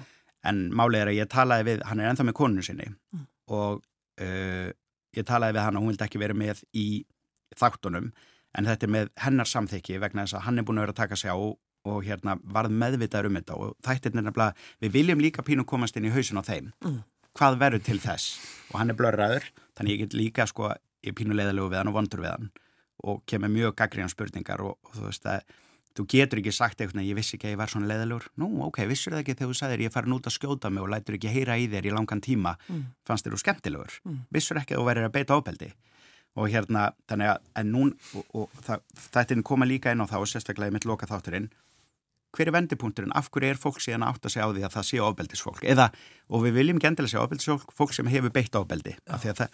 en 0.50 0.68
málið 0.76 1.04
er 1.04 1.12
að 1.12 1.20
ég 1.20 1.32
talaði 1.32 1.68
við 1.70 1.84
hann 1.90 2.02
er 2.02 2.12
enþá 2.12 2.28
með 2.28 2.38
konunu 2.40 2.66
sinni 2.66 2.88
mm. 2.90 3.26
og 3.54 3.84
uh, 4.26 4.70
ég 5.16 5.28
talaði 5.28 5.58
við 5.58 5.68
hann 5.68 5.78
og 5.78 5.86
hún 5.86 5.94
vildi 5.94 6.08
ekki 6.08 6.22
vera 6.22 6.38
með 6.38 6.64
í 6.76 6.88
þáttunum 7.56 8.10
en 8.58 8.70
þetta 8.70 8.88
er 8.88 8.94
með 8.96 9.12
hennar 9.24 9.50
samþykki 9.52 10.00
vegna 10.04 10.26
þess 10.26 10.40
að 10.40 10.46
hann 10.48 10.60
er 10.60 10.68
búin 10.68 10.80
að 10.80 10.88
vera 10.88 10.96
að 10.96 11.02
taka 11.02 11.20
sig 11.20 11.32
á 11.32 11.38
og, 11.38 11.58
og 11.86 12.06
hérna 12.08 12.38
varð 12.44 12.76
meðvitaður 12.84 13.30
um 13.30 13.40
þetta 13.40 13.60
og 13.62 13.76
þættir 13.86 14.16
nefnilega, 14.16 14.54
við 14.82 14.96
viljum 14.96 15.24
líka 15.24 15.46
pínu 15.46 15.68
komast 15.68 15.98
inn 16.00 16.08
í 16.10 16.14
hausin 16.16 16.42
á 16.42 16.44
þeim 16.46 16.72
mm. 16.86 17.02
hvað 17.38 17.60
verður 17.62 17.86
til 17.90 18.00
þess 18.04 18.40
og 18.72 18.80
hann 18.82 18.94
er 18.94 19.00
blörraður 19.00 19.52
þannig 19.78 19.96
ég 19.96 20.06
get 20.06 20.18
líka 20.18 20.48
sko, 20.50 20.74
ég 21.06 21.18
pínu 21.18 21.38
leiðilegu 21.38 21.72
við 21.72 21.82
hann 21.82 21.92
og 21.92 22.00
vondur 22.00 22.26
við 22.26 22.34
hann 22.34 22.50
og 23.06 23.22
kemur 23.30 23.52
mjög 23.54 23.76
gaggríðan 23.78 24.14
spurningar 24.14 24.64
og, 24.66 24.80
og 24.88 24.98
þú 24.98 25.08
veist 25.10 25.30
að 25.30 25.46
Þú 25.96 26.04
getur 26.12 26.42
ekki 26.42 26.52
sagt 26.52 26.82
eitthvað, 26.84 27.06
ég 27.08 27.16
vissi 27.16 27.38
ekki 27.38 27.48
að 27.48 27.54
ég 27.54 27.60
var 27.62 27.72
svona 27.72 27.88
leðalur. 27.88 28.26
Nú, 28.42 28.50
ok, 28.66 28.82
vissur 28.90 29.14
það 29.16 29.22
ekki 29.22 29.36
þegar 29.38 29.52
þú 29.52 29.60
sagðir 29.62 29.84
ég 29.86 29.94
farin 29.94 30.16
út 30.18 30.26
að 30.28 30.34
skjóta 30.36 30.72
mig 30.74 30.84
og 30.84 30.90
lætur 30.92 31.16
ekki 31.16 31.32
heyra 31.32 31.56
í 31.56 31.70
þér 31.72 31.88
í 31.88 31.94
langan 31.96 32.24
tíma, 32.26 32.52
mm. 32.68 32.82
fannst 33.08 33.28
þér 33.28 33.36
þú 33.36 33.40
skemmtilegur. 33.40 33.96
Mm. 34.04 34.18
Vissur 34.36 34.60
ekki 34.60 34.76
að 34.76 34.82
þú 34.82 34.88
verður 34.90 35.08
að 35.08 35.14
beita 35.16 35.38
ábeldi. 35.40 35.70
Og 36.36 36.50
hérna, 36.52 36.90
þannig 37.08 37.32
að, 37.32 37.46
en 37.62 37.70
nún, 37.72 37.92
og, 38.18 38.26
og 38.36 38.64
það, 38.66 38.82
þetta 39.14 39.38
koma 39.48 39.68
líka 39.68 39.94
inn 39.96 40.04
á 40.04 40.08
þá, 40.10 40.18
sérstaklega 40.28 40.74
í 40.74 40.76
mitt 40.76 40.88
loka 40.88 41.08
þátturinn, 41.08 41.48
hver 42.36 42.50
er 42.50 42.56
vendipunkturinn, 42.56 43.14
af 43.16 43.30
hverju 43.32 43.54
er 43.54 43.60
fólk 43.60 43.80
síðan 43.84 44.04
átt 44.04 44.26
að 44.28 44.34
segja 44.34 44.48
á 44.48 44.52
því 44.52 44.64
að 44.68 44.74
það 44.76 44.88
sé 44.90 45.02
ofbeldisfólk? 45.04 45.62
Eða, 45.72 45.86
og 46.28 46.44
við 46.44 46.58
viljum 46.60 46.80
ekki 46.80 46.90
endilega 46.90 47.14
segja 47.14 47.24
ofbeldisfólk 47.24 47.72
fólk 47.78 47.94
sem 47.96 48.10
hefur 48.12 48.34
beitt 48.36 48.58
ofbeldi. 48.60 48.96
Það, 49.08 49.46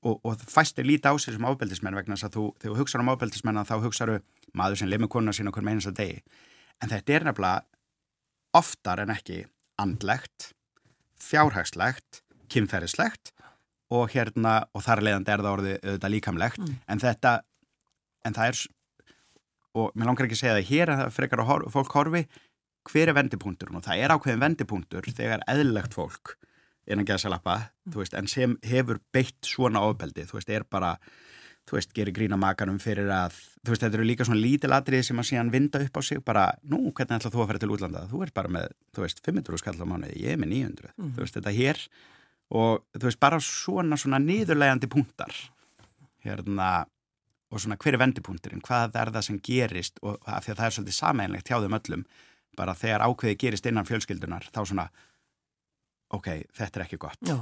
og, 0.00 0.18
og 0.18 0.42
fæstir 0.50 0.88
líti 0.88 1.10
á 1.10 1.14
sig 1.14 1.36
sem 1.36 1.46
ofbeldismenn 1.50 1.98
vegna 1.98 2.18
þess 2.18 2.28
að 2.28 2.38
þú, 2.38 2.46
þegar 2.62 2.74
þú 2.74 2.80
hugsaður 2.82 3.04
um 3.04 3.12
ofbeldismenn 3.14 3.62
þá 3.62 3.74
hugsaður 3.84 4.24
maður 4.58 4.80
sem 4.82 4.90
limur 4.90 5.12
konuna 5.14 5.36
sín 5.36 5.50
okkur 5.50 5.66
með 5.66 5.76
einasta 5.76 5.94
degi. 6.00 6.18
En 6.82 6.90
þetta 6.90 7.14
er 7.14 7.28
nefnilega 7.28 8.58
oftar 8.58 9.04
en 9.04 9.14
ekki 9.14 9.44
andlegt 9.82 10.50
fjárhagslegt, 11.24 12.22
kynferðislegt 12.50 13.33
og 13.94 14.14
hérna, 14.14 14.54
og 14.74 14.84
þar 14.84 15.04
leiðandi 15.06 15.34
er 15.34 15.44
það 15.44 15.56
orðið 15.58 15.76
auðvitað 15.82 16.14
líkamlegt. 16.14 16.62
Mm. 16.64 16.80
en 16.90 17.04
þetta, 17.04 17.34
en 18.24 18.36
það 18.38 18.50
er 18.52 18.64
og 19.74 19.94
mér 19.98 20.10
langar 20.10 20.28
ekki 20.28 20.38
að 20.38 20.42
segja 20.42 20.56
það 20.56 20.70
hér 20.70 20.92
að 20.92 21.00
það 21.02 21.14
frekar 21.16 21.42
að 21.42 21.68
fólk 21.74 21.96
horfi 21.98 22.24
hver 22.84 23.10
er 23.10 23.16
vendipunktur 23.16 23.72
og 23.74 23.84
það 23.84 24.02
er 24.04 24.14
ákveðin 24.14 24.42
vendipunktur 24.42 25.08
þegar 25.08 25.44
eðlilegt 25.50 25.96
fólk 25.96 26.34
er 26.84 27.00
að 27.00 27.08
geða 27.08 27.22
sér 27.22 27.32
lappa 27.32 27.56
veist, 27.94 28.16
en 28.16 28.28
sem 28.30 28.58
hefur 28.66 29.00
beitt 29.14 29.48
svona 29.48 29.82
ofbeldi 29.88 30.26
þú 30.28 30.38
veist, 30.38 30.52
er 30.52 30.66
bara 30.68 30.94
þú 31.64 31.78
veist, 31.78 31.94
gerir 31.96 32.14
grína 32.14 32.36
makanum 32.40 32.78
fyrir 32.82 33.08
að 33.08 33.38
þú 33.64 33.72
veist, 33.72 33.86
þetta 33.86 33.98
eru 33.98 34.08
líka 34.08 34.26
svona 34.28 34.42
lítil 34.42 34.72
atrið 34.76 35.06
sem 35.08 35.22
að 35.22 35.28
síðan 35.30 35.52
vinda 35.54 35.80
upp 35.80 35.96
á 35.96 36.02
sig 36.04 36.20
bara, 36.24 36.44
nú, 36.68 36.82
hvernig 36.92 37.16
ætla 37.16 37.32
þú 37.32 37.40
að 37.40 37.48
fara 37.50 37.62
til 37.62 37.70
útlanda? 37.72 38.04
Þú 38.10 38.20
ert 38.26 38.36
bara 38.36 38.52
með, 38.52 38.74
þú 38.94 39.06
veist, 39.06 39.22
500 39.24 39.62
skall 39.62 39.78
á 39.80 39.86
mánuði 39.88 40.20
ég 40.20 40.36
er 40.36 40.42
með 40.42 40.52
900, 40.52 40.92
mm. 40.92 41.14
þú 41.16 41.24
veist, 41.24 41.38
þetta 41.38 41.54
hér 41.56 41.80
og 42.52 42.84
þú 42.96 43.08
veist, 43.08 43.20
bara 43.22 43.40
svona 43.42 43.98
svona 44.00 44.20
niðurlegandi 44.22 44.90
punktar. 44.90 45.32
Hérna 46.24 46.84
og 47.54 47.62
svona 47.62 47.78
hver 47.78 47.94
er 47.94 48.02
vendipunkturinn, 48.02 48.62
hvað 48.64 48.96
er 48.98 49.12
það 49.14 49.26
sem 49.28 49.40
gerist? 49.44 50.00
Og 50.02 50.18
af 50.26 50.44
því 50.44 50.54
að 50.54 50.60
það 50.60 50.66
er 50.66 50.76
svolítið 50.76 50.96
sameinlegt 50.98 51.50
hjá 51.50 51.58
þeim 51.62 51.76
öllum, 51.78 52.06
bara 52.58 52.74
þegar 52.78 53.04
ákveði 53.06 53.38
gerist 53.44 53.68
innan 53.70 53.86
fjölskyldunar, 53.86 54.48
þá 54.50 54.60
svona 54.64 54.88
ok, 56.14 56.28
þetta 56.56 56.80
er 56.80 56.86
ekki 56.86 57.00
gott. 57.04 57.20
Já. 57.22 57.38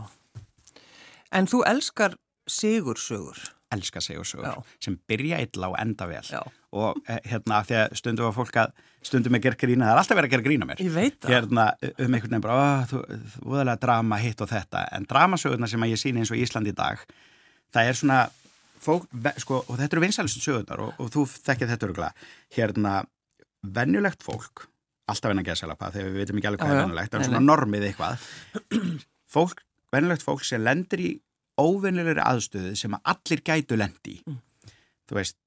En 1.33 1.49
þú 1.49 1.63
elskar 1.69 2.19
sigursögur 2.51 3.41
elskar 3.75 4.05
sigursögur, 4.05 4.47
Já. 4.49 4.75
sem 4.85 4.97
byrja 5.09 5.41
illa 5.45 5.71
og 5.73 5.79
enda 5.81 6.09
vel. 6.11 6.25
Já. 6.29 6.43
og 6.73 7.01
eh, 7.05 7.19
hérna 7.29 7.61
því 7.69 7.79
að 7.83 7.97
stundum 8.01 8.29
að 8.31 8.37
fólk 8.39 8.59
að 8.63 8.71
stundum 9.05 9.37
að 9.37 9.43
gera 9.47 9.59
grína, 9.61 9.89
það 9.89 9.93
er 9.93 10.01
alltaf 10.03 10.19
verið 10.19 10.29
að 10.31 10.35
gera 10.37 10.47
grína 10.47 10.69
mér. 10.69 10.83
Hérna 11.29 11.67
um 11.91 12.15
einhvern 12.15 12.31
veginn 12.31 12.45
bara, 12.45 12.87
þú 12.89 13.03
voðalega 13.43 13.83
drama 13.83 14.21
hitt 14.23 14.41
og 14.41 14.51
þetta, 14.53 14.87
en 14.97 15.09
dramasögurna 15.11 15.69
sem 15.69 15.85
að 15.85 15.93
ég 15.93 16.01
síni 16.01 16.23
eins 16.23 16.33
og 16.33 16.41
Ísland 16.41 16.71
í 16.71 16.77
dag, 16.79 17.03
það 17.75 17.91
er 17.91 17.99
svona 17.99 18.21
fólk, 18.83 19.09
sko, 19.43 19.63
og 19.67 19.81
þetta 19.81 19.99
eru 19.99 20.05
vinsælustu 20.07 20.43
sögundar 20.43 20.85
og, 20.87 20.95
og 21.03 21.11
þú 21.13 21.27
þekkir 21.35 21.73
þetta 21.75 21.89
öruglega 21.89 22.31
hérna, 22.57 22.95
vennulegt 23.63 24.25
fólk 24.27 24.67
alltaf 25.11 25.33
venn 25.33 25.43
að 25.43 25.51
geða 25.51 25.61
selapa 25.63 25.91
þegar 25.95 26.09
við 26.09 26.23
veitum 26.23 26.41
ekki 26.41 26.51
alveg 26.51 26.63
hvað 26.63 26.73
er 26.73 26.81
vennulegt, 26.83 27.13
það 27.13 27.21
er 27.21 27.29
svona 27.29 27.45
normið 27.45 27.87
eitthvað. 27.89 28.27
Fólk, 29.33 29.63
vennulegt 29.93 30.25
fólk 30.27 30.45
sem 30.47 30.63
lendir 30.63 31.03
í 31.03 31.11
óvennilegri 31.63 32.25
aðstöðu 32.25 32.75
sem 32.79 32.97
að 32.99 33.13
allir 33.15 33.45
gætu 33.47 33.79
lendi 33.79 34.19
mm. 34.27 34.41
þú 35.09 35.19
veist, 35.19 35.39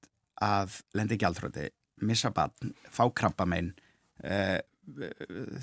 að 0.42 0.80
lendi 0.96 1.20
aldröndi 1.24 1.68
missa 2.06 2.32
bann, 2.34 2.74
fá 2.92 3.06
krabbamein 3.08 3.70
uh, 4.24 4.58
uh, 5.00 5.62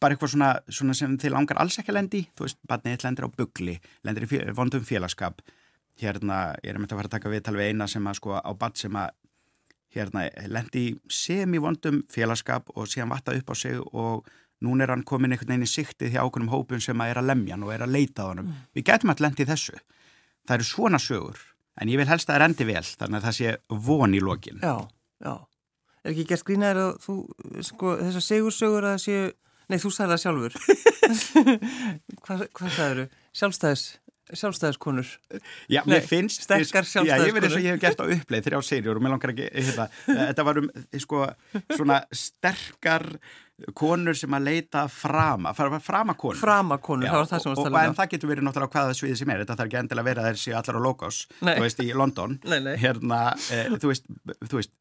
bara 0.00 0.14
eitthvað 0.14 0.34
svona, 0.34 0.52
svona 0.70 0.94
sem 0.96 1.16
þið 1.18 1.34
langar 1.34 1.58
alls 1.62 1.76
ekki 1.80 1.92
að 1.92 1.98
lendi, 1.98 2.22
þú 2.36 2.46
veist, 2.46 2.60
bannið 2.70 3.04
lendir 3.06 3.26
á 3.26 3.30
byggli, 3.34 3.74
lendir 4.06 4.26
í 4.26 4.30
fél, 4.30 4.46
vondum 4.54 4.86
félagskap. 4.86 5.42
Hérna, 5.98 6.54
ég 6.62 6.72
er 6.72 6.78
með 6.78 6.88
þetta 6.88 6.94
að 6.94 7.00
fara 7.00 7.10
að 7.10 7.14
taka 7.16 7.32
viðtal 7.32 7.56
við 7.58 7.70
eina 7.70 7.88
sem 7.90 8.06
að 8.10 8.18
sko 8.18 8.38
á 8.38 8.50
badd 8.58 8.78
sem 8.78 8.98
að 8.98 9.12
hérna, 9.94 10.24
lendi 10.50 10.84
semivondum 11.10 12.02
félagskap 12.10 12.70
og 12.74 12.90
síðan 12.90 13.12
vatta 13.14 13.34
upp 13.38 13.50
á 13.50 13.54
sig 13.58 13.78
og 13.78 14.30
nún 14.64 14.84
er 14.84 14.92
hann 14.92 15.04
komin 15.06 15.34
einhvern 15.34 15.54
veginn 15.54 15.66
í 15.66 15.70
siktið 15.70 16.14
hjá 16.14 16.22
okkur 16.24 16.44
um 16.44 16.52
hópun 16.52 16.82
sem 16.82 17.00
að 17.00 17.12
er 17.12 17.20
að 17.22 17.30
lemja 17.30 17.56
hann 17.56 17.66
og 17.66 17.72
er 17.74 17.86
að 17.86 17.94
leita 17.94 18.26
á 18.26 18.30
hann 18.30 18.44
mm. 18.44 18.60
við 18.76 18.86
getum 18.90 19.12
alltaf 19.12 19.26
lendið 19.26 19.52
þessu 19.52 19.80
það 20.44 20.56
eru 20.58 20.68
svona 20.68 21.00
sögur, 21.02 21.40
en 21.80 21.92
ég 21.92 22.00
vil 22.00 22.10
helst 22.10 22.28
að 22.28 22.34
það 22.34 22.40
er 22.40 22.46
endi 22.48 22.68
vel 22.68 22.84
þannig 22.84 23.18
að 23.20 23.26
það 23.28 23.38
sé 23.38 23.56
von 23.88 24.14
í 24.14 24.22
lokin 24.24 24.62
Já, 24.64 24.74
já, 25.24 25.34
er 26.04 26.14
ekki 26.14 26.28
gert 26.32 26.46
grínaður 26.48 26.82
að 26.84 26.94
þú, 27.06 27.18
sko, 27.70 27.96
þessar 28.02 28.28
segursögur 28.28 28.88
að 28.88 28.96
það 28.96 29.04
séu, 29.06 29.26
nei 29.72 29.78
þú 29.82 29.94
sagði 29.96 30.14
það 30.14 30.24
sjálfur 30.24 30.58
hvað, 32.24 32.48
hvað 32.52 32.74
sagður 32.78 33.04
þú? 33.04 33.20
Sjálfstæðis 33.34 33.84
sjálfstæðiskonur. 34.32 35.08
Já, 35.68 35.82
Nei, 35.84 35.98
mér 35.98 36.06
finnst... 36.08 36.44
Sterkar 36.46 36.86
sjálfstæðiskonur. 36.88 37.10
Já, 37.10 37.28
ég 37.28 37.36
verði 37.36 37.50
þess 37.50 37.58
að 37.58 37.66
ég 37.66 37.74
hef 37.74 37.82
gert 37.82 38.00
á 38.00 38.04
uppleið 38.14 38.46
þrjá 38.46 38.60
serjur 38.64 38.98
og 38.98 39.04
mér 39.04 39.12
langar 39.12 39.32
ekki, 39.34 39.48
hérna, 39.52 39.86
þetta 40.30 40.46
var 40.48 40.60
um, 40.60 40.70
sko, 41.04 41.24
svona 41.74 41.98
sterkar 42.16 43.06
konur 43.78 44.16
sem 44.18 44.34
að 44.34 44.48
leita 44.48 44.86
frama, 44.90 45.52
frama 45.54 46.16
konur. 46.18 46.38
Frama 46.40 46.78
konur, 46.82 47.06
það 47.08 47.20
var 47.20 47.28
það 47.30 47.42
sem 47.42 47.52
var 47.52 47.60
stæðilega. 47.60 47.90
En 47.90 47.98
það 47.98 48.10
getur 48.14 48.32
verið 48.32 48.48
náttúrulega 48.48 48.78
hvaða 48.78 48.96
sviði 48.98 49.18
sem 49.20 49.30
er, 49.30 49.44
þetta 49.44 49.58
þarf 49.60 49.70
ekki 49.70 49.80
endilega 49.82 50.04
að 50.04 50.10
vera 50.10 50.24
þessi 50.30 50.56
allar 50.58 50.78
á 50.78 50.82
Logos, 50.86 51.20
þú 51.38 51.60
veist, 51.62 51.84
í 51.84 51.92
London. 51.94 52.38
Nei, 52.50 52.58
nei. 52.64 52.74
Hérna, 52.82 53.20
eh, 53.54 53.70
þú 53.78 53.92
veist, 53.92 54.10
þú 54.42 54.58
veist, 54.58 54.74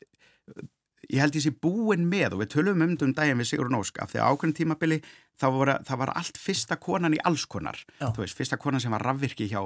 ég 1.13 1.21
held 1.21 1.37
sé 1.41 1.51
búin 1.63 2.07
með 2.09 2.37
og 2.37 2.43
við 2.43 2.53
tölum 2.55 2.83
um 2.85 2.95
um 2.95 3.13
daginn 3.13 3.41
við 3.41 3.51
Sigur 3.51 3.69
Nósk 3.71 3.99
af 4.01 4.13
því 4.13 4.21
að 4.21 4.29
ákveðin 4.31 4.55
tímabili 4.59 4.99
var, 5.41 5.73
það 5.85 5.99
var 6.03 6.13
allt 6.15 6.39
fyrsta 6.39 6.77
konan 6.81 7.13
í 7.13 7.19
alls 7.27 7.45
konar 7.45 7.77
veist, 8.17 8.37
fyrsta 8.37 8.57
konan 8.57 8.81
sem 8.81 8.93
var 8.93 9.03
rafvirki 9.03 9.49
hjá 9.51 9.61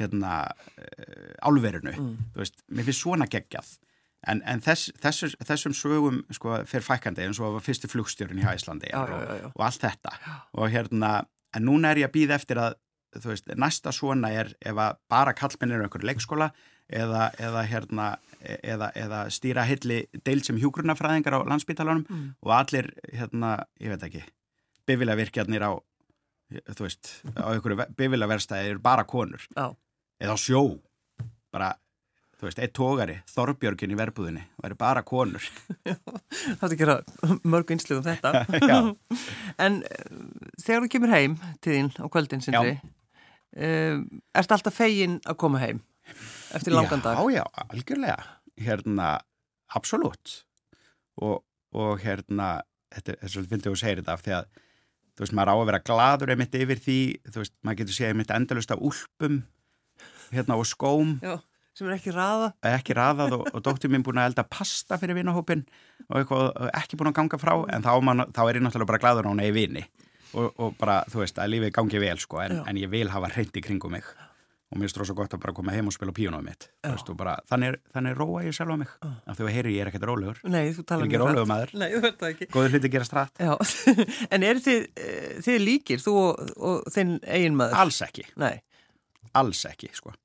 hérna 0.00 0.42
uh, 0.48 1.32
álverinu, 1.44 1.92
mm. 1.92 2.12
þú 2.34 2.42
veist, 2.42 2.62
mér 2.72 2.88
finnst 2.88 3.04
svona 3.04 3.28
geggjað 3.30 3.76
en, 4.30 4.42
en 4.46 4.62
þess, 4.62 4.92
þess, 5.02 5.36
þessum 5.42 5.74
sögum 5.76 6.22
sko 6.34 6.60
fyrir 6.68 6.86
fækandi 6.86 7.26
eins 7.26 7.40
og 7.42 7.58
fyrstu 7.64 7.90
flugstjórun 7.90 8.42
í 8.42 8.46
Hæslandi 8.46 8.92
já, 8.92 9.00
og, 9.02 9.12
já, 9.12 9.40
já. 9.42 9.48
og 9.52 9.64
allt 9.66 9.86
þetta 9.86 10.16
og 10.52 10.72
hérna, 10.72 11.12
en 11.56 11.66
núna 11.68 11.92
er 11.92 12.04
ég 12.04 12.10
að 12.10 12.16
býða 12.16 12.38
eftir 12.38 12.60
að 12.62 12.78
þú 13.20 13.32
veist, 13.32 13.50
næsta 13.60 13.92
svona 13.92 14.30
er 14.32 14.52
ef 14.64 14.78
að 14.78 15.00
bara 15.12 15.34
kallmennir 15.36 15.80
er 15.80 15.86
einhverju 15.86 16.08
leikskóla 16.08 16.50
eða, 16.88 17.28
eða, 17.40 17.64
hérna, 17.68 18.06
eða, 18.40 18.90
eða 18.98 19.22
stýra 19.32 19.66
hilli 19.68 20.04
deil 20.24 20.40
sem 20.44 20.58
hjúgrunafræðingar 20.60 21.36
á 21.36 21.40
landsbytalanum 21.48 22.06
mm. 22.08 22.28
og 22.40 22.54
allir, 22.56 22.92
hérna, 23.12 23.54
ég 23.82 23.92
veit 23.92 24.06
ekki, 24.08 24.24
bifilavirkjarnir 24.88 25.66
á, 25.66 25.72
þú 26.72 26.86
veist, 26.86 27.12
á 27.36 27.52
einhverju 27.52 27.88
bifilaverstæði 27.98 28.74
eru 28.74 28.84
bara 28.84 29.04
konur 29.08 29.44
Já. 29.52 29.72
eða 30.22 30.36
á 30.36 30.38
sjó, 30.40 30.64
bara, 31.52 31.74
þú 32.42 32.48
veist, 32.48 32.58
eitt 32.58 32.74
tógari, 32.74 33.14
Þorbjörgin 33.30 33.94
í 33.94 33.98
verbúðinni, 34.00 34.42
það 34.58 34.68
eru 34.68 34.78
bara 34.80 35.04
konur. 35.06 35.44
Það 36.58 36.64
er 36.66 36.74
ekki 36.74 36.88
að 36.90 37.36
mörg 37.46 37.70
einslugum 37.70 38.02
þetta. 38.08 38.42
en 39.64 39.78
eh, 39.86 40.10
þegar 40.58 40.82
þú 40.82 40.90
kemur 40.96 41.14
heim 41.14 41.38
til 41.62 41.76
þín 41.76 41.92
á 42.02 42.04
kvöldin 42.10 42.42
sindri, 42.42 42.74
um, 43.54 44.04
erst 44.34 44.54
alltaf 44.56 44.74
fegin 44.74 45.20
að 45.22 45.38
koma 45.44 45.62
heim? 45.62 45.84
eftir 46.52 46.74
langan 46.74 47.02
dag. 47.02 47.18
Já, 47.18 47.30
já, 47.30 47.44
algjörlega. 47.68 48.16
Hérna, 48.60 49.20
absolutt. 49.74 50.42
Og, 51.22 51.42
og 51.74 52.02
hérna, 52.02 52.62
þetta 52.92 53.16
er 53.18 53.32
svolítið 53.32 53.54
fyndið 53.54 53.72
að 53.72 53.80
segja 53.82 54.00
þetta 54.00 54.16
af 54.16 54.24
því 54.24 54.36
að, 54.38 54.50
þú 55.12 55.24
veist, 55.24 55.36
maður 55.38 55.52
á 55.52 55.56
að 55.56 55.66
vera 55.70 55.82
gladur 55.88 56.34
einmitt 56.34 56.58
yfir 56.58 56.82
því, 56.82 56.98
þú 57.28 57.42
veist, 57.44 57.56
maður 57.62 57.80
getur 57.82 57.98
segja 57.98 58.12
einmitt 58.12 58.34
endalust 58.36 58.74
af 58.74 58.84
úlpum, 58.90 59.40
hérna, 60.32 60.58
og 60.58 60.68
skóm. 60.68 61.16
Já, 61.24 61.36
sem 61.76 61.88
er 61.88 61.96
ekki 61.96 62.14
raða. 62.14 62.50
Ekki 62.72 62.96
raðað 62.96 63.36
og, 63.38 63.44
og 63.52 63.64
dóttir 63.64 63.92
mín 63.92 64.04
búin 64.06 64.20
að 64.20 64.32
elda 64.32 64.44
pasta 64.48 64.98
fyrir 65.00 65.18
vinahópin 65.18 65.64
og 66.08 66.18
eitthvað 66.20 66.72
ekki 66.72 66.98
búin 67.00 67.12
að 67.12 67.18
ganga 67.20 67.40
frá, 67.40 67.54
en 67.72 67.86
þá, 67.86 67.92
man, 68.04 68.26
þá 68.34 68.42
er 68.46 68.58
ég 68.58 68.66
náttúrulega 68.66 68.92
bara 68.92 69.04
gladur 69.04 69.30
á 69.30 69.32
hana 69.32 69.46
í 69.48 69.54
vini. 69.56 69.86
Og, 70.32 70.52
og 70.56 70.76
bara, 70.80 71.02
þú 71.12 71.24
veist, 71.24 71.40
að 71.40 71.54
lífið 71.54 71.72
gangi 71.76 72.00
vel, 72.00 72.18
sko, 72.20 72.40
en, 72.44 72.60
en 72.68 72.78
ég 72.80 72.92
vil 72.92 73.08
hafa 73.12 73.32
hreint 73.34 73.56
í 73.56 73.64
kringum 73.64 73.92
mig. 73.96 74.06
Og 74.72 74.78
mér 74.80 74.88
það 74.88 75.04
svo 75.10 75.16
gott 75.18 75.34
að 75.36 75.42
bara 75.42 75.52
koma 75.52 75.72
heim 75.74 75.90
og 75.90 75.92
spila 75.92 76.14
píónuðum 76.16 76.46
mitt. 76.48 76.70
Bara, 77.20 77.34
þannig, 77.50 77.76
þannig 77.92 78.14
róa 78.16 78.40
ég 78.46 78.56
sjálf 78.56 78.72
á 78.72 78.76
mig 78.80 78.94
af 79.04 79.36
því 79.36 79.44
að 79.44 79.52
heyri 79.52 79.74
ég 79.74 79.84
er 79.84 79.90
ekkert 79.90 80.06
rólegur. 80.08 80.40
Nei, 80.48 80.72
þú 80.72 80.86
tala 80.88 81.04
um 81.04 81.52
það 81.52 81.74
Nei, 81.76 81.90
þú 81.92 82.00
verður 82.06 82.16
það 82.22 82.30
ekki. 82.30 82.48
Góður 82.54 82.78
hluti 82.78 82.92
gera 82.94 83.08
strætt 83.10 83.42
En 84.38 84.48
er 84.48 84.62
þið, 84.64 84.88
eh, 84.96 85.28
þið 85.44 85.60
líkir, 85.66 86.00
þú 86.00 86.16
og, 86.22 86.56
og 86.56 86.90
þinn 86.96 87.18
eigin 87.20 87.60
maður? 87.60 87.78
Alls 87.84 88.00
ekki. 88.08 88.24
Nei. 88.40 88.54
Alls 89.36 89.66
ekki, 89.68 89.92
sko 89.92 90.16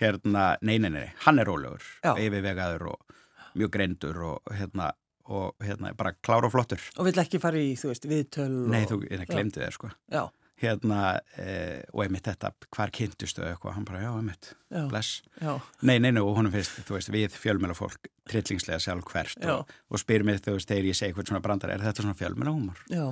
Hérna, 0.00 0.54
nei, 0.66 0.78
nei, 0.82 0.90
nei, 0.90 1.08
hann 1.22 1.38
er 1.38 1.46
rólegur 1.46 1.82
yfirvegaður 2.02 2.88
og 2.90 3.18
mjög 3.54 3.74
greindur 3.76 4.22
og 4.26 4.54
hérna, 4.54 4.88
og 5.30 5.54
hérna 5.62 5.92
bara 5.96 6.16
klára 6.18 6.48
og 6.48 6.54
flottur. 6.54 6.82
Og 6.98 7.06
vill 7.06 7.20
ekki 7.22 7.38
fara 7.42 7.60
í, 7.60 7.76
þú 7.78 7.92
veist, 7.92 8.08
viðtöl 8.10 8.48
og... 8.64 8.72
Nei, 8.72 8.82
þú 8.90 9.04
glemdi 9.06 9.62
þér, 9.62 9.76
sko. 9.76 9.92
Já. 10.10 10.24
Hérna 10.64 10.98
eh, 11.38 11.82
og 11.92 12.04
einmitt 12.04 12.26
þetta, 12.26 12.52
hvar 12.74 12.90
kynntustu 12.94 13.42
eitthvað, 13.46 13.76
hann 13.76 13.86
bara, 13.86 14.02
já, 14.02 14.10
einmitt, 14.14 14.50
já, 14.70 14.82
bless. 14.90 15.20
Já. 15.38 15.52
nei, 15.82 15.96
nei, 15.98 16.10
nei, 16.14 16.22
og 16.22 16.38
honum 16.38 16.54
finnst, 16.54 16.78
þú 16.88 16.96
veist, 16.96 17.10
við 17.14 17.38
fjölmjöla 17.38 17.76
fólk, 17.78 18.10
trillingslega 18.30 18.80
sjálf 18.82 19.06
hvert 19.10 19.46
og, 19.50 19.74
og 19.90 20.02
spyr 20.02 20.26
mér, 20.26 20.42
þú 20.42 20.56
veist, 20.56 20.70
þegar 20.70 20.90
ég 20.90 20.98
segi 20.98 21.12
eitthvað 21.12 21.30
svona 21.30 21.42
brandar, 21.44 21.74
er 21.74 21.86
þetta 21.86 22.06
svona 22.06 22.18
fjölmjöla 22.18 22.54
húmor? 22.54 22.82
Já 22.90 23.06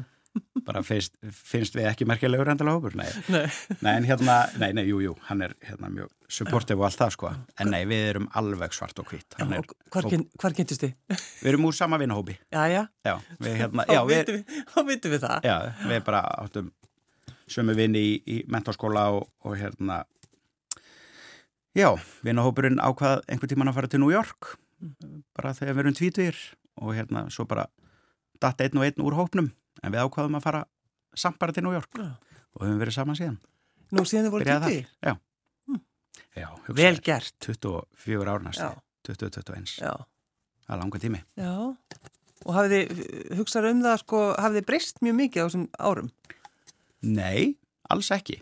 bara 0.66 0.82
finnst, 0.86 1.14
finnst 1.34 1.76
við 1.76 1.88
ekki 1.90 2.06
merkjulegur 2.08 2.50
endala 2.52 2.74
hópur, 2.76 2.94
nei. 2.98 3.08
nei. 3.32 3.44
Nei, 3.82 3.92
en 3.94 4.06
hérna, 4.08 4.36
nei, 4.62 4.70
nei, 4.76 4.84
jú, 4.88 5.00
jú, 5.04 5.14
hann 5.28 5.42
er 5.46 5.56
hérna 5.66 5.90
mjög 5.92 6.12
supportive 6.32 6.80
og 6.80 6.86
allt 6.88 7.00
það, 7.00 7.14
sko, 7.16 7.32
en 7.60 7.72
nei, 7.74 7.82
við 7.90 8.04
erum 8.12 8.28
alveg 8.38 8.76
svart 8.76 9.02
og 9.02 9.10
hvít. 9.10 9.36
Hvar, 9.92 10.56
kynntist 10.56 10.84
þið? 10.84 10.94
Við 11.42 11.50
erum 11.52 11.66
úr 11.68 11.76
sama 11.76 11.98
vinahópi. 12.00 12.38
Já, 12.54 12.62
já, 12.70 12.84
já 13.04 13.14
við, 13.38 13.58
hérna, 13.64 13.86
já, 13.90 14.00
við, 14.08 14.32
þá 14.70 14.78
vitum 14.88 15.16
við 15.16 15.26
það. 15.26 15.50
Já, 15.50 15.56
við 15.90 16.00
bara 16.06 16.24
áttum 16.44 16.72
sömu 17.52 17.76
vini 17.76 18.02
í, 18.02 18.16
í 18.24 18.40
mentarskóla 18.50 19.08
og, 19.18 19.28
og 19.44 19.56
hérna 19.60 20.02
já, 21.76 21.90
vinahópurinn 22.24 22.80
ákvað 22.82 23.24
einhver 23.28 23.50
tíman 23.50 23.72
að 23.72 23.80
fara 23.80 23.92
til 23.92 24.02
New 24.02 24.12
York 24.12 24.54
bara 25.36 25.54
þegar 25.56 25.76
við 25.76 25.84
erum 25.84 25.98
tvítugir 25.98 26.38
og 26.80 26.94
hérna 26.96 27.26
svo 27.32 27.46
bara 27.48 27.68
datt 28.42 28.62
einn 28.64 28.80
og 28.80 28.86
einn 28.86 29.04
úr 29.04 29.16
hópnum 29.18 29.52
en 29.82 29.94
við 29.94 30.04
ákvaðum 30.04 30.38
að 30.38 30.46
fara 30.46 30.62
samt 31.16 31.40
bara 31.40 31.56
til 31.56 31.64
New 31.66 31.74
York 31.74 31.90
já. 31.96 32.12
og 32.12 32.64
höfum 32.64 32.80
verið 32.82 32.98
saman 32.98 33.18
síðan 33.18 33.40
Nú 33.92 34.06
síðan 34.08 34.28
þið 34.28 34.32
voru 34.32 34.48
tvítugir? 34.48 34.88
Já, 35.04 35.12
hm. 35.68 35.82
já 36.40 36.48
Vel 36.80 36.96
gert 37.04 37.37
24 37.44 38.32
árnast 38.37 38.64
2021 39.08 39.76
Það 39.82 40.72
er 40.76 40.80
langa 40.80 41.02
tími 41.02 41.22
Já, 41.37 41.52
og 42.46 42.56
hafið 42.56 42.74
þið 42.74 43.37
hugsað 43.38 43.68
um 43.70 43.82
það 43.85 43.98
sko, 44.02 44.22
hafið 44.38 44.61
þið 44.61 44.68
breyst 44.70 45.02
mjög 45.04 45.18
mikið 45.18 45.42
á 45.42 45.46
þessum 45.46 45.66
árum? 45.78 46.11
Nei, 47.02 47.54
alls 47.90 48.11
ekki. 48.14 48.38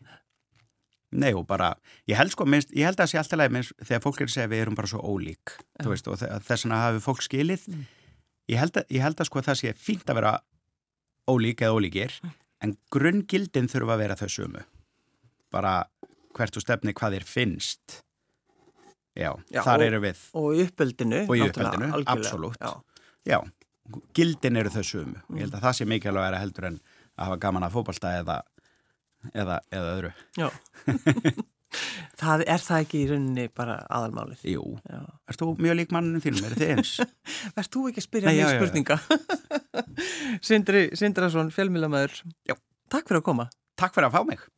Nei 1.11 1.33
og 1.35 1.47
bara, 1.49 1.73
ég 2.09 2.19
held 2.21 2.33
sko, 2.35 2.47
minnst, 2.47 2.71
ég 2.77 2.87
held 2.87 2.99
að 2.99 3.07
það 3.07 3.13
sé 3.13 3.21
alltaf 3.21 3.41
leið 3.41 3.55
minnst 3.57 3.75
þegar 3.83 4.03
fólk 4.05 4.21
er 4.21 4.29
að 4.29 4.35
segja 4.37 4.51
við 4.53 4.63
erum 4.65 4.77
bara 4.79 4.91
svo 4.93 5.01
ólík, 5.03 5.55
ja. 5.57 5.83
þú 5.83 5.95
veist, 5.95 6.11
og 6.11 6.21
þess 6.21 6.67
vegna 6.67 6.83
hafi 6.85 7.03
fólk 7.05 7.25
skilið. 7.27 7.67
Mm. 7.73 7.89
Ég, 8.51 8.61
held 8.61 8.79
að, 8.79 8.95
ég 8.95 9.05
held 9.05 9.23
að 9.23 9.31
sko 9.31 9.43
það 9.47 9.61
sé 9.61 9.75
fínt 9.79 10.13
að 10.13 10.21
vera 10.21 10.35
ólík 11.29 11.65
eða 11.65 11.79
ólíkir, 11.79 12.15
mm. 12.23 12.37
en 12.67 12.77
grunngildin 12.93 13.69
þurfa 13.71 13.97
að 13.97 14.05
vera 14.05 14.19
þau 14.21 14.31
sumu. 14.37 14.63
Bara 15.51 15.75
hvert 16.37 16.57
og 16.57 16.65
stefni 16.65 16.95
hvað 16.97 17.19
þér 17.19 17.27
finnst. 17.29 18.01
Já, 19.19 19.33
Já 19.51 19.65
þar 19.67 19.83
og, 19.83 19.87
eru 19.89 20.03
við. 20.05 20.23
Og 20.39 20.51
í 20.55 20.65
uppöldinu. 20.65 21.25
Og 21.27 21.37
í 21.37 21.45
uppöldinu, 21.49 21.91
absolutt. 22.09 22.61
Já. 22.63 22.73
Já, 23.29 23.39
gildin 24.17 24.61
eru 24.61 24.73
þau 24.73 24.85
sumu. 24.87 25.19
Mm. 25.19 25.37
Ég 25.37 25.47
held 25.47 25.57
að 25.59 25.67
það 25.67 25.79
sé 25.79 25.89
mikilvæg 25.91 26.23
að 26.23 26.29
vera 26.29 26.43
heldur 26.43 26.69
en 26.71 26.81
að 27.21 27.25
hafa 27.27 27.41
gaman 27.43 27.67
að 27.67 27.77
fókbalsta 27.77 28.13
eða, 28.21 28.37
eða, 29.35 29.61
eða 29.75 29.95
öðru. 29.97 30.13
Já, 30.39 30.49
það 32.21 32.45
er 32.47 32.65
það 32.65 32.85
ekki 32.85 33.01
í 33.01 33.09
rauninni 33.11 33.47
bara 33.57 33.77
aðalmálið. 33.89 34.45
Jú, 34.55 34.65
erst 35.31 35.43
þú 35.43 35.51
mjög 35.61 35.79
lík 35.81 35.95
mannum 35.95 36.23
þínum, 36.25 36.47
er 36.49 36.57
þið 36.59 36.73
eins? 36.77 36.95
Verst 37.57 37.75
þú 37.75 37.89
ekki 37.91 38.03
að 38.03 38.09
spyrja 38.09 38.37
mjög 38.37 38.55
spurninga? 38.59 39.01
Sindri 40.51 40.87
Sindrason, 40.99 41.53
fjölmjölamæður. 41.55 42.23
Já. 42.49 42.57
Takk 42.91 43.11
fyrir 43.11 43.23
að 43.23 43.29
koma. 43.33 43.51
Takk 43.79 43.95
fyrir 43.97 44.11
að 44.11 44.19
fá 44.19 44.25
mig. 44.33 44.49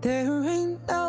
There 0.00 0.44
is 0.44 0.78
hope. 0.88 1.07